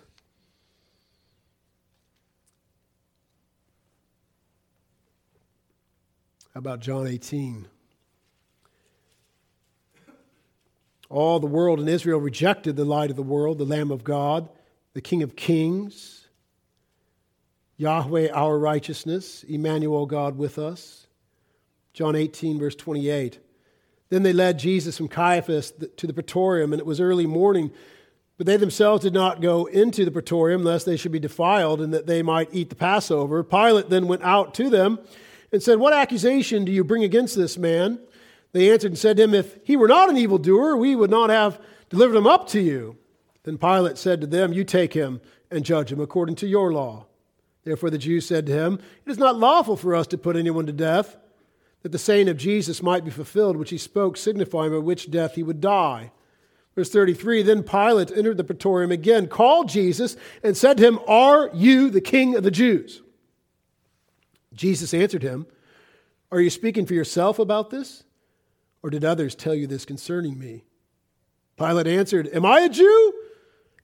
How 6.54 6.60
about 6.60 6.80
John 6.80 7.06
18? 7.06 7.68
All 11.10 11.38
the 11.38 11.46
world 11.46 11.78
in 11.78 11.88
Israel 11.88 12.20
rejected 12.20 12.76
the 12.76 12.86
light 12.86 13.10
of 13.10 13.16
the 13.16 13.22
world, 13.22 13.58
the 13.58 13.66
Lamb 13.66 13.90
of 13.90 14.02
God, 14.02 14.48
the 14.94 15.02
King 15.02 15.22
of 15.22 15.36
Kings. 15.36 16.21
Yahweh, 17.76 18.30
our 18.32 18.58
righteousness, 18.58 19.44
Emmanuel, 19.44 20.06
God 20.06 20.36
with 20.36 20.58
us. 20.58 21.06
John 21.92 22.16
18, 22.16 22.58
verse 22.58 22.74
28. 22.74 23.38
Then 24.08 24.22
they 24.22 24.32
led 24.32 24.58
Jesus 24.58 24.96
from 24.96 25.08
Caiaphas 25.08 25.72
to 25.96 26.06
the 26.06 26.12
praetorium, 26.12 26.72
and 26.72 26.80
it 26.80 26.86
was 26.86 27.00
early 27.00 27.26
morning. 27.26 27.70
But 28.36 28.46
they 28.46 28.56
themselves 28.56 29.02
did 29.02 29.14
not 29.14 29.40
go 29.40 29.66
into 29.66 30.04
the 30.04 30.10
praetorium, 30.10 30.64
lest 30.64 30.84
they 30.84 30.96
should 30.96 31.12
be 31.12 31.18
defiled 31.18 31.80
and 31.80 31.94
that 31.94 32.06
they 32.06 32.22
might 32.22 32.48
eat 32.52 32.70
the 32.70 32.76
Passover. 32.76 33.42
Pilate 33.42 33.88
then 33.88 34.08
went 34.08 34.22
out 34.22 34.54
to 34.54 34.68
them 34.68 34.98
and 35.52 35.62
said, 35.62 35.78
What 35.78 35.92
accusation 35.92 36.64
do 36.64 36.72
you 36.72 36.84
bring 36.84 37.04
against 37.04 37.36
this 37.36 37.56
man? 37.56 38.00
They 38.52 38.70
answered 38.70 38.92
and 38.92 38.98
said 38.98 39.16
to 39.16 39.22
him, 39.22 39.34
If 39.34 39.58
he 39.64 39.76
were 39.76 39.88
not 39.88 40.10
an 40.10 40.16
evildoer, 40.16 40.76
we 40.76 40.96
would 40.96 41.10
not 41.10 41.30
have 41.30 41.60
delivered 41.88 42.16
him 42.16 42.26
up 42.26 42.48
to 42.48 42.60
you. 42.60 42.96
Then 43.44 43.58
Pilate 43.58 43.98
said 43.98 44.20
to 44.20 44.26
them, 44.26 44.52
You 44.52 44.64
take 44.64 44.92
him 44.92 45.20
and 45.50 45.64
judge 45.64 45.92
him 45.92 46.00
according 46.00 46.36
to 46.36 46.46
your 46.46 46.72
law. 46.72 47.06
Therefore 47.64 47.90
the 47.90 47.98
Jews 47.98 48.26
said 48.26 48.46
to 48.46 48.52
him, 48.52 48.80
It 49.06 49.10
is 49.10 49.18
not 49.18 49.38
lawful 49.38 49.76
for 49.76 49.94
us 49.94 50.06
to 50.08 50.18
put 50.18 50.36
anyone 50.36 50.66
to 50.66 50.72
death, 50.72 51.16
that 51.82 51.92
the 51.92 51.98
saying 51.98 52.28
of 52.28 52.36
Jesus 52.36 52.82
might 52.82 53.04
be 53.04 53.10
fulfilled, 53.10 53.56
which 53.56 53.70
he 53.70 53.78
spoke, 53.78 54.16
signifying 54.16 54.72
by 54.72 54.78
which 54.78 55.10
death 55.10 55.34
he 55.34 55.42
would 55.42 55.60
die. 55.60 56.12
Verse 56.74 56.90
33 56.90 57.42
Then 57.42 57.62
Pilate 57.62 58.10
entered 58.10 58.36
the 58.36 58.44
praetorium 58.44 58.90
again, 58.90 59.26
called 59.28 59.68
Jesus, 59.68 60.16
and 60.42 60.56
said 60.56 60.78
to 60.78 60.84
him, 60.86 60.98
Are 61.06 61.50
you 61.54 61.90
the 61.90 62.00
king 62.00 62.36
of 62.36 62.42
the 62.42 62.50
Jews? 62.50 63.02
Jesus 64.54 64.92
answered 64.94 65.22
him, 65.22 65.46
Are 66.30 66.40
you 66.40 66.50
speaking 66.50 66.86
for 66.86 66.94
yourself 66.94 67.38
about 67.38 67.70
this? 67.70 68.04
Or 68.82 68.90
did 68.90 69.04
others 69.04 69.34
tell 69.34 69.54
you 69.54 69.66
this 69.66 69.84
concerning 69.84 70.38
me? 70.38 70.64
Pilate 71.56 71.86
answered, 71.86 72.28
Am 72.32 72.44
I 72.44 72.60
a 72.60 72.68
Jew? 72.68 73.12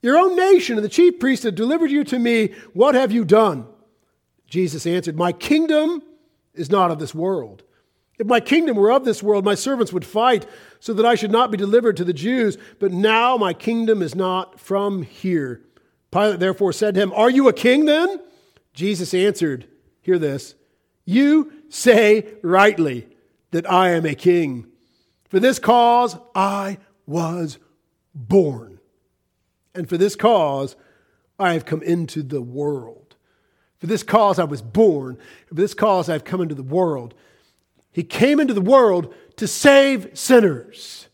Your 0.03 0.17
own 0.17 0.37
nation 0.37 0.77
and 0.77 0.85
the 0.85 0.89
chief 0.89 1.19
priests 1.19 1.45
have 1.45 1.55
delivered 1.55 1.91
you 1.91 2.05
to 2.05 2.19
me. 2.19 2.55
What 2.73 2.95
have 2.95 3.11
you 3.11 3.25
done? 3.25 3.67
Jesus 4.47 4.87
answered, 4.87 5.17
My 5.17 5.33
kingdom 5.33 6.03
is 6.55 6.71
not 6.71 6.91
of 6.91 6.99
this 6.99 7.15
world. 7.15 7.65
If 8.19 8.27
my 8.27 8.41
kingdom 8.41 8.77
were 8.77 8.91
of 8.91 9.05
this 9.05 9.23
world, 9.23 9.45
my 9.45 9.55
servants 9.55 9.93
would 9.93 10.05
fight 10.05 10.47
so 10.81 10.93
that 10.95 11.07
I 11.07 11.15
should 11.15 11.31
not 11.31 11.51
be 11.51 11.57
delivered 11.57 11.97
to 11.99 12.05
the 12.05 12.13
Jews. 12.13 12.59
But 12.79 12.93
now 12.93 13.37
my 13.37 13.53
kingdom 13.53 14.03
is 14.03 14.15
not 14.15 14.59
from 14.59 15.03
here. 15.03 15.63
Pilate 16.11 16.41
therefore 16.41 16.73
said 16.73 16.95
to 16.95 17.01
him, 17.01 17.13
Are 17.13 17.31
you 17.31 17.49
a 17.49 17.53
king 17.53 17.85
then? 17.85 18.21
Jesus 18.73 19.15
answered, 19.15 19.69
Hear 20.01 20.19
this. 20.19 20.55
You 21.05 21.53
say 21.69 22.27
rightly 22.43 23.09
that 23.51 23.71
I 23.71 23.91
am 23.91 24.07
a 24.07 24.15
king. 24.15 24.67
For 25.29 25.39
this 25.39 25.59
cause 25.59 26.17
I 26.35 26.79
was 27.07 27.59
born 28.15 28.78
and 29.75 29.89
for 29.89 29.97
this 29.97 30.17
cause 30.17 30.77
I 31.39 31.53
have 31.53 31.65
come 31.65 31.83
into 31.83 32.23
the 32.23 32.43
world. 32.43 33.17
For 33.79 33.87
this 33.87 34.03
cause 34.03 34.39
I 34.39 34.45
was 34.45 34.61
born. 34.61 35.19
For 35.47 35.55
this 35.55 35.75
cause 35.75 36.09
I 36.09 36.13
have 36.15 36.25
come 36.25 36.41
into 36.41 36.55
the 36.55 36.63
world. 36.63 37.15
He 37.93 38.03
came 38.03 38.41
into 38.41 38.55
the 38.55 38.61
world 38.61 39.15
to 39.37 39.47
save 39.47 40.19
sinners 40.19 41.09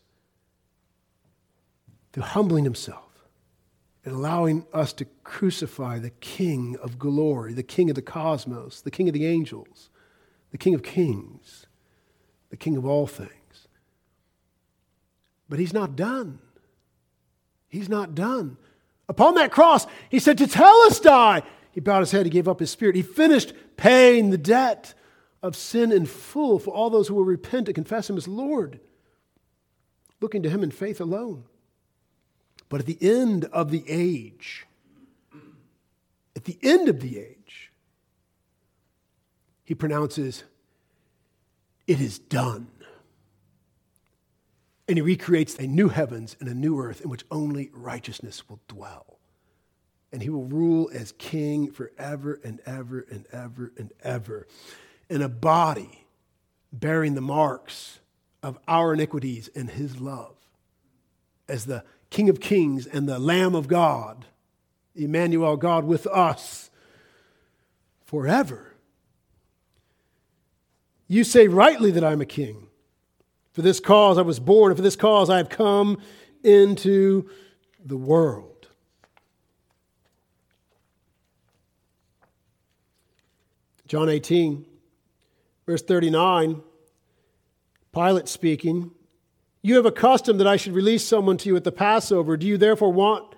through 2.11 2.23
humbling 2.23 2.63
himself 2.63 3.05
and 4.03 4.13
allowing 4.13 4.65
us 4.71 4.93
to 4.93 5.05
crucify 5.23 5.99
the 5.99 6.11
King 6.11 6.77
of 6.81 6.99
glory, 6.99 7.53
the 7.53 7.63
King 7.63 7.89
of 7.89 7.95
the 7.95 8.01
cosmos, 8.01 8.81
the 8.81 8.91
King 8.91 9.09
of 9.09 9.13
the 9.13 9.25
angels, 9.25 9.89
the 10.51 10.57
King 10.57 10.75
of 10.75 10.83
kings, 10.83 11.65
the 12.49 12.57
King 12.57 12.77
of 12.77 12.85
all 12.85 13.07
things. 13.07 13.67
But 15.49 15.59
he's 15.59 15.73
not 15.73 15.95
done. 15.95 16.39
He's 17.75 17.89
not 17.89 18.15
done. 18.15 18.57
Upon 19.09 19.35
that 19.35 19.51
cross, 19.51 19.85
he 20.09 20.19
said, 20.19 20.37
Tetelestai. 20.37 21.43
He 21.71 21.81
bowed 21.81 21.99
his 21.99 22.11
head, 22.11 22.25
he 22.25 22.29
gave 22.29 22.47
up 22.47 22.61
his 22.61 22.71
spirit. 22.71 22.95
He 22.95 23.01
finished 23.01 23.53
paying 23.75 24.29
the 24.29 24.37
debt 24.37 24.93
of 25.43 25.57
sin 25.57 25.91
in 25.91 26.05
full 26.05 26.57
for 26.57 26.73
all 26.73 26.89
those 26.89 27.09
who 27.09 27.15
will 27.15 27.25
repent 27.25 27.67
and 27.67 27.75
confess 27.75 28.09
him 28.09 28.15
as 28.15 28.29
Lord, 28.29 28.79
looking 30.21 30.41
to 30.43 30.49
him 30.49 30.63
in 30.63 30.71
faith 30.71 31.01
alone. 31.01 31.43
But 32.69 32.79
at 32.79 32.85
the 32.85 32.97
end 33.01 33.43
of 33.45 33.71
the 33.71 33.83
age, 33.87 34.65
at 36.33 36.45
the 36.45 36.57
end 36.63 36.87
of 36.87 37.01
the 37.01 37.19
age, 37.19 37.71
he 39.65 39.75
pronounces, 39.75 40.45
It 41.87 41.99
is 41.99 42.19
done. 42.19 42.67
And 44.87 44.97
he 44.97 45.01
recreates 45.01 45.55
a 45.55 45.67
new 45.67 45.89
heavens 45.89 46.35
and 46.39 46.47
a 46.47 46.53
new 46.53 46.79
earth 46.79 47.01
in 47.01 47.09
which 47.09 47.25
only 47.31 47.71
righteousness 47.73 48.47
will 48.47 48.59
dwell. 48.67 49.19
And 50.11 50.21
he 50.21 50.29
will 50.29 50.45
rule 50.45 50.89
as 50.93 51.11
king 51.13 51.71
forever 51.71 52.39
and 52.43 52.61
ever 52.65 53.05
and 53.09 53.25
ever 53.31 53.71
and 53.77 53.91
ever. 54.03 54.47
In 55.09 55.21
a 55.21 55.29
body 55.29 56.05
bearing 56.71 57.15
the 57.15 57.21
marks 57.21 57.99
of 58.43 58.59
our 58.67 58.93
iniquities 58.93 59.49
and 59.55 59.69
his 59.69 59.99
love. 59.99 60.35
As 61.47 61.65
the 61.65 61.83
King 62.09 62.29
of 62.29 62.39
Kings 62.39 62.85
and 62.85 63.09
the 63.09 63.19
Lamb 63.19 63.55
of 63.55 63.67
God, 63.67 64.25
Emmanuel, 64.95 65.57
God 65.57 65.83
with 65.83 66.07
us 66.07 66.69
forever. 68.05 68.73
You 71.07 71.23
say 71.23 71.47
rightly 71.47 71.91
that 71.91 72.03
I'm 72.03 72.21
a 72.21 72.25
king. 72.25 72.67
For 73.55 73.61
this 73.61 73.79
cause 73.79 74.17
I 74.17 74.21
was 74.21 74.37
born, 74.37 74.71
and 74.71 74.77
for 74.77 74.83
this 74.83 74.97
cause 74.97 75.29
I 75.29 75.37
have 75.37 75.47
come 75.47 75.99
into 76.43 77.29
the 77.85 77.95
world. 77.95 78.67
John 83.87 84.09
18, 84.09 84.65
verse 85.65 85.81
39, 85.81 86.63
Pilate 87.93 88.27
speaking, 88.27 88.91
You 89.61 89.75
have 89.75 89.85
a 89.85 89.91
custom 89.91 90.37
that 90.39 90.47
I 90.47 90.57
should 90.57 90.73
release 90.73 91.07
someone 91.07 91.37
to 91.37 91.47
you 91.47 91.55
at 91.55 91.63
the 91.63 91.71
Passover. 91.71 92.35
Do 92.35 92.45
you 92.45 92.57
therefore 92.57 92.91
want 92.91 93.35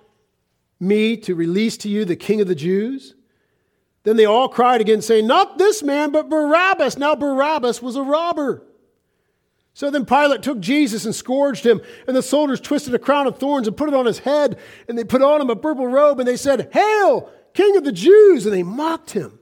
me 0.80 1.16
to 1.18 1.36
release 1.36 1.76
to 1.76 1.88
you 1.88 2.04
the 2.04 2.16
king 2.16 2.40
of 2.40 2.48
the 2.48 2.56
Jews? 2.56 3.14
Then 4.02 4.16
they 4.16 4.24
all 4.24 4.48
cried 4.48 4.80
again, 4.80 5.00
saying, 5.00 5.28
Not 5.28 5.58
this 5.58 5.84
man, 5.84 6.10
but 6.10 6.28
Barabbas. 6.28 6.98
Now 6.98 7.14
Barabbas 7.14 7.80
was 7.80 7.94
a 7.94 8.02
robber. 8.02 8.64
So 9.78 9.92
then 9.92 10.06
Pilate 10.06 10.42
took 10.42 10.58
Jesus 10.58 11.04
and 11.04 11.14
scourged 11.14 11.64
him, 11.64 11.80
and 12.08 12.16
the 12.16 12.20
soldiers 12.20 12.60
twisted 12.60 12.96
a 12.96 12.98
crown 12.98 13.28
of 13.28 13.38
thorns 13.38 13.68
and 13.68 13.76
put 13.76 13.88
it 13.88 13.94
on 13.94 14.06
his 14.06 14.18
head, 14.18 14.58
and 14.88 14.98
they 14.98 15.04
put 15.04 15.22
on 15.22 15.40
him 15.40 15.50
a 15.50 15.54
purple 15.54 15.86
robe, 15.86 16.18
and 16.18 16.26
they 16.26 16.36
said, 16.36 16.68
Hail, 16.72 17.30
King 17.54 17.76
of 17.76 17.84
the 17.84 17.92
Jews! 17.92 18.44
And 18.44 18.52
they 18.52 18.64
mocked 18.64 19.12
him. 19.12 19.38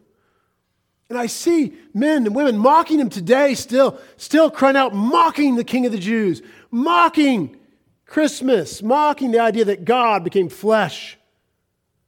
And 1.08 1.18
I 1.18 1.24
see 1.24 1.72
men 1.94 2.26
and 2.26 2.34
women 2.34 2.58
mocking 2.58 3.00
him 3.00 3.08
today, 3.08 3.54
still, 3.54 3.98
still 4.18 4.50
crying 4.50 4.76
out, 4.76 4.94
mocking 4.94 5.56
the 5.56 5.64
King 5.64 5.86
of 5.86 5.92
the 5.92 5.96
Jews, 5.96 6.42
mocking 6.70 7.56
Christmas, 8.04 8.82
mocking 8.82 9.30
the 9.30 9.40
idea 9.40 9.64
that 9.64 9.86
God 9.86 10.22
became 10.22 10.50
flesh, 10.50 11.16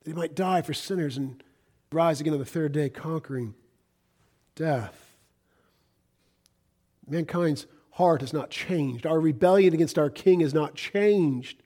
that 0.05 0.11
he 0.11 0.15
might 0.15 0.35
die 0.35 0.61
for 0.61 0.75
sinners 0.75 1.17
and 1.17 1.43
rise 1.91 2.21
again 2.21 2.35
on 2.35 2.41
the 2.41 2.45
third 2.45 2.73
day, 2.73 2.91
conquering 2.91 3.55
death. 4.55 5.17
Mankind's 7.09 7.67
heart 7.99 8.21
has 8.21 8.33
not 8.33 8.49
changed. 8.49 9.07
Our 9.07 9.19
rebellion 9.19 9.75
against 9.75 9.99
our 9.99 10.09
king 10.09 10.39
has 10.41 10.55
not 10.55 10.77
changed. 10.77 11.61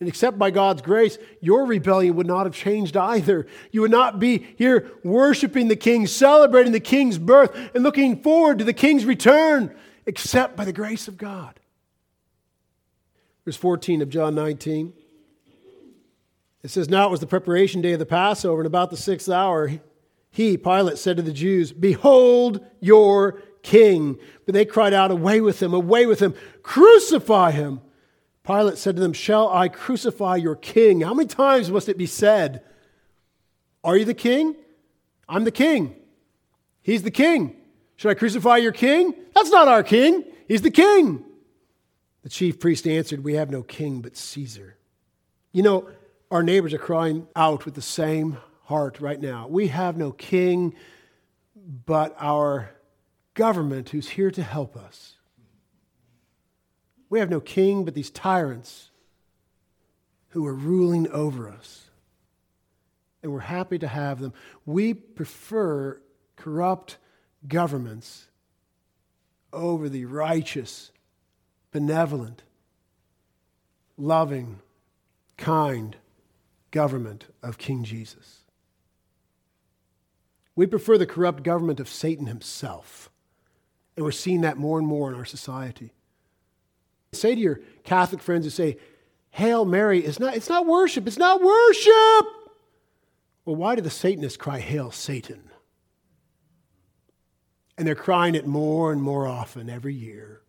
And 0.00 0.08
except 0.08 0.36
by 0.36 0.50
God's 0.50 0.82
grace, 0.82 1.16
your 1.40 1.64
rebellion 1.64 2.16
would 2.16 2.26
not 2.26 2.44
have 2.44 2.56
changed 2.56 2.96
either. 2.96 3.46
You 3.70 3.82
would 3.82 3.92
not 3.92 4.18
be 4.18 4.38
here 4.58 4.90
worshiping 5.04 5.68
the 5.68 5.76
king, 5.76 6.08
celebrating 6.08 6.72
the 6.72 6.80
king's 6.80 7.18
birth, 7.18 7.56
and 7.72 7.84
looking 7.84 8.20
forward 8.20 8.58
to 8.58 8.64
the 8.64 8.72
king's 8.72 9.04
return, 9.04 9.72
except 10.06 10.56
by 10.56 10.64
the 10.64 10.72
grace 10.72 11.06
of 11.06 11.16
God. 11.16 11.60
Verse 13.44 13.56
14 13.56 14.02
of 14.02 14.08
John 14.08 14.34
19. 14.34 14.92
It 16.64 16.70
says, 16.70 16.88
Now 16.88 17.06
it 17.06 17.12
was 17.12 17.20
the 17.20 17.28
preparation 17.28 17.80
day 17.80 17.92
of 17.92 18.00
the 18.00 18.06
Passover, 18.06 18.60
and 18.60 18.66
about 18.66 18.90
the 18.90 18.96
sixth 18.96 19.28
hour, 19.28 19.70
he, 20.32 20.56
Pilate, 20.56 20.98
said 20.98 21.16
to 21.18 21.22
the 21.22 21.32
Jews, 21.32 21.72
Behold 21.72 22.66
your 22.80 23.40
king. 23.62 24.18
But 24.44 24.54
they 24.54 24.64
cried 24.64 24.92
out, 24.92 25.10
Away 25.10 25.40
with 25.40 25.62
him, 25.62 25.74
away 25.74 26.06
with 26.06 26.20
him, 26.20 26.34
crucify 26.62 27.52
him. 27.52 27.80
Pilate 28.44 28.78
said 28.78 28.96
to 28.96 29.02
them, 29.02 29.12
Shall 29.12 29.48
I 29.48 29.68
crucify 29.68 30.36
your 30.36 30.56
king? 30.56 31.00
How 31.00 31.14
many 31.14 31.28
times 31.28 31.70
must 31.70 31.88
it 31.88 31.98
be 31.98 32.06
said? 32.06 32.62
Are 33.84 33.96
you 33.96 34.04
the 34.04 34.14
king? 34.14 34.56
I'm 35.28 35.44
the 35.44 35.50
king. 35.50 35.96
He's 36.82 37.02
the 37.02 37.10
king. 37.10 37.56
Should 37.96 38.10
I 38.10 38.14
crucify 38.14 38.56
your 38.56 38.72
king? 38.72 39.14
That's 39.34 39.50
not 39.50 39.68
our 39.68 39.82
king. 39.82 40.24
He's 40.48 40.62
the 40.62 40.70
king. 40.70 41.24
The 42.22 42.28
chief 42.28 42.60
priest 42.60 42.86
answered, 42.86 43.24
We 43.24 43.34
have 43.34 43.50
no 43.50 43.62
king 43.62 44.00
but 44.00 44.16
Caesar. 44.16 44.76
You 45.52 45.62
know, 45.62 45.88
our 46.30 46.42
neighbors 46.42 46.72
are 46.72 46.78
crying 46.78 47.28
out 47.36 47.64
with 47.64 47.74
the 47.74 47.82
same 47.82 48.38
heart 48.64 49.00
right 49.00 49.20
now. 49.20 49.46
We 49.48 49.68
have 49.68 49.96
no 49.96 50.12
king 50.12 50.74
but 51.86 52.16
our 52.18 52.70
government 53.34 53.90
who's 53.90 54.10
here 54.10 54.30
to 54.30 54.42
help 54.42 54.76
us. 54.76 55.16
We 57.08 57.18
have 57.18 57.30
no 57.30 57.40
king 57.40 57.84
but 57.84 57.94
these 57.94 58.10
tyrants 58.10 58.90
who 60.30 60.46
are 60.46 60.54
ruling 60.54 61.08
over 61.08 61.48
us. 61.48 61.90
And 63.22 63.30
we're 63.30 63.40
happy 63.40 63.78
to 63.78 63.88
have 63.88 64.18
them. 64.18 64.32
We 64.64 64.94
prefer 64.94 66.00
corrupt 66.36 66.96
governments 67.46 68.26
over 69.52 69.88
the 69.88 70.06
righteous, 70.06 70.90
benevolent, 71.70 72.42
loving, 73.96 74.60
kind 75.36 75.96
government 76.70 77.26
of 77.42 77.58
King 77.58 77.84
Jesus. 77.84 78.40
We 80.56 80.66
prefer 80.66 80.98
the 80.98 81.06
corrupt 81.06 81.42
government 81.42 81.78
of 81.78 81.88
Satan 81.88 82.26
himself. 82.26 83.10
And 83.96 84.04
we're 84.04 84.12
seeing 84.12 84.42
that 84.42 84.56
more 84.56 84.78
and 84.78 84.86
more 84.86 85.10
in 85.10 85.14
our 85.16 85.24
society. 85.24 85.92
Say 87.12 87.34
to 87.34 87.40
your 87.40 87.60
Catholic 87.84 88.22
friends 88.22 88.46
who 88.46 88.50
say, 88.50 88.78
Hail 89.30 89.64
Mary, 89.64 90.00
it's 90.00 90.20
not, 90.20 90.36
it's 90.36 90.48
not 90.48 90.66
worship, 90.66 91.06
it's 91.06 91.18
not 91.18 91.42
worship. 91.42 92.26
Well, 93.44 93.56
why 93.56 93.74
do 93.74 93.82
the 93.82 93.90
Satanists 93.90 94.36
cry, 94.36 94.60
Hail 94.60 94.90
Satan? 94.90 95.50
And 97.76 97.86
they're 97.86 97.94
crying 97.94 98.34
it 98.34 98.46
more 98.46 98.92
and 98.92 99.02
more 99.02 99.26
often 99.26 99.68
every 99.68 99.94
year, 99.94 100.42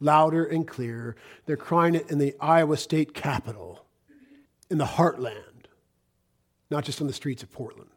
louder 0.00 0.44
and 0.44 0.66
clearer. 0.66 1.14
They're 1.44 1.56
crying 1.56 1.94
it 1.94 2.10
in 2.10 2.18
the 2.18 2.34
Iowa 2.40 2.76
State 2.76 3.14
Capitol, 3.14 3.84
in 4.70 4.78
the 4.78 4.84
heartland, 4.84 5.66
not 6.70 6.84
just 6.84 7.00
on 7.00 7.06
the 7.06 7.12
streets 7.12 7.42
of 7.42 7.52
Portland. 7.52 7.90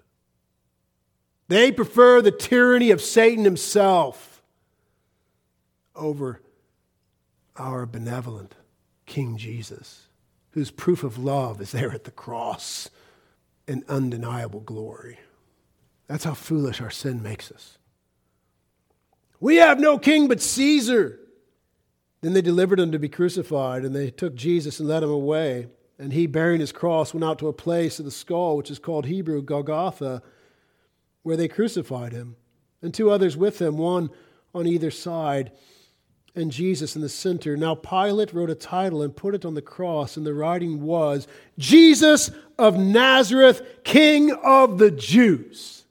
They 1.47 1.71
prefer 1.71 2.21
the 2.21 2.32
tyranny 2.32 2.91
of 2.91 3.01
Satan 3.01 3.43
himself 3.43 4.38
over 5.99 6.41
our 7.55 7.85
benevolent 7.85 8.55
King 9.05 9.37
Jesus, 9.37 10.07
whose 10.51 10.71
proof 10.71 11.03
of 11.03 11.17
love 11.17 11.61
is 11.61 11.71
there 11.71 11.91
at 11.91 12.05
the 12.05 12.11
cross 12.11 12.89
in 13.67 13.83
undeniable 13.87 14.61
glory. 14.61 15.19
That's 16.07 16.23
how 16.23 16.33
foolish 16.33 16.81
our 16.81 16.89
sin 16.89 17.21
makes 17.21 17.51
us. 17.51 17.77
We 19.39 19.57
have 19.57 19.79
no 19.79 19.97
king 19.97 20.27
but 20.27 20.41
Caesar. 20.41 21.19
Then 22.21 22.33
they 22.33 22.41
delivered 22.41 22.79
him 22.79 22.91
to 22.91 22.99
be 22.99 23.09
crucified, 23.09 23.85
and 23.85 23.95
they 23.95 24.11
took 24.11 24.35
Jesus 24.35 24.79
and 24.79 24.89
led 24.89 25.03
him 25.03 25.09
away. 25.09 25.67
And 25.97 26.11
he, 26.13 26.27
bearing 26.27 26.59
his 26.59 26.71
cross, 26.71 27.13
went 27.13 27.23
out 27.23 27.39
to 27.39 27.47
a 27.47 27.53
place 27.53 27.99
of 27.99 28.05
the 28.05 28.11
skull, 28.11 28.57
which 28.57 28.71
is 28.71 28.79
called 28.79 29.05
Hebrew 29.05 29.41
Golgotha, 29.41 30.21
where 31.23 31.37
they 31.37 31.47
crucified 31.47 32.11
him, 32.11 32.35
and 32.81 32.93
two 32.93 33.11
others 33.11 33.37
with 33.37 33.61
him, 33.61 33.77
one 33.77 34.09
on 34.53 34.65
either 34.65 34.91
side. 34.91 35.51
And 36.36 36.51
Jesus 36.51 36.95
in 36.95 37.01
the 37.01 37.09
center. 37.09 37.57
Now 37.57 37.75
Pilate 37.75 38.34
wrote 38.34 38.49
a 38.49 38.55
title 38.55 39.01
and 39.01 39.15
put 39.15 39.36
it 39.36 39.45
on 39.45 39.55
the 39.55 39.61
cross, 39.61 40.17
and 40.17 40.25
the 40.25 40.34
writing 40.34 40.82
was 40.82 41.27
Jesus 41.57 42.32
of 42.57 42.77
Nazareth, 42.77 43.84
King 43.84 44.32
of 44.32 44.77
the 44.77 44.91
Jews. 44.91 45.86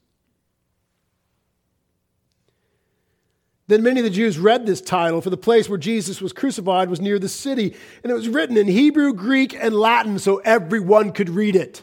Then 3.66 3.82
many 3.82 4.00
of 4.00 4.04
the 4.04 4.10
Jews 4.10 4.38
read 4.38 4.64
this 4.64 4.80
title, 4.80 5.20
for 5.20 5.28
the 5.28 5.36
place 5.36 5.68
where 5.68 5.76
Jesus 5.76 6.22
was 6.22 6.32
crucified 6.32 6.88
was 6.88 7.02
near 7.02 7.18
the 7.18 7.28
city, 7.28 7.76
and 8.02 8.10
it 8.10 8.14
was 8.14 8.28
written 8.28 8.56
in 8.56 8.66
Hebrew, 8.66 9.12
Greek, 9.12 9.54
and 9.54 9.74
Latin 9.74 10.18
so 10.18 10.38
everyone 10.38 11.12
could 11.12 11.28
read 11.28 11.54
it. 11.54 11.82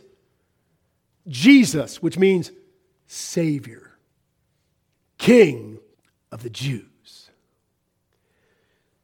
Jesus, 1.27 2.01
which 2.01 2.17
means 2.17 2.51
Savior, 3.05 3.97
King 5.19 5.77
of 6.31 6.41
the 6.41 6.49
Jews. 6.49 6.85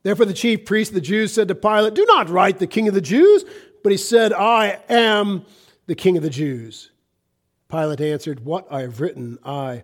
Therefore, 0.04 0.26
the 0.26 0.34
chief 0.34 0.66
priests 0.66 0.92
of 0.92 0.96
the 0.96 1.02
Jews 1.02 1.34
said 1.34 1.48
to 1.48 1.56
Pilate, 1.56 1.94
Do 1.94 2.06
not 2.06 2.30
write 2.30 2.60
the 2.60 2.68
king 2.68 2.88
of 2.88 2.94
the 2.94 3.02
Jews. 3.02 3.46
But 3.84 3.92
he 3.92 3.98
said, 3.98 4.34
I 4.34 4.80
am 4.90 5.46
the 5.88 5.96
king 5.96 6.18
of 6.18 6.24
the 6.24 6.30
Jews. 6.30 6.92
Pilate 7.70 8.02
answered, 8.02 8.46
What 8.46 8.72
I 8.72 8.82
have 8.82 9.02
written, 9.02 9.38
I 9.44 9.84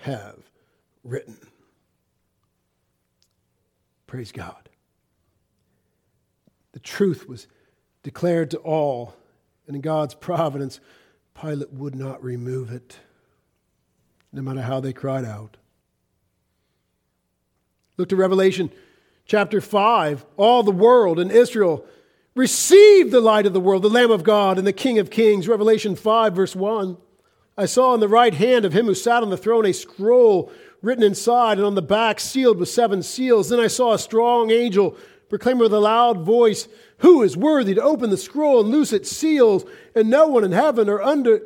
have 0.00 0.38
written. 1.02 1.38
Praise 4.06 4.32
God. 4.32 4.68
The 6.72 6.80
truth 6.80 7.28
was 7.28 7.46
declared 8.02 8.50
to 8.52 8.58
all, 8.58 9.14
and 9.66 9.76
in 9.76 9.82
God's 9.82 10.14
providence, 10.14 10.80
Pilate 11.40 11.72
would 11.72 11.94
not 11.94 12.22
remove 12.22 12.70
it, 12.70 12.98
no 14.32 14.42
matter 14.42 14.62
how 14.62 14.80
they 14.80 14.92
cried 14.92 15.24
out. 15.24 15.56
Look 17.96 18.08
to 18.10 18.16
Revelation 18.16 18.70
chapter 19.26 19.60
5, 19.60 20.24
all 20.36 20.62
the 20.62 20.70
world 20.70 21.18
and 21.18 21.30
Israel 21.30 21.84
received 22.34 23.10
the 23.10 23.20
light 23.20 23.46
of 23.46 23.52
the 23.52 23.60
world, 23.60 23.82
the 23.82 23.88
Lamb 23.88 24.10
of 24.10 24.24
God 24.24 24.58
and 24.58 24.66
the 24.66 24.72
King 24.72 24.98
of 24.98 25.10
Kings. 25.10 25.48
Revelation 25.48 25.96
5, 25.96 26.34
verse 26.34 26.56
1. 26.56 26.96
I 27.56 27.66
saw 27.66 27.92
on 27.92 28.00
the 28.00 28.08
right 28.08 28.34
hand 28.34 28.64
of 28.64 28.72
him 28.72 28.86
who 28.86 28.94
sat 28.94 29.22
on 29.22 29.30
the 29.30 29.36
throne 29.36 29.64
a 29.64 29.72
scroll 29.72 30.50
written 30.82 31.04
inside 31.04 31.58
and 31.58 31.66
on 31.66 31.76
the 31.76 31.82
back 31.82 32.18
sealed 32.20 32.58
with 32.58 32.68
seven 32.68 33.02
seals. 33.02 33.48
Then 33.48 33.60
I 33.60 33.68
saw 33.68 33.92
a 33.92 33.98
strong 33.98 34.50
angel 34.50 34.96
proclaim 35.28 35.58
with 35.58 35.72
a 35.72 35.80
loud 35.80 36.22
voice, 36.22 36.68
Who 36.98 37.22
is 37.22 37.36
worthy 37.36 37.74
to 37.74 37.82
open 37.82 38.10
the 38.10 38.16
scroll 38.16 38.60
and 38.60 38.70
loose 38.70 38.92
its 38.92 39.10
seals? 39.10 39.64
And 39.94 40.10
no 40.10 40.26
one 40.28 40.44
in 40.44 40.52
heaven 40.52 40.88
or 40.88 41.02
under 41.02 41.42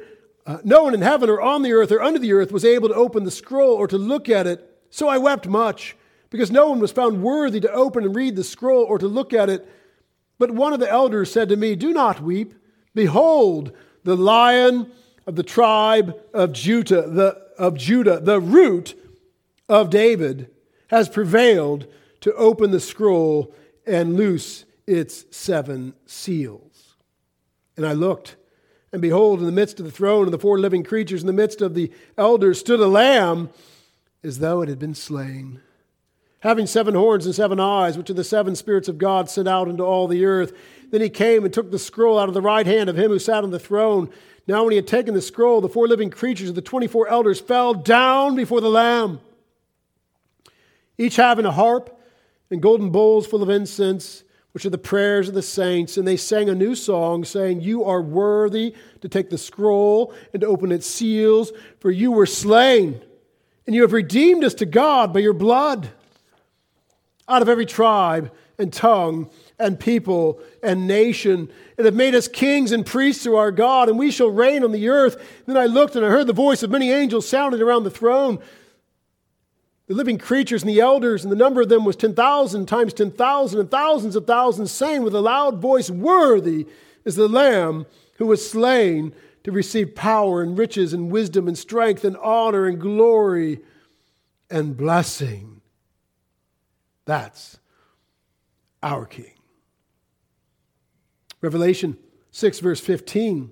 uh, 0.47 0.59
no 0.64 0.85
one 0.85 0.95
in 0.95 1.03
heaven 1.03 1.29
or 1.29 1.43
on 1.43 1.62
the 1.62 1.72
earth 1.72 1.93
or 1.93 2.03
under 2.03 2.18
the 2.18 2.33
earth 2.33 2.53
was 2.53 2.64
able 2.64 2.89
to 2.89 2.95
open 2.95 3.24
the 3.24 3.31
scroll 3.31 3.74
or 3.74 3.87
to 3.87 3.99
look 3.99 4.31
at 4.31 4.47
it. 4.47 4.79
So 4.89 5.07
I 5.07 5.18
wept 5.18 5.47
much 5.47 5.95
because 6.31 6.51
no 6.51 6.68
one 6.68 6.81
was 6.81 6.93
found 6.93 7.22
worthy 7.22 7.61
to 7.61 7.72
open 7.72 8.05
and 8.05 8.14
read 8.14 8.37
the 8.37 8.45
scroll 8.45 8.85
or 8.85 8.99
to 8.99 9.09
look 9.09 9.33
at 9.33 9.49
it. 9.49 9.66
But 10.39 10.51
one 10.51 10.72
of 10.72 10.81
the 10.81 10.91
elders 10.91 11.33
said 11.33 11.49
to 11.49 11.57
me, 11.57 11.74
Do 11.74 11.93
not 11.93 12.22
weep. 12.22 12.55
Behold, 12.95 13.72
the 14.05 14.16
lion 14.16 14.91
of 15.26 15.37
the 15.37 15.43
tribe 15.43 16.18
of 16.33 16.53
Judah, 16.53 17.03
the, 17.03 17.41
of 17.59 17.76
Judah, 17.76 18.20
the 18.20 18.41
root 18.41 18.99
of 19.68 19.91
David, 19.91 20.51
has 20.89 21.09
prevailed 21.09 21.87
to 22.20 22.33
open 22.35 22.70
the 22.70 22.81
scroll 22.81 23.55
and 23.87 24.16
loose 24.16 24.64
its 24.87 25.24
seven 25.31 25.95
seals. 26.07 26.97
And 27.76 27.87
I 27.87 27.93
looked, 27.93 28.37
and 28.93 29.01
behold, 29.03 29.41
in 29.41 29.47
the 29.47 29.53
midst 29.53 29.79
of 29.79 29.87
the 29.87 29.93
throne 29.93 30.24
and 30.24 30.33
the 30.33 30.39
four 30.39 30.59
living 30.59 30.83
creatures, 30.83 31.20
in 31.20 31.26
the 31.26 31.33
midst 31.33 31.61
of 31.61 31.74
the 31.74 31.93
elders, 32.16 32.59
stood 32.59 32.81
a 32.81 32.89
lamb 32.89 33.51
as 34.22 34.39
though 34.39 34.62
it 34.62 34.68
had 34.68 34.79
been 34.79 34.95
slain 34.95 35.61
having 36.41 36.66
seven 36.66 36.95
horns 36.95 37.26
and 37.26 37.34
seven 37.34 37.59
eyes, 37.59 37.99
which 37.99 38.11
are 38.11 38.14
the 38.14 38.24
seven 38.24 38.55
spirits 38.55 38.89
of 38.89 38.99
God 38.99 39.28
sent 39.28 39.49
out 39.49 39.68
into 39.68 39.82
all 39.82 40.07
the 40.07 40.24
earth. 40.24 40.53
Then 40.91 41.01
he 41.01 41.11
came 41.11 41.45
and 41.45 41.53
took 41.53 41.70
the 41.70 41.78
scroll 41.78 42.18
out 42.18 42.28
of 42.28 42.34
the 42.34 42.43
right 42.43 42.66
hand 42.66 42.89
of 42.89 42.99
him 42.99 43.11
who 43.11 43.18
sat 43.18 43.45
on 43.45 43.51
the 43.51 43.59
throne. 43.59 44.11
Now, 44.47 44.62
when 44.62 44.70
he 44.70 44.76
had 44.76 44.86
taken 44.86 45.14
the 45.14 45.20
scroll, 45.20 45.61
the 45.61 45.68
four 45.68 45.89
living 45.89 46.11
creatures 46.11 46.49
of 46.49 46.55
the 46.55 46.62
24 46.62 47.09
elders 47.09 47.41
fell 47.41 47.74
down 47.74 48.34
before 48.34 48.61
the 48.61 48.70
Lamb, 48.70 49.20
each 50.97 51.16
having 51.16 51.45
a 51.45 51.53
harp 51.53 51.95
and 52.51 52.62
golden 52.62 52.91
bowls 52.91 53.26
full 53.26 53.43
of 53.43 53.51
incense, 53.51 54.24
which 54.53 54.64
are 54.64 54.70
the 54.70 54.78
prayers 54.78 55.28
of 55.28 55.34
the 55.34 55.43
saints. 55.43 55.99
And 55.99 56.09
they 56.09 56.16
sang 56.16 56.49
a 56.49 56.55
new 56.55 56.74
song, 56.74 57.24
saying, 57.24 57.61
You 57.61 57.84
are 57.84 58.01
worthy 58.01 58.74
to 59.03 59.09
take 59.09 59.28
the 59.28 59.39
scroll 59.39 60.14
and 60.32 60.41
to 60.41 60.47
open 60.47 60.72
its 60.72 60.86
seals, 60.86 61.53
for 61.78 61.91
you 61.91 62.11
were 62.11 62.26
slain, 62.26 63.03
and 63.66 63.74
you 63.76 63.82
have 63.82 63.93
redeemed 63.93 64.45
us 64.45 64.55
to 64.55 64.66
God 64.66 65.12
by 65.12 65.20
your 65.20 65.34
blood 65.34 65.91
out 67.29 67.43
of 67.43 67.49
every 67.49 67.66
tribe 67.66 68.33
and 68.59 68.72
tongue 68.72 69.31
and 69.59 69.79
people 69.79 70.41
and 70.62 70.87
nation, 70.87 71.49
and 71.76 71.85
have 71.85 71.95
made 71.95 72.14
us 72.14 72.29
kings 72.29 72.72
and 72.72 72.87
priests 72.87 73.24
to 73.24 73.37
our 73.37 73.53
God, 73.53 73.89
and 73.89 73.99
we 73.99 74.11
shall 74.11 74.31
reign 74.31 74.64
on 74.64 74.72
the 74.72 74.89
earth. 74.89 75.22
Then 75.47 75.57
I 75.57 75.66
looked 75.66 75.97
and 75.97 76.05
I 76.05 76.11
heard 76.11 76.26
the 76.26 76.33
voice 76.33 76.62
of 76.62 76.70
many 76.70 76.91
angels 76.91 77.29
sounding 77.29 77.61
around 77.61 77.85
the 77.85 77.91
throne. 77.91 78.39
The 79.87 79.95
living 79.95 80.18
creatures 80.18 80.62
and 80.62 80.70
the 80.70 80.81
elders, 80.81 81.24
and 81.24 81.33
the 81.33 81.37
number 81.37 81.61
of 81.61 81.68
them 81.68 81.85
was 81.85 81.97
10,000 81.97 82.66
times 82.66 82.93
10,000 82.93 83.61
and 83.61 83.70
thousands 83.70 84.16
of 84.16 84.26
thousands, 84.26 84.70
saying 84.70 85.03
with 85.03 85.14
a 85.14 85.20
loud 85.20 85.59
voice, 85.59 85.91
Worthy 85.91 86.66
is 87.05 87.16
the 87.16 87.29
Lamb 87.29 87.87
who 88.16 88.26
was 88.26 88.49
slain 88.49 89.14
to 89.45 89.53
receive 89.53 89.95
power 89.95 90.43
and 90.43 90.59
riches 90.59 90.93
and 90.93 91.11
wisdom 91.11 91.49
and 91.49 91.57
strength 91.57 92.05
and 92.05 92.16
honor 92.18 92.66
and 92.66 92.81
glory 92.81 93.61
and 94.51 94.76
blessing. 94.76 95.58
That's 97.09 97.57
our 98.83 99.07
King. 99.07 99.33
Revelation 101.41 101.97
6, 102.33 102.61
verse 102.61 102.81
15. 102.81 103.51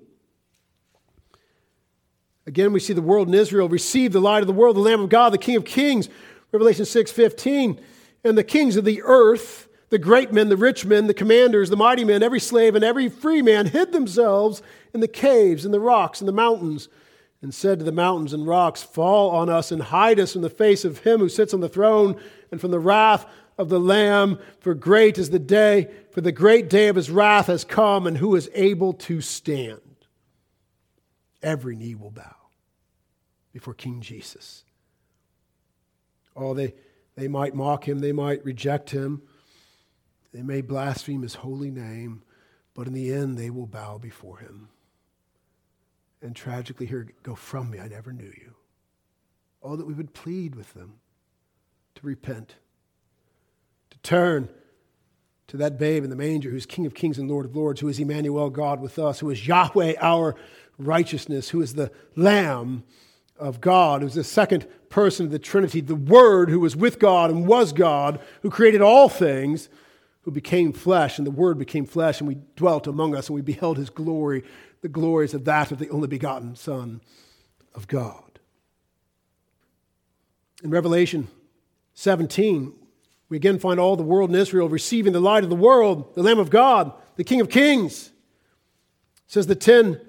Again, 2.47 2.75
we 2.75 2.81
see 2.81 2.93
the 2.93 3.01
world 3.01 3.29
in 3.29 3.35
Israel 3.35 3.67
receive 3.71 4.13
the 4.13 4.21
light 4.21 4.43
of 4.43 4.47
the 4.47 4.53
world, 4.53 4.77
the 4.77 4.81
Lamb 4.81 5.01
of 5.01 5.09
God, 5.09 5.33
the 5.33 5.39
King 5.39 5.57
of 5.57 5.65
Kings. 5.65 6.11
Revelation 6.53 6.85
6, 6.85 7.11
15. 7.11 7.81
And 8.25 8.37
the 8.37 8.45
kings 8.45 8.77
of 8.77 8.85
the 8.85 9.01
earth, 9.03 9.69
the 9.89 9.99
great 9.99 10.35
men, 10.35 10.51
the 10.51 10.57
rich 10.59 10.85
men, 10.85 11.07
the 11.07 11.15
commanders, 11.15 11.71
the 11.71 11.77
mighty 11.77 12.05
men, 12.05 12.23
every 12.23 12.41
slave 12.41 12.75
and 12.75 12.85
every 12.85 13.09
free 13.09 13.41
man 13.41 13.65
hid 13.65 13.91
themselves 13.91 14.61
in 14.93 15.01
the 15.01 15.09
caves, 15.09 15.65
in 15.65 15.73
the 15.73 15.81
rocks, 15.81 16.21
in 16.21 16.27
the 16.27 16.33
mountains, 16.33 16.91
and 17.41 17.55
said 17.55 17.79
to 17.79 17.87
the 17.87 17.93
mountains 17.93 18.35
and 18.35 18.47
rocks, 18.47 18.83
Fall 18.83 19.31
on 19.31 19.49
us 19.49 19.73
and 19.73 19.85
hide 19.85 20.21
us 20.21 20.35
from 20.35 20.43
the 20.43 20.51
face 20.51 20.85
of 20.85 20.99
him 20.99 21.21
who 21.21 21.31
sits 21.31 21.55
on 21.55 21.61
the 21.61 21.71
throne 21.71 22.21
and 22.51 22.61
from 22.61 22.71
the 22.71 22.79
wrath 22.79 23.25
of 23.59 23.69
the 23.69 23.81
Lamb, 23.81 24.39
for 24.61 24.75
great 24.75 25.19
is 25.19 25.31
the 25.31 25.39
day, 25.39 25.89
for 26.11 26.21
the 26.21 26.33
great 26.33 26.69
day 26.69 26.89
of 26.89 26.97
his 26.97 27.11
wrath 27.11 27.47
has 27.47 27.65
come, 27.65 28.07
and 28.07 28.19
who 28.19 28.35
is 28.35 28.51
able 28.55 28.93
to 28.93 29.21
stand? 29.21 29.81
Every 31.43 31.77
knee 31.77 31.95
will 31.95 32.11
bow 32.11 32.35
before 33.53 33.75
King 33.75 34.01
Jesus. 34.01 34.65
Oh, 36.35 36.53
they, 36.53 36.75
they 37.15 37.29
might 37.29 37.55
mock 37.55 37.89
him, 37.89 38.01
they 38.01 38.13
might 38.13 38.45
reject 38.45 38.91
him, 38.91 39.23
they 40.33 40.43
may 40.43 40.61
blaspheme 40.61 41.23
his 41.23 41.37
holy 41.37 41.71
name, 41.71 42.23
but 42.75 42.87
in 42.87 42.93
the 42.93 43.11
end 43.13 43.39
they 43.39 43.49
will 43.49 43.67
bow 43.67 43.97
before 43.97 44.39
him. 44.39 44.69
And 46.21 46.37
tragically 46.37 46.87
hear, 46.87 47.09
Go 47.23 47.35
from 47.35 47.71
me, 47.71 47.79
I 47.79 47.89
never 47.89 48.13
knew 48.13 48.25
you. 48.25 48.55
Oh, 49.63 49.77
that 49.77 49.87
we 49.87 49.95
would 49.95 50.13
plead 50.13 50.55
with 50.55 50.75
them 50.75 50.95
to 51.95 52.07
repent 52.07 52.57
Turn 54.03 54.49
to 55.49 55.57
that 55.57 55.79
babe 55.79 56.05
in 56.05 56.11
the 56.11 56.17
manger 56.17 56.51
who's 56.51 56.67
King 56.67 56.87
of 56.87 56.95
Kings 56.95 57.19
and 57.19 57.31
Lord 57.31 57.47
of 57.47 57.55
Lords, 57.55 57.81
who 57.81 57.89
is 57.89 57.99
Emmanuel, 57.99 58.51
God 58.51 58.81
with 58.81 58.99
us, 58.99 59.21
who 59.21 59.31
is 59.31 59.47
Yahweh, 59.47 59.95
our 60.01 60.35
righteousness, 60.79 61.51
who 61.51 61.63
is 61.63 61.75
the 61.75 61.91
Lamb 62.17 62.85
of 63.39 63.61
God, 63.61 64.03
who's 64.03 64.15
the 64.15 64.25
second 64.25 64.67
person 64.89 65.27
of 65.27 65.33
the 65.33 65.39
Trinity, 65.39 65.81
the 65.81 65.95
Word 65.95 66.51
who 66.51 66.61
was 66.61 66.75
with 66.75 66.99
God 66.99 67.31
and 67.31 67.47
was 67.47 67.73
God, 67.73 68.21
who 68.43 68.51
created 68.51 68.81
all 68.81 69.09
things, 69.09 69.69
who 70.23 70.31
became 70.31 70.73
flesh, 70.73 71.19
and 71.19 71.27
the 71.27 71.31
Word 71.31 71.59
became 71.59 71.87
flesh, 71.87 72.21
and 72.21 72.27
we 72.27 72.39
dwelt 72.57 72.87
among 72.87 73.15
us, 73.15 73.29
and 73.29 73.35
we 73.35 73.43
beheld 73.43 73.77
his 73.77 73.91
glory, 73.91 74.43
the 74.81 74.89
glories 74.89 75.35
of 75.35 75.45
that 75.45 75.71
of 75.71 75.79
the 75.79 75.89
only 75.91 76.09
begotten 76.09 76.57
Son 76.57 77.01
of 77.75 77.87
God. 77.87 78.41
In 80.65 80.71
Revelation 80.71 81.29
17, 81.95 82.73
we 83.29 83.37
again 83.37 83.59
find 83.59 83.81
all 83.81 83.97
the 83.97 84.03
world 84.03 84.31
in 84.31 84.37
Israel 84.37 84.69
receiving 84.69 85.13
the 85.13 85.21
light 85.21 85.45
of 85.45 85.51
the 85.51 85.57
world, 85.57 86.15
the 86.15 86.23
Lamb 86.23 86.39
of 86.39 86.51
God, 86.51 86.93
the 87.17 87.25
King 87.25 87.41
of 87.41 87.49
Kings. 87.49 88.09
It 88.09 89.33
says 89.33 89.47
the 89.47 89.57
ten, 89.57 90.01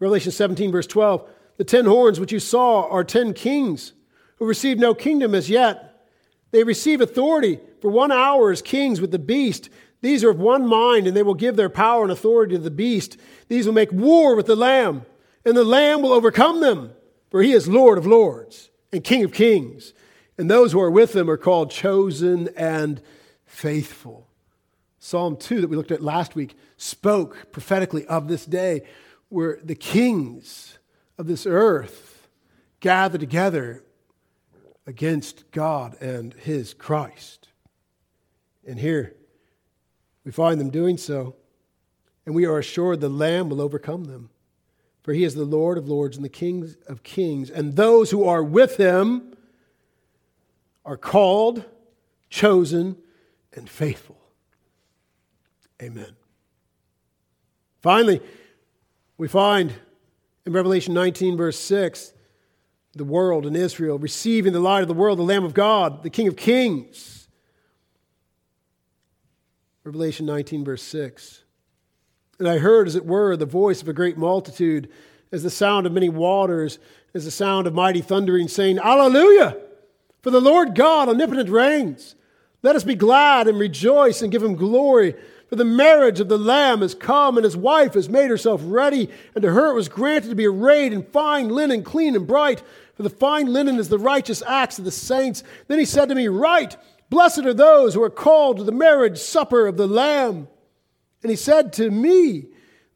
Revelation 0.00 0.32
17, 0.32 0.72
verse 0.72 0.86
12, 0.86 1.28
the 1.58 1.64
ten 1.64 1.84
horns 1.84 2.18
which 2.18 2.32
you 2.32 2.40
saw 2.40 2.88
are 2.88 3.04
ten 3.04 3.32
kings 3.32 3.92
who 4.38 4.46
received 4.46 4.80
no 4.80 4.94
kingdom 4.94 5.34
as 5.34 5.48
yet. 5.48 6.08
They 6.50 6.64
receive 6.64 7.00
authority 7.00 7.60
for 7.80 7.90
one 7.90 8.12
hour 8.12 8.50
as 8.50 8.62
kings 8.62 9.00
with 9.00 9.10
the 9.10 9.18
beast. 9.18 9.70
These 10.00 10.24
are 10.24 10.30
of 10.30 10.38
one 10.38 10.66
mind, 10.66 11.06
and 11.06 11.16
they 11.16 11.22
will 11.22 11.34
give 11.34 11.56
their 11.56 11.70
power 11.70 12.02
and 12.02 12.12
authority 12.12 12.56
to 12.56 12.60
the 12.60 12.70
beast. 12.70 13.16
These 13.48 13.66
will 13.66 13.74
make 13.74 13.92
war 13.92 14.34
with 14.34 14.46
the 14.46 14.56
Lamb, 14.56 15.06
and 15.44 15.56
the 15.56 15.64
Lamb 15.64 16.02
will 16.02 16.12
overcome 16.12 16.60
them, 16.60 16.92
for 17.30 17.42
he 17.42 17.52
is 17.52 17.68
Lord 17.68 17.96
of 17.96 18.06
lords 18.06 18.70
and 18.92 19.04
King 19.04 19.24
of 19.24 19.32
kings 19.32 19.92
and 20.38 20.50
those 20.50 20.72
who 20.72 20.80
are 20.80 20.90
with 20.90 21.12
them 21.12 21.30
are 21.30 21.36
called 21.36 21.70
chosen 21.70 22.48
and 22.56 23.00
faithful. 23.44 24.28
Psalm 24.98 25.36
2 25.36 25.60
that 25.60 25.68
we 25.68 25.76
looked 25.76 25.92
at 25.92 26.02
last 26.02 26.34
week 26.34 26.56
spoke 26.76 27.52
prophetically 27.52 28.06
of 28.06 28.28
this 28.28 28.44
day 28.44 28.82
where 29.28 29.58
the 29.62 29.74
kings 29.74 30.78
of 31.18 31.26
this 31.26 31.46
earth 31.46 32.28
gather 32.80 33.18
together 33.18 33.82
against 34.86 35.50
God 35.50 36.00
and 36.00 36.34
his 36.34 36.74
Christ. 36.74 37.48
And 38.66 38.78
here 38.78 39.14
we 40.24 40.32
find 40.32 40.60
them 40.60 40.70
doing 40.70 40.96
so, 40.96 41.36
and 42.24 42.34
we 42.34 42.46
are 42.46 42.58
assured 42.58 43.00
the 43.00 43.08
Lamb 43.08 43.48
will 43.48 43.60
overcome 43.60 44.04
them. 44.04 44.30
For 45.02 45.12
he 45.12 45.22
is 45.22 45.36
the 45.36 45.44
Lord 45.44 45.78
of 45.78 45.88
lords 45.88 46.16
and 46.16 46.24
the 46.24 46.28
King 46.28 46.74
of 46.88 47.04
kings, 47.04 47.48
and 47.48 47.76
those 47.76 48.10
who 48.10 48.24
are 48.24 48.42
with 48.42 48.76
him 48.76 49.35
are 50.86 50.96
called, 50.96 51.64
chosen, 52.30 52.96
and 53.52 53.68
faithful. 53.68 54.16
Amen. 55.82 56.14
Finally, 57.82 58.20
we 59.18 59.28
find 59.28 59.74
in 60.46 60.52
Revelation 60.52 60.94
19, 60.94 61.36
verse 61.36 61.58
6, 61.58 62.14
the 62.94 63.04
world 63.04 63.46
and 63.46 63.56
Israel 63.56 63.98
receiving 63.98 64.52
the 64.52 64.60
light 64.60 64.82
of 64.82 64.88
the 64.88 64.94
world, 64.94 65.18
the 65.18 65.22
Lamb 65.22 65.44
of 65.44 65.52
God, 65.52 66.02
the 66.02 66.08
King 66.08 66.28
of 66.28 66.36
Kings. 66.36 67.28
Revelation 69.84 70.24
19, 70.24 70.64
verse 70.64 70.82
6. 70.82 71.42
And 72.38 72.48
I 72.48 72.58
heard, 72.58 72.86
as 72.86 72.94
it 72.94 73.04
were, 73.04 73.36
the 73.36 73.44
voice 73.44 73.82
of 73.82 73.88
a 73.88 73.92
great 73.92 74.16
multitude, 74.16 74.88
as 75.32 75.42
the 75.42 75.50
sound 75.50 75.86
of 75.86 75.92
many 75.92 76.08
waters, 76.08 76.78
as 77.12 77.24
the 77.24 77.30
sound 77.30 77.66
of 77.66 77.74
mighty 77.74 78.00
thundering, 78.00 78.46
saying, 78.46 78.78
Alleluia! 78.78 79.56
For 80.26 80.32
the 80.32 80.40
Lord 80.40 80.74
God 80.74 81.08
omnipotent 81.08 81.48
reigns. 81.50 82.16
Let 82.64 82.74
us 82.74 82.82
be 82.82 82.96
glad 82.96 83.46
and 83.46 83.60
rejoice 83.60 84.22
and 84.22 84.32
give 84.32 84.42
him 84.42 84.56
glory. 84.56 85.14
For 85.48 85.54
the 85.54 85.64
marriage 85.64 86.18
of 86.18 86.28
the 86.28 86.36
Lamb 86.36 86.80
has 86.80 86.96
come, 86.96 87.36
and 87.36 87.44
his 87.44 87.56
wife 87.56 87.94
has 87.94 88.08
made 88.08 88.28
herself 88.28 88.60
ready, 88.64 89.08
and 89.36 89.42
to 89.42 89.52
her 89.52 89.70
it 89.70 89.76
was 89.76 89.88
granted 89.88 90.30
to 90.30 90.34
be 90.34 90.48
arrayed 90.48 90.92
in 90.92 91.04
fine 91.04 91.48
linen, 91.48 91.84
clean 91.84 92.16
and 92.16 92.26
bright. 92.26 92.60
For 92.94 93.04
the 93.04 93.08
fine 93.08 93.52
linen 93.52 93.78
is 93.78 93.88
the 93.88 94.00
righteous 94.00 94.42
acts 94.44 94.80
of 94.80 94.84
the 94.84 94.90
saints. 94.90 95.44
Then 95.68 95.78
he 95.78 95.84
said 95.84 96.08
to 96.08 96.16
me, 96.16 96.26
Write, 96.26 96.76
blessed 97.08 97.46
are 97.46 97.54
those 97.54 97.94
who 97.94 98.02
are 98.02 98.10
called 98.10 98.56
to 98.56 98.64
the 98.64 98.72
marriage 98.72 99.18
supper 99.18 99.68
of 99.68 99.76
the 99.76 99.86
Lamb. 99.86 100.48
And 101.22 101.30
he 101.30 101.36
said 101.36 101.72
to 101.74 101.88
me, 101.88 102.46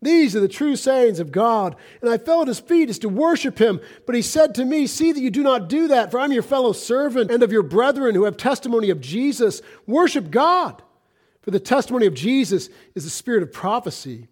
These 0.03 0.35
are 0.35 0.41
the 0.41 0.49
true 0.49 0.77
sayings 0.77 1.21
of 1.21 1.31
God. 1.31 1.77
And 2.01 2.11
I 2.11 2.17
fell 2.17 2.43
at 2.43 2.49
his 2.49 2.61
feet 2.61 2.89
as 2.89 2.99
to 3.01 3.09
worship 3.09 3.59
him. 3.59 3.81
But 4.07 4.15
he 4.15 4.23
said 4.23 4.55
to 4.55 4.65
me, 4.65 4.87
See 4.87 5.13
that 5.13 5.21
you 5.21 5.31
do 5.31 5.43
not 5.43 5.69
do 5.69 5.89
that, 5.89 6.11
for 6.11 6.19
I'm 6.19 6.33
your 6.33 6.43
fellow 6.43 6.73
servant 6.73 7.31
and 7.31 7.43
of 7.43 7.53
your 7.53 7.63
brethren 7.63 8.15
who 8.15 8.25
have 8.25 8.37
testimony 8.37 8.89
of 8.91 9.01
Jesus. 9.01 9.61
Worship 9.87 10.31
God. 10.31 10.83
For 11.43 11.51
the 11.51 11.61
testimony 11.61 12.07
of 12.07 12.15
Jesus 12.15 12.69
is 12.95 13.05
the 13.05 13.11
spirit 13.11 13.43
of 13.43 13.53
prophecy. 13.53 14.29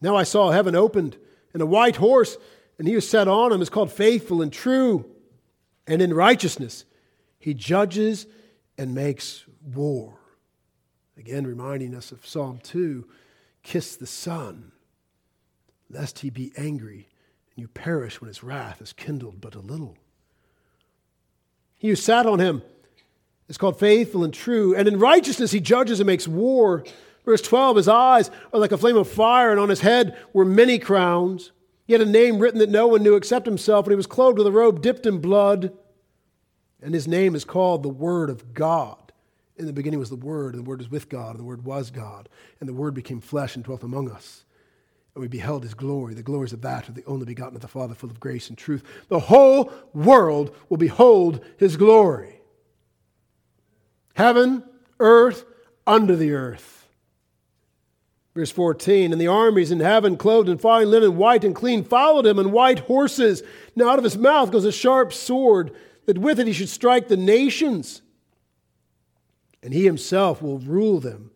Now 0.00 0.16
I 0.16 0.22
saw 0.22 0.50
heaven 0.50 0.74
opened, 0.74 1.16
and 1.52 1.62
a 1.62 1.66
white 1.66 1.96
horse, 1.96 2.36
and 2.78 2.88
he 2.88 2.94
who 2.94 3.00
sat 3.00 3.28
on 3.28 3.52
him 3.52 3.60
is 3.60 3.68
called 3.68 3.92
faithful 3.92 4.42
and 4.42 4.52
true. 4.52 5.04
And 5.86 6.00
in 6.00 6.14
righteousness 6.14 6.84
he 7.38 7.54
judges 7.54 8.26
and 8.78 8.94
makes 8.94 9.44
war. 9.74 10.18
Again, 11.16 11.46
reminding 11.46 11.94
us 11.94 12.12
of 12.12 12.26
Psalm 12.26 12.60
2 12.62 13.06
Kiss 13.62 13.96
the 13.96 14.06
Son, 14.06 14.72
lest 15.90 16.20
he 16.20 16.30
be 16.30 16.52
angry 16.56 17.08
and 17.54 17.60
you 17.60 17.68
perish 17.68 18.20
when 18.20 18.28
his 18.28 18.42
wrath 18.42 18.80
is 18.80 18.92
kindled 18.92 19.40
but 19.40 19.54
a 19.54 19.60
little. 19.60 19.96
He 21.76 21.88
who 21.88 21.96
sat 21.96 22.26
on 22.26 22.38
him 22.38 22.62
is 23.48 23.58
called 23.58 23.78
faithful 23.78 24.22
and 24.22 24.32
true. 24.32 24.74
And 24.74 24.86
in 24.86 24.98
righteousness 24.98 25.50
he 25.50 25.60
judges 25.60 26.00
and 26.00 26.06
makes 26.06 26.28
war. 26.28 26.84
Verse 27.24 27.42
12 27.42 27.76
His 27.76 27.88
eyes 27.88 28.30
are 28.52 28.60
like 28.60 28.72
a 28.72 28.78
flame 28.78 28.96
of 28.96 29.08
fire, 29.08 29.50
and 29.50 29.60
on 29.60 29.68
his 29.68 29.80
head 29.80 30.16
were 30.32 30.44
many 30.44 30.78
crowns. 30.78 31.52
He 31.86 31.92
had 31.92 32.02
a 32.02 32.06
name 32.06 32.38
written 32.38 32.60
that 32.60 32.70
no 32.70 32.86
one 32.86 33.02
knew 33.02 33.16
except 33.16 33.46
himself, 33.46 33.86
and 33.86 33.92
he 33.92 33.96
was 33.96 34.06
clothed 34.06 34.38
with 34.38 34.46
a 34.46 34.52
robe 34.52 34.80
dipped 34.80 35.06
in 35.06 35.18
blood. 35.18 35.72
And 36.80 36.94
his 36.94 37.08
name 37.08 37.34
is 37.34 37.44
called 37.44 37.82
the 37.82 37.88
Word 37.88 38.30
of 38.30 38.54
God. 38.54 39.12
In 39.56 39.66
the 39.66 39.72
beginning 39.72 39.98
was 39.98 40.08
the 40.08 40.16
Word, 40.16 40.54
and 40.54 40.64
the 40.64 40.68
Word 40.68 40.78
was 40.78 40.90
with 40.90 41.08
God, 41.08 41.30
and 41.30 41.40
the 41.40 41.44
Word 41.44 41.64
was 41.64 41.90
God. 41.90 42.28
And 42.60 42.68
the 42.68 42.74
Word 42.74 42.94
became 42.94 43.20
flesh 43.20 43.54
and 43.54 43.64
dwelt 43.64 43.82
among 43.82 44.10
us. 44.10 44.44
And 45.20 45.30
we 45.30 45.38
beheld 45.38 45.64
his 45.64 45.74
glory, 45.74 46.14
the 46.14 46.22
glories 46.22 46.54
of 46.54 46.62
that 46.62 46.88
of 46.88 46.94
the 46.94 47.04
only 47.04 47.26
begotten 47.26 47.54
of 47.54 47.60
the 47.60 47.68
Father, 47.68 47.94
full 47.94 48.08
of 48.08 48.18
grace 48.18 48.48
and 48.48 48.56
truth. 48.56 48.82
The 49.08 49.18
whole 49.18 49.70
world 49.92 50.56
will 50.70 50.78
behold 50.78 51.44
his 51.58 51.76
glory 51.76 52.40
heaven, 54.14 54.64
earth, 54.98 55.44
under 55.86 56.16
the 56.16 56.32
earth. 56.32 56.88
Verse 58.34 58.50
14, 58.50 59.12
and 59.12 59.20
the 59.20 59.26
armies 59.26 59.70
in 59.70 59.80
heaven, 59.80 60.16
clothed 60.16 60.48
in 60.48 60.56
fine 60.56 60.90
linen, 60.90 61.18
white 61.18 61.44
and 61.44 61.54
clean, 61.54 61.84
followed 61.84 62.24
him 62.24 62.38
on 62.38 62.50
white 62.50 62.78
horses. 62.78 63.42
Now 63.76 63.90
out 63.90 63.98
of 63.98 64.04
his 64.04 64.16
mouth 64.16 64.50
goes 64.50 64.64
a 64.64 64.72
sharp 64.72 65.12
sword, 65.12 65.76
that 66.06 66.16
with 66.16 66.40
it 66.40 66.46
he 66.46 66.54
should 66.54 66.70
strike 66.70 67.08
the 67.08 67.18
nations. 67.18 68.00
And 69.62 69.74
he 69.74 69.84
himself 69.84 70.40
will 70.40 70.60
rule 70.60 70.98
them 70.98 71.30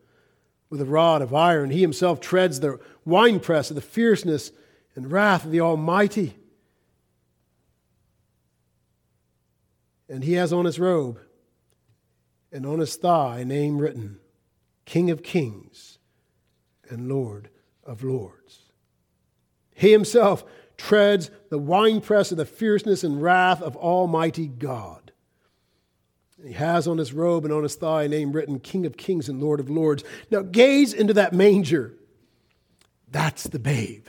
with 0.74 0.80
a 0.80 0.90
rod 0.90 1.22
of 1.22 1.32
iron. 1.32 1.70
He 1.70 1.82
himself 1.82 2.20
treads 2.20 2.58
the 2.58 2.80
winepress 3.04 3.70
of 3.70 3.76
the 3.76 3.80
fierceness 3.80 4.50
and 4.96 5.08
wrath 5.08 5.44
of 5.44 5.52
the 5.52 5.60
Almighty. 5.60 6.36
And 10.08 10.24
he 10.24 10.32
has 10.32 10.52
on 10.52 10.64
his 10.64 10.80
robe 10.80 11.20
and 12.50 12.66
on 12.66 12.80
his 12.80 12.96
thigh 12.96 13.38
a 13.38 13.44
name 13.44 13.78
written 13.78 14.18
King 14.84 15.12
of 15.12 15.22
Kings 15.22 15.98
and 16.90 17.08
Lord 17.08 17.50
of 17.84 18.02
Lords. 18.02 18.62
He 19.76 19.92
himself 19.92 20.44
treads 20.76 21.30
the 21.50 21.58
winepress 21.58 22.32
of 22.32 22.38
the 22.38 22.44
fierceness 22.44 23.04
and 23.04 23.22
wrath 23.22 23.62
of 23.62 23.76
Almighty 23.76 24.48
God. 24.48 25.03
He 26.44 26.52
has 26.52 26.86
on 26.86 26.98
his 26.98 27.12
robe 27.12 27.44
and 27.44 27.54
on 27.54 27.62
his 27.62 27.74
thigh 27.74 28.04
a 28.04 28.08
name 28.08 28.32
written 28.32 28.60
King 28.60 28.84
of 28.84 28.96
Kings 28.96 29.28
and 29.28 29.42
Lord 29.42 29.60
of 29.60 29.70
Lords. 29.70 30.04
Now 30.30 30.42
gaze 30.42 30.92
into 30.92 31.14
that 31.14 31.32
manger. 31.32 31.94
That's 33.10 33.44
the 33.44 33.58
babe. 33.58 34.06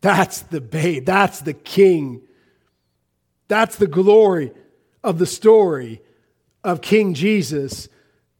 That's 0.00 0.40
the 0.42 0.60
babe. 0.60 1.04
That's 1.04 1.40
the 1.40 1.52
king. 1.52 2.22
That's 3.48 3.76
the 3.76 3.86
glory 3.86 4.52
of 5.02 5.18
the 5.18 5.26
story 5.26 6.00
of 6.62 6.80
King 6.80 7.12
Jesus, 7.14 7.88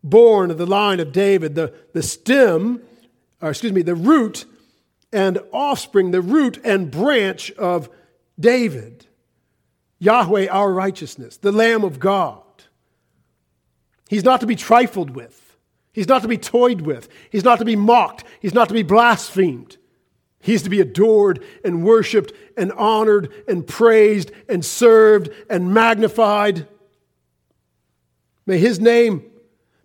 born 0.02 0.50
of 0.50 0.56
the 0.56 0.66
line 0.66 1.00
of 1.00 1.12
David, 1.12 1.54
the, 1.54 1.74
the 1.92 2.02
stem, 2.02 2.80
or 3.42 3.50
excuse 3.50 3.72
me, 3.72 3.82
the 3.82 3.94
root 3.94 4.46
and 5.12 5.38
offspring, 5.52 6.10
the 6.10 6.22
root 6.22 6.58
and 6.64 6.90
branch 6.90 7.50
of 7.52 7.90
David. 8.40 9.06
Yahweh, 9.98 10.48
our 10.48 10.72
righteousness, 10.72 11.36
the 11.36 11.52
Lamb 11.52 11.84
of 11.84 11.98
God. 11.98 12.43
He's 14.08 14.24
not 14.24 14.40
to 14.40 14.46
be 14.46 14.56
trifled 14.56 15.10
with. 15.10 15.40
He's 15.92 16.08
not 16.08 16.22
to 16.22 16.28
be 16.28 16.38
toyed 16.38 16.82
with. 16.82 17.08
He's 17.30 17.44
not 17.44 17.60
to 17.60 17.64
be 17.64 17.76
mocked. 17.76 18.24
He's 18.40 18.54
not 18.54 18.68
to 18.68 18.74
be 18.74 18.82
blasphemed. 18.82 19.76
He's 20.40 20.62
to 20.64 20.70
be 20.70 20.80
adored 20.80 21.42
and 21.64 21.84
worshiped 21.84 22.32
and 22.56 22.72
honored 22.72 23.32
and 23.48 23.66
praised 23.66 24.30
and 24.48 24.64
served 24.64 25.30
and 25.48 25.72
magnified. 25.72 26.66
May 28.44 28.58
his 28.58 28.78
name 28.80 29.24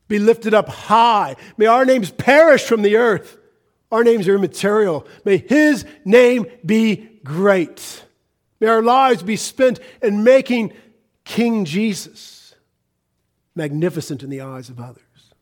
be 0.07 0.19
lifted 0.19 0.53
up 0.53 0.67
high. 0.67 1.35
May 1.57 1.67
our 1.67 1.85
names 1.85 2.11
perish 2.11 2.63
from 2.63 2.81
the 2.81 2.97
earth. 2.97 3.37
Our 3.91 4.03
names 4.03 4.27
are 4.27 4.35
immaterial. 4.35 5.07
May 5.23 5.37
his 5.37 5.85
name 6.03 6.47
be 6.65 7.19
great. 7.23 8.03
May 8.59 8.67
our 8.67 8.81
lives 8.81 9.23
be 9.23 9.37
spent 9.37 9.79
in 10.01 10.23
making 10.23 10.73
King 11.23 11.63
Jesus 11.63 12.38
magnificent 13.59 14.23
in 14.23 14.29
the 14.29 14.39
eyes 14.39 14.69
of 14.69 14.79
others. 14.79 15.33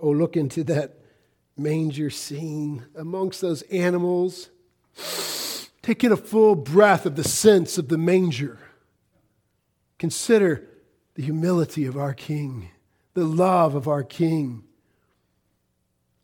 Oh, 0.00 0.08
look 0.08 0.34
into 0.34 0.64
that 0.64 0.98
manger 1.58 2.08
scene 2.08 2.86
amongst 2.96 3.42
those 3.42 3.60
animals. 3.64 4.48
Take 5.82 6.02
in 6.02 6.10
a 6.10 6.16
full 6.16 6.54
breath 6.54 7.04
of 7.04 7.16
the 7.16 7.22
sense 7.22 7.76
of 7.76 7.88
the 7.88 7.98
manger. 7.98 8.58
Consider 9.98 10.66
the 11.16 11.22
humility 11.22 11.84
of 11.84 11.98
our 11.98 12.14
King, 12.14 12.70
the 13.12 13.24
love 13.24 13.74
of 13.74 13.86
our 13.86 14.02
King, 14.02 14.64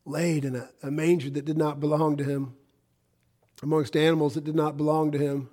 laid 0.07 0.47
in 0.47 0.57
a, 0.57 0.70
a, 0.82 0.91
manger 0.91 1.28
that 1.28 1.45
did 1.45 1.59
not 1.59 1.80
belong 1.80 2.16
to 2.16 2.24
him, 2.24 2.55
amongst 3.62 3.95
animals 3.95 4.32
that 4.34 4.45
did 4.45 4.57
not 4.57 4.78
belong 4.78 5.12
to 5.12 5.18
him, 5.18 5.51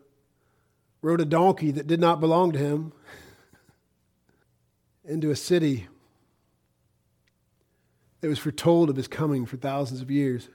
rode 1.01 1.19
a 1.19 1.25
donkey 1.25 1.71
that 1.71 1.87
did 1.87 1.99
not 1.99 2.21
belong 2.21 2.53
to 2.53 2.57
him, 2.57 2.93
into 5.07 5.31
a 5.31 5.35
city 5.35 5.87
that 8.21 8.27
was 8.27 8.39
foretold 8.39 8.89
of 8.89 8.95
his 8.95 9.07
coming 9.07 9.45
for 9.45 9.57
thousands 9.57 10.01
of 10.01 10.11
years 10.11 10.49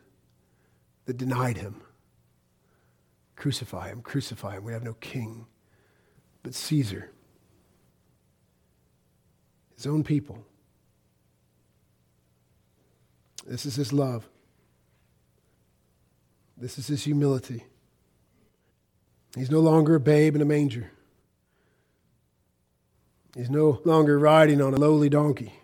that 1.06 1.16
denied 1.16 1.56
him. 1.56 1.80
Crucify 3.34 3.88
him, 3.88 4.02
crucify 4.02 4.56
him. 4.56 4.64
We 4.64 4.72
have 4.72 4.84
no 4.84 4.94
king 4.94 5.46
but 6.42 6.54
Caesar 6.54 7.10
his 9.82 9.86
own 9.88 10.04
people, 10.04 10.46
This 13.44 13.66
is 13.66 13.74
his 13.74 13.92
love. 13.92 14.28
This 16.56 16.78
is 16.78 16.86
his 16.86 17.02
humility. 17.02 17.64
He's 19.34 19.50
no 19.50 19.58
longer 19.58 19.96
a 19.96 20.00
babe 20.00 20.36
in 20.36 20.40
a 20.40 20.44
manger. 20.44 20.92
He's 23.34 23.50
no 23.50 23.80
longer 23.84 24.18
riding 24.18 24.60
on 24.60 24.74
a 24.74 24.76
lowly 24.78 25.08
donkey. 25.08 25.54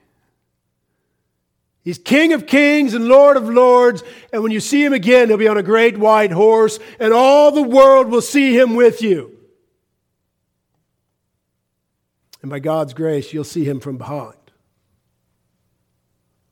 He's 1.83 1.99
King 1.99 2.33
of 2.33 2.47
kings 2.47 2.95
and 2.95 3.07
Lord 3.07 3.37
of 3.37 3.49
lords, 3.49 4.03
and 4.33 4.43
when 4.43 4.53
you 4.53 4.61
see 4.61 4.85
him 4.85 4.93
again, 4.93 5.29
he'll 5.29 5.39
be 5.39 5.49
on 5.49 5.59
a 5.59 5.63
great 5.63 5.97
white 5.97 6.33
horse, 6.33 6.79
and 6.99 7.13
all 7.13 7.51
the 7.51 7.63
world 7.63 8.09
will 8.09 8.21
see 8.21 8.57
him 8.59 8.75
with 8.75 9.01
you. 9.01 9.39
And 12.43 12.51
by 12.51 12.59
God's 12.59 12.95
grace, 12.95 13.33
you'll 13.33 13.45
see 13.45 13.65
him 13.65 13.81
from 13.81 13.97
behind 13.97 14.35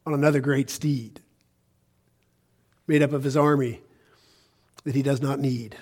on 0.04 0.14
another 0.14 0.40
great 0.40 0.70
steed, 0.70 1.20
made 2.86 3.02
up 3.02 3.12
of 3.12 3.24
his 3.24 3.36
army 3.36 3.80
that 4.84 4.94
he 4.94 5.02
does 5.02 5.20
not 5.20 5.40
need, 5.40 5.76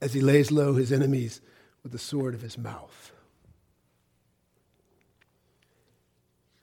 as 0.00 0.12
he 0.12 0.20
lays 0.20 0.50
low 0.50 0.74
his 0.74 0.92
enemies 0.92 1.40
with 1.82 1.92
the 1.92 1.98
sword 1.98 2.34
of 2.34 2.42
his 2.42 2.58
mouth. 2.58 3.12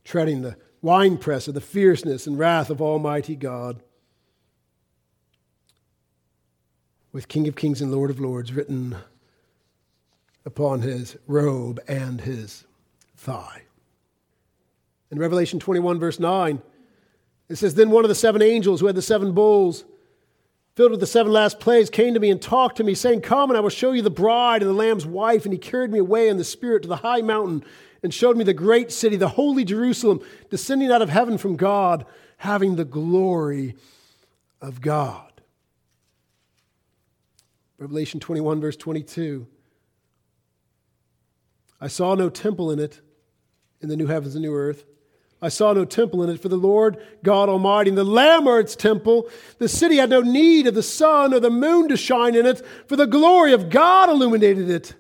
Treading 0.04 0.42
the 0.42 0.58
winepress 0.82 1.48
of 1.48 1.54
the 1.54 1.62
fierceness 1.62 2.28
and 2.28 2.38
wrath 2.38 2.70
of 2.70 2.82
Almighty 2.82 3.36
God, 3.36 3.82
with 7.12 7.28
King 7.28 7.48
of 7.48 7.56
Kings 7.56 7.82
and 7.82 7.92
Lord 7.92 8.10
of 8.10 8.20
Lords 8.20 8.54
written 8.54 8.96
upon 10.46 10.82
his 10.82 11.18
robe 11.26 11.80
and 11.88 12.22
his 12.22 12.64
thigh. 13.16 13.64
In 15.10 15.20
Revelation 15.20 15.60
21, 15.60 16.00
verse 16.00 16.20
9, 16.20 16.62
it 17.50 17.56
says, 17.56 17.76
Then 17.76 17.90
one 17.90 18.06
of 18.06 18.10
the 18.10 18.16
seven 18.16 18.42
angels 18.42 18.80
who 18.80 18.88
had 18.88 18.96
the 18.96 19.02
seven 19.02 19.32
bowls, 19.32 19.84
filled 20.78 20.92
with 20.92 21.00
the 21.00 21.08
seven 21.08 21.34
last 21.34 21.60
plagues, 21.60 21.90
came 21.90 22.14
to 22.14 22.20
me 22.20 22.30
and 22.30 22.40
talked 22.40 22.78
to 22.78 22.84
me, 22.84 22.94
saying, 22.94 23.20
Come, 23.20 23.50
and 23.50 23.58
I 23.58 23.62
will 23.62 23.70
show 23.70 23.94
you 23.94 24.04
the 24.04 24.12
bride 24.12 24.62
and 24.62 24.70
the 24.70 24.76
Lamb's 24.76 25.08
wife. 25.08 25.44
And 25.44 25.52
he 25.52 25.58
carried 25.58 25.92
me 25.92 25.98
away 25.98 26.30
in 26.30 26.38
the 26.38 26.44
Spirit 26.44 26.84
to 26.84 26.88
the 26.88 26.98
high 26.98 27.24
mountain 27.24 27.64
and 28.04 28.14
showed 28.14 28.38
me 28.38 28.44
the 28.44 28.54
great 28.54 28.92
city, 28.92 29.16
the 29.16 29.30
holy 29.30 29.66
Jerusalem, 29.66 30.22
descending 30.52 30.92
out 30.92 31.02
of 31.02 31.10
heaven 31.10 31.40
from 31.40 31.56
God, 31.56 32.06
having 32.38 32.76
the 32.76 32.86
glory 32.86 33.76
of 34.62 34.80
God. 34.80 35.42
Revelation 37.80 38.20
21, 38.20 38.62
verse 38.62 38.78
22. 38.78 39.48
I 41.82 41.88
saw 41.88 42.14
no 42.14 42.30
temple 42.30 42.70
in 42.70 42.78
it, 42.78 43.02
in 43.82 43.90
the 43.90 43.98
new 43.98 44.06
heavens 44.06 44.36
and 44.36 44.44
new 44.44 44.54
earth. 44.54 44.86
I 45.42 45.50
saw 45.50 45.74
no 45.74 45.86
temple 45.86 46.24
in 46.24 46.30
it, 46.30 46.42
for 46.42 46.50
the 46.50 46.58
Lord 46.58 46.98
God 47.24 47.48
Almighty 47.48 47.90
and 47.90 47.98
the 47.98 48.04
Lamb 48.04 48.48
are 48.48 48.60
its 48.60 48.76
temple. 48.76 49.30
The 49.60 49.70
city 49.70 49.98
had 49.98 50.10
no 50.10 50.22
need 50.22 50.66
of 50.66 50.74
the 50.74 50.82
sun 50.82 51.34
or 51.34 51.40
the 51.40 51.52
moon 51.52 51.90
to 51.90 51.98
shine 51.98 52.36
in 52.36 52.46
it, 52.46 52.66
for 52.88 52.96
the 52.96 53.06
glory 53.06 53.54
of 53.54 53.70
God 53.70 54.10
illuminated 54.10 54.70
it. 54.70 54.96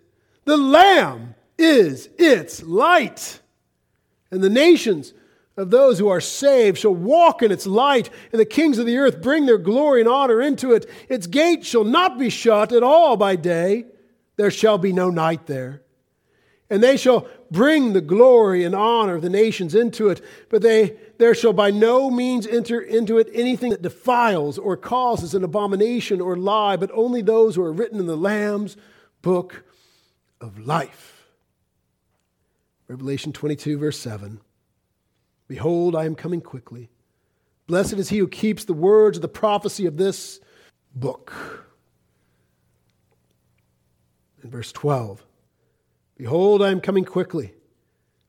The 0.45 0.57
Lamb 0.57 1.33
is 1.57 2.09
its 2.17 2.61
light. 2.61 3.41
And 4.29 4.43
the 4.43 4.49
nations 4.49 5.13
of 5.55 5.71
those 5.71 5.97
who 5.97 6.07
are 6.07 6.21
saved 6.21 6.77
shall 6.77 6.93
walk 6.93 7.41
in 7.41 7.51
its 7.51 7.65
light, 7.65 8.11
and 8.31 8.39
the 8.39 8.45
kings 8.45 8.77
of 8.77 8.85
the 8.85 8.97
earth 8.97 9.21
bring 9.21 9.47
their 9.47 9.57
glory 9.57 10.01
and 10.01 10.09
honor 10.09 10.39
into 10.39 10.73
it. 10.73 10.87
Its 11.09 11.25
gates 11.25 11.67
shall 11.67 11.83
not 11.83 12.19
be 12.19 12.29
shut 12.29 12.71
at 12.71 12.83
all 12.83 13.17
by 13.17 13.35
day, 13.35 13.85
there 14.35 14.51
shall 14.51 14.77
be 14.77 14.93
no 14.93 15.09
night 15.09 15.47
there. 15.47 15.81
And 16.69 16.83
they 16.83 16.95
shall 16.95 17.27
bring 17.51 17.93
the 17.93 18.01
glory 18.01 18.63
and 18.63 18.75
honor 18.75 19.15
of 19.15 19.21
the 19.21 19.29
nations 19.29 19.75
into 19.75 20.09
it, 20.09 20.21
but 20.49 20.61
they, 20.61 20.97
there 21.17 21.35
shall 21.35 21.53
by 21.53 21.71
no 21.71 22.09
means 22.09 22.45
enter 22.47 22.79
into 22.79 23.17
it 23.17 23.29
anything 23.33 23.69
that 23.71 23.81
defiles 23.81 24.57
or 24.57 24.77
causes 24.77 25.33
an 25.33 25.43
abomination 25.43 26.21
or 26.21 26.35
lie, 26.35 26.75
but 26.75 26.91
only 26.93 27.21
those 27.21 27.55
who 27.55 27.63
are 27.63 27.73
written 27.73 27.99
in 27.99 28.05
the 28.05 28.17
Lamb's 28.17 28.77
book 29.21 29.63
of 30.39 30.59
life. 30.59 31.25
Revelation 32.87 33.33
22, 33.33 33.77
verse 33.77 33.99
7. 33.99 34.39
Behold, 35.47 35.95
I 35.95 36.05
am 36.05 36.15
coming 36.15 36.41
quickly. 36.41 36.89
Blessed 37.67 37.93
is 37.93 38.09
he 38.09 38.17
who 38.17 38.27
keeps 38.27 38.65
the 38.65 38.73
words 38.73 39.17
of 39.17 39.21
the 39.21 39.27
prophecy 39.27 39.85
of 39.85 39.97
this 39.97 40.39
book. 40.95 41.33
In 44.41 44.49
verse 44.49 44.71
12. 44.71 45.25
Behold, 46.17 46.61
I 46.61 46.71
am 46.71 46.81
coming 46.81 47.05
quickly. 47.05 47.53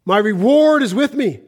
My 0.04 0.18
reward 0.18 0.82
is 0.82 0.94
with 0.94 1.14
me 1.14 1.40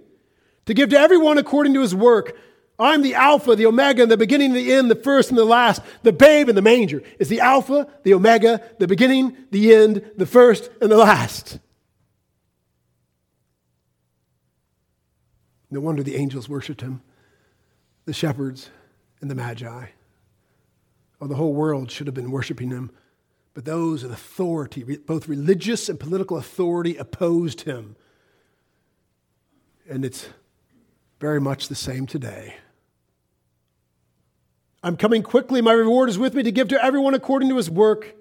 to 0.66 0.74
give 0.74 0.88
to 0.90 0.98
everyone 0.98 1.38
according 1.38 1.74
to 1.74 1.80
his 1.80 1.94
work. 1.94 2.36
I'm 2.78 3.02
the 3.02 3.14
Alpha, 3.14 3.56
the 3.56 3.66
Omega, 3.66 4.06
the 4.06 4.16
beginning 4.16 4.48
and 4.48 4.56
the 4.56 4.72
end, 4.72 4.90
the 4.90 4.94
first 4.94 5.28
and 5.28 5.38
the 5.38 5.44
last. 5.44 5.82
The 6.02 6.12
babe 6.12 6.48
in 6.48 6.56
the 6.56 6.62
manger 6.62 7.02
is 7.18 7.28
the 7.28 7.40
Alpha, 7.40 7.86
the 8.04 8.14
Omega, 8.14 8.62
the 8.78 8.88
beginning, 8.88 9.36
the 9.50 9.74
end, 9.74 10.10
the 10.16 10.26
first 10.26 10.70
and 10.80 10.90
the 10.90 10.96
last. 10.96 11.58
No 15.70 15.80
wonder 15.80 16.02
the 16.02 16.16
angels 16.16 16.48
worshiped 16.48 16.80
him, 16.80 17.02
the 18.06 18.14
shepherds 18.14 18.70
and 19.20 19.30
the 19.30 19.34
magi. 19.34 19.86
Oh, 21.20 21.26
the 21.26 21.34
whole 21.34 21.52
world 21.52 21.90
should 21.90 22.06
have 22.06 22.14
been 22.14 22.30
worshiping 22.30 22.70
him 22.70 22.90
but 23.54 23.64
those 23.64 24.04
in 24.04 24.10
authority, 24.10 24.82
both 24.98 25.28
religious 25.28 25.88
and 25.88 25.98
political 25.98 26.36
authority, 26.36 26.96
opposed 26.96 27.62
him. 27.62 27.96
And 29.88 30.04
it's 30.04 30.28
very 31.18 31.40
much 31.40 31.68
the 31.68 31.74
same 31.74 32.06
today. 32.06 32.56
I'm 34.82 34.96
coming 34.96 35.22
quickly. 35.22 35.60
My 35.60 35.72
reward 35.72 36.08
is 36.08 36.18
with 36.18 36.34
me 36.34 36.42
to 36.42 36.52
give 36.52 36.68
to 36.68 36.82
everyone 36.82 37.14
according 37.14 37.48
to 37.50 37.56
his 37.56 37.68
work. 37.68 38.14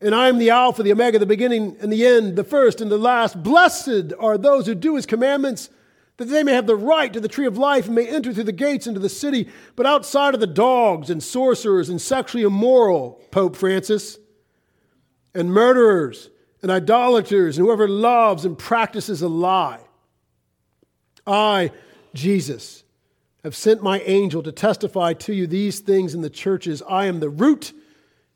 And 0.00 0.14
I 0.14 0.28
am 0.28 0.38
the 0.38 0.50
Alpha, 0.50 0.82
the 0.82 0.92
Omega, 0.92 1.18
the 1.18 1.26
beginning 1.26 1.76
and 1.80 1.92
the 1.92 2.06
end, 2.06 2.36
the 2.36 2.44
first 2.44 2.80
and 2.80 2.90
the 2.90 2.98
last. 2.98 3.42
Blessed 3.42 4.12
are 4.18 4.38
those 4.38 4.66
who 4.66 4.74
do 4.74 4.96
his 4.96 5.06
commandments, 5.06 5.70
that 6.16 6.26
they 6.26 6.42
may 6.42 6.52
have 6.52 6.66
the 6.66 6.76
right 6.76 7.12
to 7.12 7.20
the 7.20 7.28
tree 7.28 7.46
of 7.46 7.58
life 7.58 7.86
and 7.86 7.94
may 7.94 8.08
enter 8.08 8.32
through 8.32 8.44
the 8.44 8.52
gates 8.52 8.86
into 8.86 8.98
the 8.98 9.08
city. 9.08 9.48
But 9.76 9.86
outside 9.86 10.34
of 10.34 10.40
the 10.40 10.46
dogs 10.46 11.10
and 11.10 11.22
sorcerers 11.22 11.88
and 11.88 12.00
sexually 12.00 12.44
immoral, 12.44 13.20
Pope 13.30 13.54
Francis, 13.54 14.18
and 15.34 15.52
murderers 15.52 16.30
and 16.62 16.70
idolaters 16.70 17.58
and 17.58 17.66
whoever 17.66 17.88
loves 17.88 18.44
and 18.44 18.58
practices 18.58 19.22
a 19.22 19.28
lie. 19.28 19.80
I, 21.26 21.70
Jesus, 22.14 22.84
have 23.44 23.54
sent 23.54 23.82
my 23.82 24.00
angel 24.00 24.42
to 24.42 24.52
testify 24.52 25.12
to 25.12 25.32
you 25.32 25.46
these 25.46 25.80
things 25.80 26.14
in 26.14 26.22
the 26.22 26.30
churches. 26.30 26.82
I 26.88 27.06
am 27.06 27.20
the 27.20 27.30
root 27.30 27.72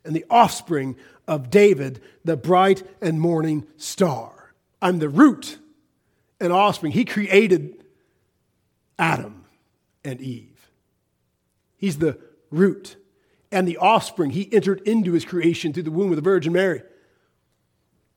and 0.05 0.15
the 0.15 0.25
offspring 0.31 0.97
of 1.27 1.51
David, 1.51 2.01
the 2.25 2.37
bright 2.37 2.83
and 3.01 3.21
morning 3.21 3.67
star. 3.77 4.55
I'm 4.81 4.99
the 4.99 5.09
root 5.09 5.59
and 6.41 6.53
offspring. 6.53 6.93
He 6.93 7.05
created 7.05 7.85
Adam 8.99 9.45
and 10.05 10.21
Eve. 10.21 10.71
He's 11.77 11.99
the 11.99 12.19
root 12.51 12.97
and 13.53 13.69
the 13.69 13.77
offspring. 13.77 14.31
He 14.31 14.53
entered 14.53 14.81
into 14.81 15.13
his 15.13 15.25
creation 15.25 15.73
through 15.73 15.85
the 15.85 15.91
womb 15.91 16.11
of 16.11 16.17
the 16.17 16.23
Virgin 16.23 16.53
Mary, 16.53 16.83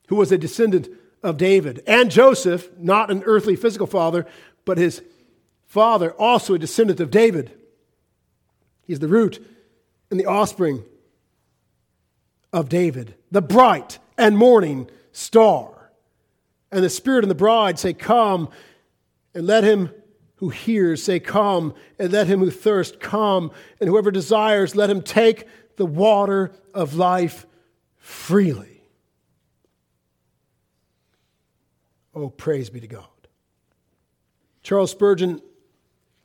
who 0.08 0.16
was 0.16 0.32
a 0.32 0.38
descendant 0.38 0.88
of 1.22 1.36
David, 1.36 1.82
and 1.86 2.10
Joseph, 2.10 2.70
not 2.78 3.10
an 3.10 3.22
earthly 3.24 3.56
physical 3.56 3.86
father, 3.86 4.26
but 4.64 4.78
his 4.78 5.02
father, 5.66 6.12
also 6.12 6.54
a 6.54 6.58
descendant 6.58 7.00
of 7.00 7.10
David. 7.10 7.52
He's 8.86 9.00
the 9.00 9.08
root 9.08 9.44
and 10.10 10.18
the 10.18 10.26
offspring 10.26 10.84
of 12.52 12.68
David, 12.68 13.14
the 13.30 13.42
bright 13.42 13.98
and 14.16 14.38
morning 14.38 14.88
star. 15.12 15.90
And 16.70 16.84
the 16.84 16.90
Spirit 16.90 17.24
and 17.24 17.30
the 17.30 17.34
bride 17.34 17.78
say, 17.78 17.92
Come, 17.92 18.48
and 19.34 19.46
let 19.46 19.64
him 19.64 19.90
who 20.36 20.50
hears 20.50 21.02
say, 21.02 21.18
Come, 21.20 21.74
and 21.98 22.12
let 22.12 22.26
him 22.26 22.40
who 22.40 22.50
thirsts 22.50 22.96
come, 23.00 23.50
and 23.80 23.88
whoever 23.88 24.10
desires, 24.10 24.76
let 24.76 24.90
him 24.90 25.02
take 25.02 25.46
the 25.76 25.86
water 25.86 26.52
of 26.74 26.94
life 26.94 27.46
freely. 27.98 28.82
Oh, 32.14 32.30
praise 32.30 32.70
be 32.70 32.80
to 32.80 32.86
God. 32.86 33.04
Charles 34.62 34.90
Spurgeon 34.90 35.42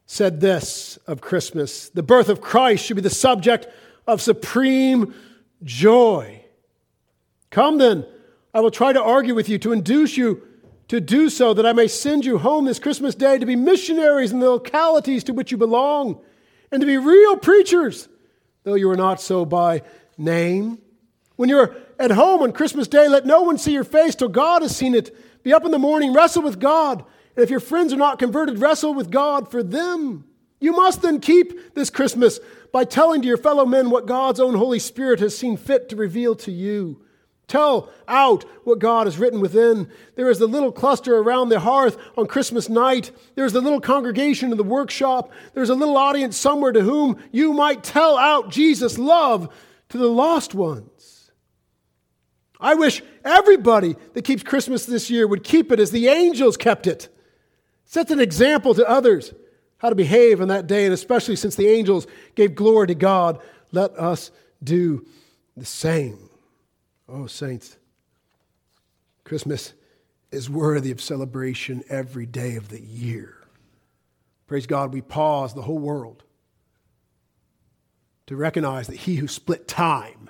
said 0.05 0.41
this 0.41 0.97
of 1.07 1.21
Christmas 1.21 1.89
The 1.89 2.03
birth 2.03 2.29
of 2.29 2.41
Christ 2.41 2.85
should 2.85 2.95
be 2.95 3.01
the 3.01 3.09
subject 3.09 3.67
of 4.07 4.21
supreme 4.21 5.13
joy. 5.63 6.43
Come 7.49 7.77
then, 7.77 8.05
I 8.53 8.61
will 8.61 8.71
try 8.71 8.93
to 8.93 9.01
argue 9.01 9.35
with 9.35 9.49
you 9.49 9.57
to 9.59 9.73
induce 9.73 10.17
you 10.17 10.47
to 10.91 10.99
do 10.99 11.29
so 11.29 11.53
that 11.53 11.65
I 11.65 11.71
may 11.71 11.87
send 11.87 12.25
you 12.25 12.37
home 12.37 12.65
this 12.65 12.77
Christmas 12.77 13.15
day 13.15 13.37
to 13.37 13.45
be 13.45 13.55
missionaries 13.55 14.33
in 14.33 14.41
the 14.41 14.49
localities 14.49 15.23
to 15.23 15.31
which 15.31 15.49
you 15.49 15.57
belong 15.57 16.19
and 16.69 16.81
to 16.81 16.85
be 16.85 16.97
real 16.97 17.37
preachers, 17.37 18.09
though 18.65 18.73
you 18.73 18.89
are 18.89 18.97
not 18.97 19.21
so 19.21 19.45
by 19.45 19.83
name. 20.17 20.79
When 21.37 21.47
you're 21.47 21.77
at 21.97 22.11
home 22.11 22.41
on 22.41 22.51
Christmas 22.51 22.89
Day, 22.89 23.07
let 23.07 23.25
no 23.25 23.41
one 23.43 23.57
see 23.57 23.71
your 23.71 23.85
face 23.85 24.15
till 24.15 24.27
God 24.27 24.63
has 24.63 24.75
seen 24.75 24.93
it. 24.93 25.15
Be 25.43 25.53
up 25.53 25.63
in 25.63 25.71
the 25.71 25.79
morning, 25.79 26.11
wrestle 26.11 26.43
with 26.43 26.59
God, 26.59 27.05
And 27.37 27.43
if 27.43 27.49
your 27.49 27.61
friends 27.61 27.93
are 27.93 27.95
not 27.95 28.19
converted, 28.19 28.59
wrestle 28.59 28.93
with 28.93 29.09
God 29.09 29.49
for 29.49 29.63
them. 29.63 30.25
You 30.59 30.73
must 30.73 31.01
then 31.01 31.21
keep 31.21 31.73
this 31.73 31.89
Christmas 31.89 32.41
by 32.73 32.83
telling 32.83 33.21
to 33.21 33.29
your 33.29 33.37
fellow 33.37 33.65
men 33.65 33.91
what 33.91 34.07
God's 34.07 34.41
own 34.41 34.55
Holy 34.55 34.79
Spirit 34.79 35.21
has 35.21 35.37
seen 35.37 35.55
fit 35.55 35.87
to 35.87 35.95
reveal 35.95 36.35
to 36.35 36.51
you. 36.51 37.01
Tell 37.51 37.89
out 38.07 38.45
what 38.63 38.79
God 38.79 39.07
has 39.07 39.17
written 39.17 39.41
within. 39.41 39.91
There 40.15 40.29
is 40.29 40.39
the 40.39 40.47
little 40.47 40.71
cluster 40.71 41.17
around 41.17 41.49
the 41.49 41.59
hearth 41.59 41.97
on 42.17 42.27
Christmas 42.27 42.69
night. 42.69 43.11
There's 43.35 43.51
the 43.51 43.59
little 43.59 43.81
congregation 43.81 44.51
in 44.51 44.57
the 44.57 44.63
workshop. 44.63 45.33
There's 45.53 45.69
a 45.69 45.75
little 45.75 45.97
audience 45.97 46.37
somewhere 46.37 46.71
to 46.71 46.79
whom 46.79 47.21
you 47.33 47.51
might 47.51 47.83
tell 47.83 48.17
out 48.17 48.51
Jesus' 48.51 48.97
love 48.97 49.53
to 49.89 49.97
the 49.97 50.07
lost 50.07 50.55
ones. 50.55 51.29
I 52.57 52.75
wish 52.75 53.03
everybody 53.25 53.97
that 54.13 54.23
keeps 54.23 54.43
Christmas 54.43 54.85
this 54.85 55.09
year 55.09 55.27
would 55.27 55.43
keep 55.43 55.73
it 55.73 55.79
as 55.81 55.91
the 55.91 56.07
angels 56.07 56.55
kept 56.55 56.87
it. 56.87 57.09
Sets 57.83 58.11
an 58.11 58.21
example 58.21 58.73
to 58.75 58.87
others 58.87 59.33
how 59.79 59.89
to 59.89 59.95
behave 59.95 60.39
on 60.39 60.47
that 60.47 60.67
day, 60.67 60.85
and 60.85 60.93
especially 60.93 61.35
since 61.35 61.57
the 61.57 61.67
angels 61.67 62.07
gave 62.35 62.55
glory 62.55 62.87
to 62.87 62.95
God, 62.95 63.41
let 63.73 63.91
us 63.99 64.31
do 64.63 65.05
the 65.57 65.65
same. 65.65 66.30
Oh, 67.13 67.27
saints, 67.27 67.75
Christmas 69.25 69.73
is 70.31 70.49
worthy 70.49 70.91
of 70.91 71.01
celebration 71.01 71.83
every 71.89 72.25
day 72.25 72.55
of 72.55 72.69
the 72.69 72.79
year. 72.79 73.35
Praise 74.47 74.65
God, 74.65 74.93
we 74.93 75.01
pause 75.01 75.53
the 75.53 75.63
whole 75.63 75.77
world 75.77 76.23
to 78.27 78.35
recognize 78.37 78.87
that 78.87 78.95
he 78.95 79.17
who 79.17 79.27
split 79.27 79.67
time, 79.67 80.29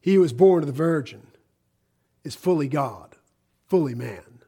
he 0.00 0.14
who 0.14 0.20
was 0.20 0.32
born 0.32 0.62
of 0.62 0.68
the 0.68 0.72
Virgin, 0.72 1.26
is 2.22 2.36
fully 2.36 2.68
God, 2.68 3.16
fully 3.66 3.96
man, 3.96 4.42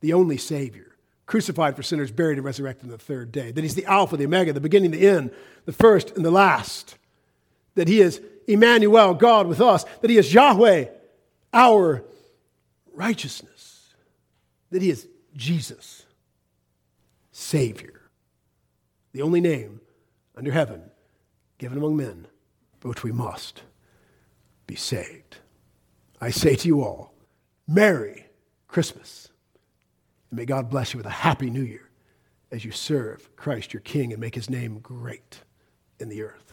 the 0.00 0.12
only 0.12 0.36
Savior, 0.36 0.96
crucified 1.26 1.74
for 1.74 1.82
sinners, 1.82 2.12
buried, 2.12 2.38
and 2.38 2.44
resurrected 2.44 2.84
on 2.84 2.90
the 2.92 2.98
third 2.98 3.32
day. 3.32 3.50
That 3.50 3.62
he's 3.62 3.74
the 3.74 3.86
Alpha, 3.86 4.16
the 4.16 4.26
Omega, 4.26 4.52
the 4.52 4.60
beginning, 4.60 4.92
the 4.92 5.08
end, 5.08 5.32
the 5.64 5.72
first, 5.72 6.12
and 6.16 6.24
the 6.24 6.30
last. 6.30 6.96
That 7.78 7.88
he 7.88 8.00
is 8.00 8.20
Emmanuel, 8.48 9.14
God 9.14 9.46
with 9.46 9.60
us, 9.60 9.84
that 10.00 10.10
He 10.10 10.16
is 10.16 10.32
Yahweh, 10.32 10.86
our 11.52 12.02
righteousness, 12.94 13.94
that 14.70 14.82
He 14.82 14.90
is 14.90 15.06
Jesus, 15.36 16.04
Savior, 17.30 18.00
the 19.12 19.22
only 19.22 19.40
name 19.40 19.80
under 20.34 20.50
heaven 20.50 20.90
given 21.58 21.76
among 21.76 21.96
men 21.96 22.26
by 22.80 22.88
which 22.88 23.02
we 23.02 23.12
must 23.12 23.62
be 24.66 24.74
saved. 24.74 25.36
I 26.20 26.30
say 26.30 26.56
to 26.56 26.66
you 26.66 26.82
all, 26.82 27.12
Merry 27.66 28.26
Christmas. 28.66 29.28
And 30.30 30.38
may 30.38 30.46
God 30.46 30.70
bless 30.70 30.94
you 30.94 30.98
with 30.98 31.06
a 31.06 31.10
happy 31.10 31.50
new 31.50 31.62
year 31.62 31.90
as 32.50 32.64
you 32.64 32.70
serve 32.70 33.34
Christ 33.36 33.74
your 33.74 33.82
King 33.82 34.12
and 34.12 34.20
make 34.20 34.34
his 34.34 34.48
name 34.48 34.78
great 34.78 35.40
in 35.98 36.08
the 36.08 36.22
earth. 36.22 36.47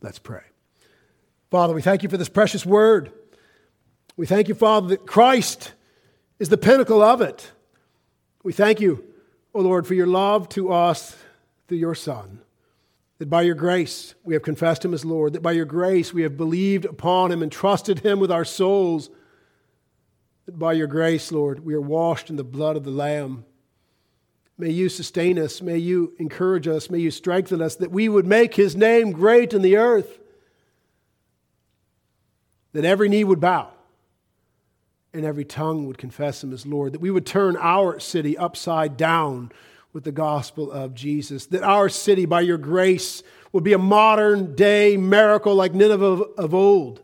Let's 0.00 0.18
pray. 0.18 0.42
Father, 1.50 1.74
we 1.74 1.82
thank 1.82 2.02
you 2.02 2.08
for 2.08 2.16
this 2.16 2.28
precious 2.28 2.66
word. 2.66 3.12
We 4.16 4.26
thank 4.26 4.48
you, 4.48 4.54
Father, 4.54 4.88
that 4.88 5.06
Christ 5.06 5.72
is 6.38 6.48
the 6.48 6.58
pinnacle 6.58 7.02
of 7.02 7.20
it. 7.20 7.50
We 8.42 8.52
thank 8.52 8.80
you, 8.80 9.04
O 9.54 9.60
Lord, 9.60 9.86
for 9.86 9.94
your 9.94 10.06
love 10.06 10.48
to 10.50 10.72
us 10.72 11.16
through 11.68 11.78
your 11.78 11.94
Son. 11.94 12.40
That 13.18 13.30
by 13.30 13.42
your 13.42 13.54
grace 13.54 14.14
we 14.24 14.34
have 14.34 14.42
confessed 14.42 14.84
him 14.84 14.92
as 14.92 15.04
Lord, 15.04 15.32
that 15.32 15.42
by 15.42 15.52
your 15.52 15.64
grace 15.64 16.12
we 16.12 16.22
have 16.22 16.36
believed 16.36 16.84
upon 16.84 17.32
him 17.32 17.42
and 17.42 17.50
trusted 17.50 18.00
him 18.00 18.20
with 18.20 18.30
our 18.30 18.44
souls. 18.44 19.08
That 20.44 20.58
by 20.58 20.74
your 20.74 20.86
grace, 20.86 21.32
Lord, 21.32 21.64
we 21.64 21.74
are 21.74 21.80
washed 21.80 22.28
in 22.28 22.36
the 22.36 22.44
blood 22.44 22.76
of 22.76 22.84
the 22.84 22.90
Lamb. 22.90 23.44
May 24.58 24.70
you 24.70 24.88
sustain 24.88 25.38
us. 25.38 25.60
May 25.60 25.78
you 25.78 26.14
encourage 26.18 26.66
us. 26.66 26.88
May 26.88 26.98
you 26.98 27.10
strengthen 27.10 27.60
us 27.60 27.76
that 27.76 27.90
we 27.90 28.08
would 28.08 28.26
make 28.26 28.54
his 28.54 28.74
name 28.74 29.12
great 29.12 29.52
in 29.52 29.62
the 29.62 29.76
earth 29.76 30.18
that 32.72 32.84
every 32.84 33.08
knee 33.08 33.24
would 33.24 33.40
bow 33.40 33.70
and 35.14 35.24
every 35.24 35.46
tongue 35.46 35.86
would 35.86 35.96
confess 35.96 36.44
him 36.44 36.52
as 36.52 36.66
Lord, 36.66 36.92
that 36.92 37.00
we 37.00 37.10
would 37.10 37.24
turn 37.24 37.56
our 37.56 37.98
city 37.98 38.36
upside 38.36 38.98
down 38.98 39.50
with 39.94 40.04
the 40.04 40.12
gospel 40.12 40.70
of 40.70 40.94
Jesus, 40.94 41.46
that 41.46 41.62
our 41.62 41.88
city, 41.88 42.26
by 42.26 42.42
your 42.42 42.58
grace, 42.58 43.22
would 43.50 43.64
be 43.64 43.72
a 43.72 43.78
modern 43.78 44.54
day 44.54 44.98
miracle 44.98 45.54
like 45.54 45.72
Nineveh 45.72 46.24
of 46.36 46.54
old 46.54 47.00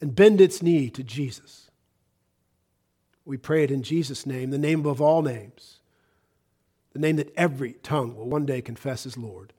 and 0.00 0.14
bend 0.14 0.40
its 0.40 0.62
knee 0.62 0.88
to 0.90 1.02
Jesus. 1.02 1.68
We 3.24 3.36
pray 3.36 3.64
it 3.64 3.72
in 3.72 3.82
Jesus' 3.82 4.24
name, 4.24 4.50
the 4.50 4.58
name 4.58 4.78
above 4.78 5.00
all 5.00 5.22
names, 5.22 5.75
the 6.96 7.06
name 7.06 7.16
that 7.16 7.32
every 7.36 7.74
tongue 7.74 8.16
will 8.16 8.28
one 8.28 8.46
day 8.46 8.62
confess 8.62 9.04
as 9.04 9.18
Lord. 9.18 9.52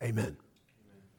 Amen. 0.00 0.36